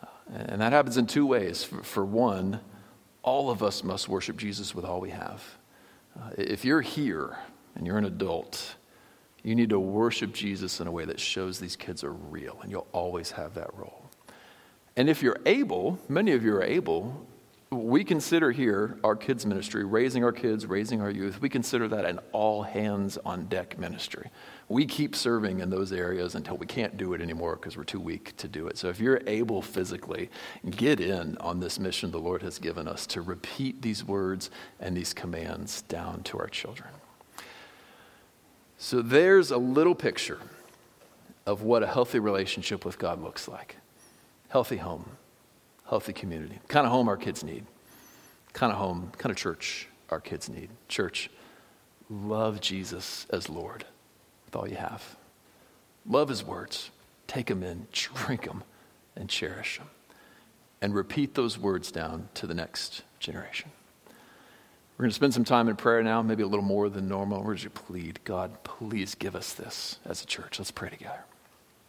Uh, 0.03 0.07
and 0.35 0.61
that 0.61 0.73
happens 0.73 0.97
in 0.97 1.07
two 1.07 1.27
ways. 1.27 1.65
For, 1.65 2.05
one, 2.05 2.61
all 3.23 3.51
of 3.51 3.63
us 3.63 3.83
must 3.83 4.09
worship 4.09 4.37
Jesus 4.37 4.75
with 4.75 4.85
all 4.85 5.01
we 5.01 5.11
have. 5.11 5.43
Uh, 6.19 6.31
if 6.37 6.65
you're 6.65 6.83
here 6.83 7.39
and 7.75 7.87
you're 7.87 7.99
an 7.99 8.05
adult, 8.05 8.77
you 9.43 9.55
need 9.55 9.71
to 9.71 9.81
worship 9.81 10.33
Jesus 10.33 10.81
in 10.81 10.87
a 10.87 10.91
way 10.93 11.05
that 11.05 11.21
shows 11.21 11.59
these 11.59 11.77
kids 11.77 12.05
are 12.05 12.13
real, 12.13 12.59
and 12.63 12.71
you'll 12.71 12.87
always 12.93 13.33
have 13.33 13.55
that 13.55 13.71
role. 13.77 14.05
And 14.97 15.11
if 15.11 15.23
you're 15.23 15.41
able, 15.45 15.99
many 16.09 16.33
of 16.33 16.45
you 16.45 16.55
are 16.55 16.63
able, 16.63 17.27
we 17.75 18.05
consider 18.05 18.53
here 18.53 18.99
our 19.05 19.17
kids' 19.17 19.45
ministry, 19.47 19.85
raising 19.85 20.25
our 20.25 20.33
kids, 20.33 20.67
raising 20.67 21.01
our 21.01 21.11
youth, 21.11 21.41
we 21.41 21.49
consider 21.49 21.89
that 21.89 22.05
an 22.05 22.19
all 22.33 22.63
hands 22.63 23.19
on 23.25 23.47
deck 23.47 23.79
ministry. 23.79 24.31
We 24.69 24.87
keep 24.87 25.15
serving 25.15 25.61
in 25.61 25.71
those 25.71 25.93
areas 25.93 26.35
until 26.35 26.57
we 26.57 26.67
can't 26.67 26.97
do 26.97 27.13
it 27.15 27.21
anymore 27.21 27.57
because 27.57 27.77
we're 27.77 27.85
too 27.85 28.01
weak 28.01 28.37
to 28.39 28.49
do 28.49 28.67
it. 28.67 28.79
So 28.79 28.89
if 28.89 28.99
you're 28.99 29.21
able 29.27 29.63
physically, 29.63 30.31
get 30.71 31.01
in 31.01 31.37
on 31.39 31.61
this 31.61 31.79
mission 31.79 32.11
the 32.11 32.19
Lord 32.19 32.43
has 32.43 32.59
given 32.59 32.89
us 32.89 33.07
to 33.09 33.21
repeat 33.21 33.83
these 33.83 34.05
words 34.05 34.51
and 34.81 34.97
these 34.97 35.13
commands 35.13 35.83
down 35.83 36.23
to 36.25 36.39
our 36.39 36.49
children. 36.49 36.91
So 38.79 39.03
there's 39.03 39.51
a 39.51 39.59
little 39.59 39.95
picture 39.95 40.41
of 41.47 41.63
what 41.63 41.83
a 41.83 41.87
healthy 41.87 42.19
relationship 42.19 42.85
with 42.85 42.99
God 42.99 43.23
looks 43.23 43.49
like. 43.49 43.77
Healthy 44.49 44.79
home 44.79 45.17
healthy 45.87 46.13
community. 46.13 46.59
Kind 46.69 46.87
of 46.87 46.93
home 46.93 47.09
our 47.09 47.17
kids 47.17 47.45
need. 47.45 47.65
Kind 48.53 48.73
of 48.73 48.79
home, 48.79 49.13
kind 49.19 49.31
of 49.31 49.37
church 49.37 49.89
our 50.11 50.21
kids 50.21 50.49
need. 50.49 50.71
Church, 50.89 51.31
love 52.09 52.61
Jesus 52.61 53.27
as 53.31 53.49
Lord 53.49 53.85
with 54.47 54.57
all 54.57 54.69
you 54.69 54.77
have. 54.77 55.17
Love 56.07 56.29
his 56.29 56.45
words. 56.45 56.91
Take 57.27 57.47
them 57.47 57.63
in, 57.63 57.87
drink 57.93 58.45
them, 58.45 58.63
and 59.17 59.29
cherish 59.29 59.79
them. 59.79 59.89
And 60.81 60.95
repeat 60.95 61.35
those 61.35 61.59
words 61.59 61.91
down 61.91 62.29
to 62.35 62.47
the 62.47 62.55
next 62.55 63.03
generation. 63.19 63.71
We're 64.97 65.05
going 65.05 65.11
to 65.11 65.15
spend 65.15 65.35
some 65.35 65.45
time 65.45 65.69
in 65.69 65.77
prayer 65.77 66.03
now, 66.03 66.23
maybe 66.23 66.43
a 66.43 66.47
little 66.47 66.65
more 66.65 66.89
than 66.89 67.09
normal. 67.09 67.43
We're 67.43 67.57
to 67.57 67.71
plead, 67.71 68.21
God, 68.25 68.63
please 68.63 69.15
give 69.17 69.35
us 69.35 69.53
this 69.53 69.99
as 70.05 70.23
a 70.23 70.27
church. 70.27 70.59
Let's 70.59 70.71
pray 70.71 70.91
together. 70.91 71.25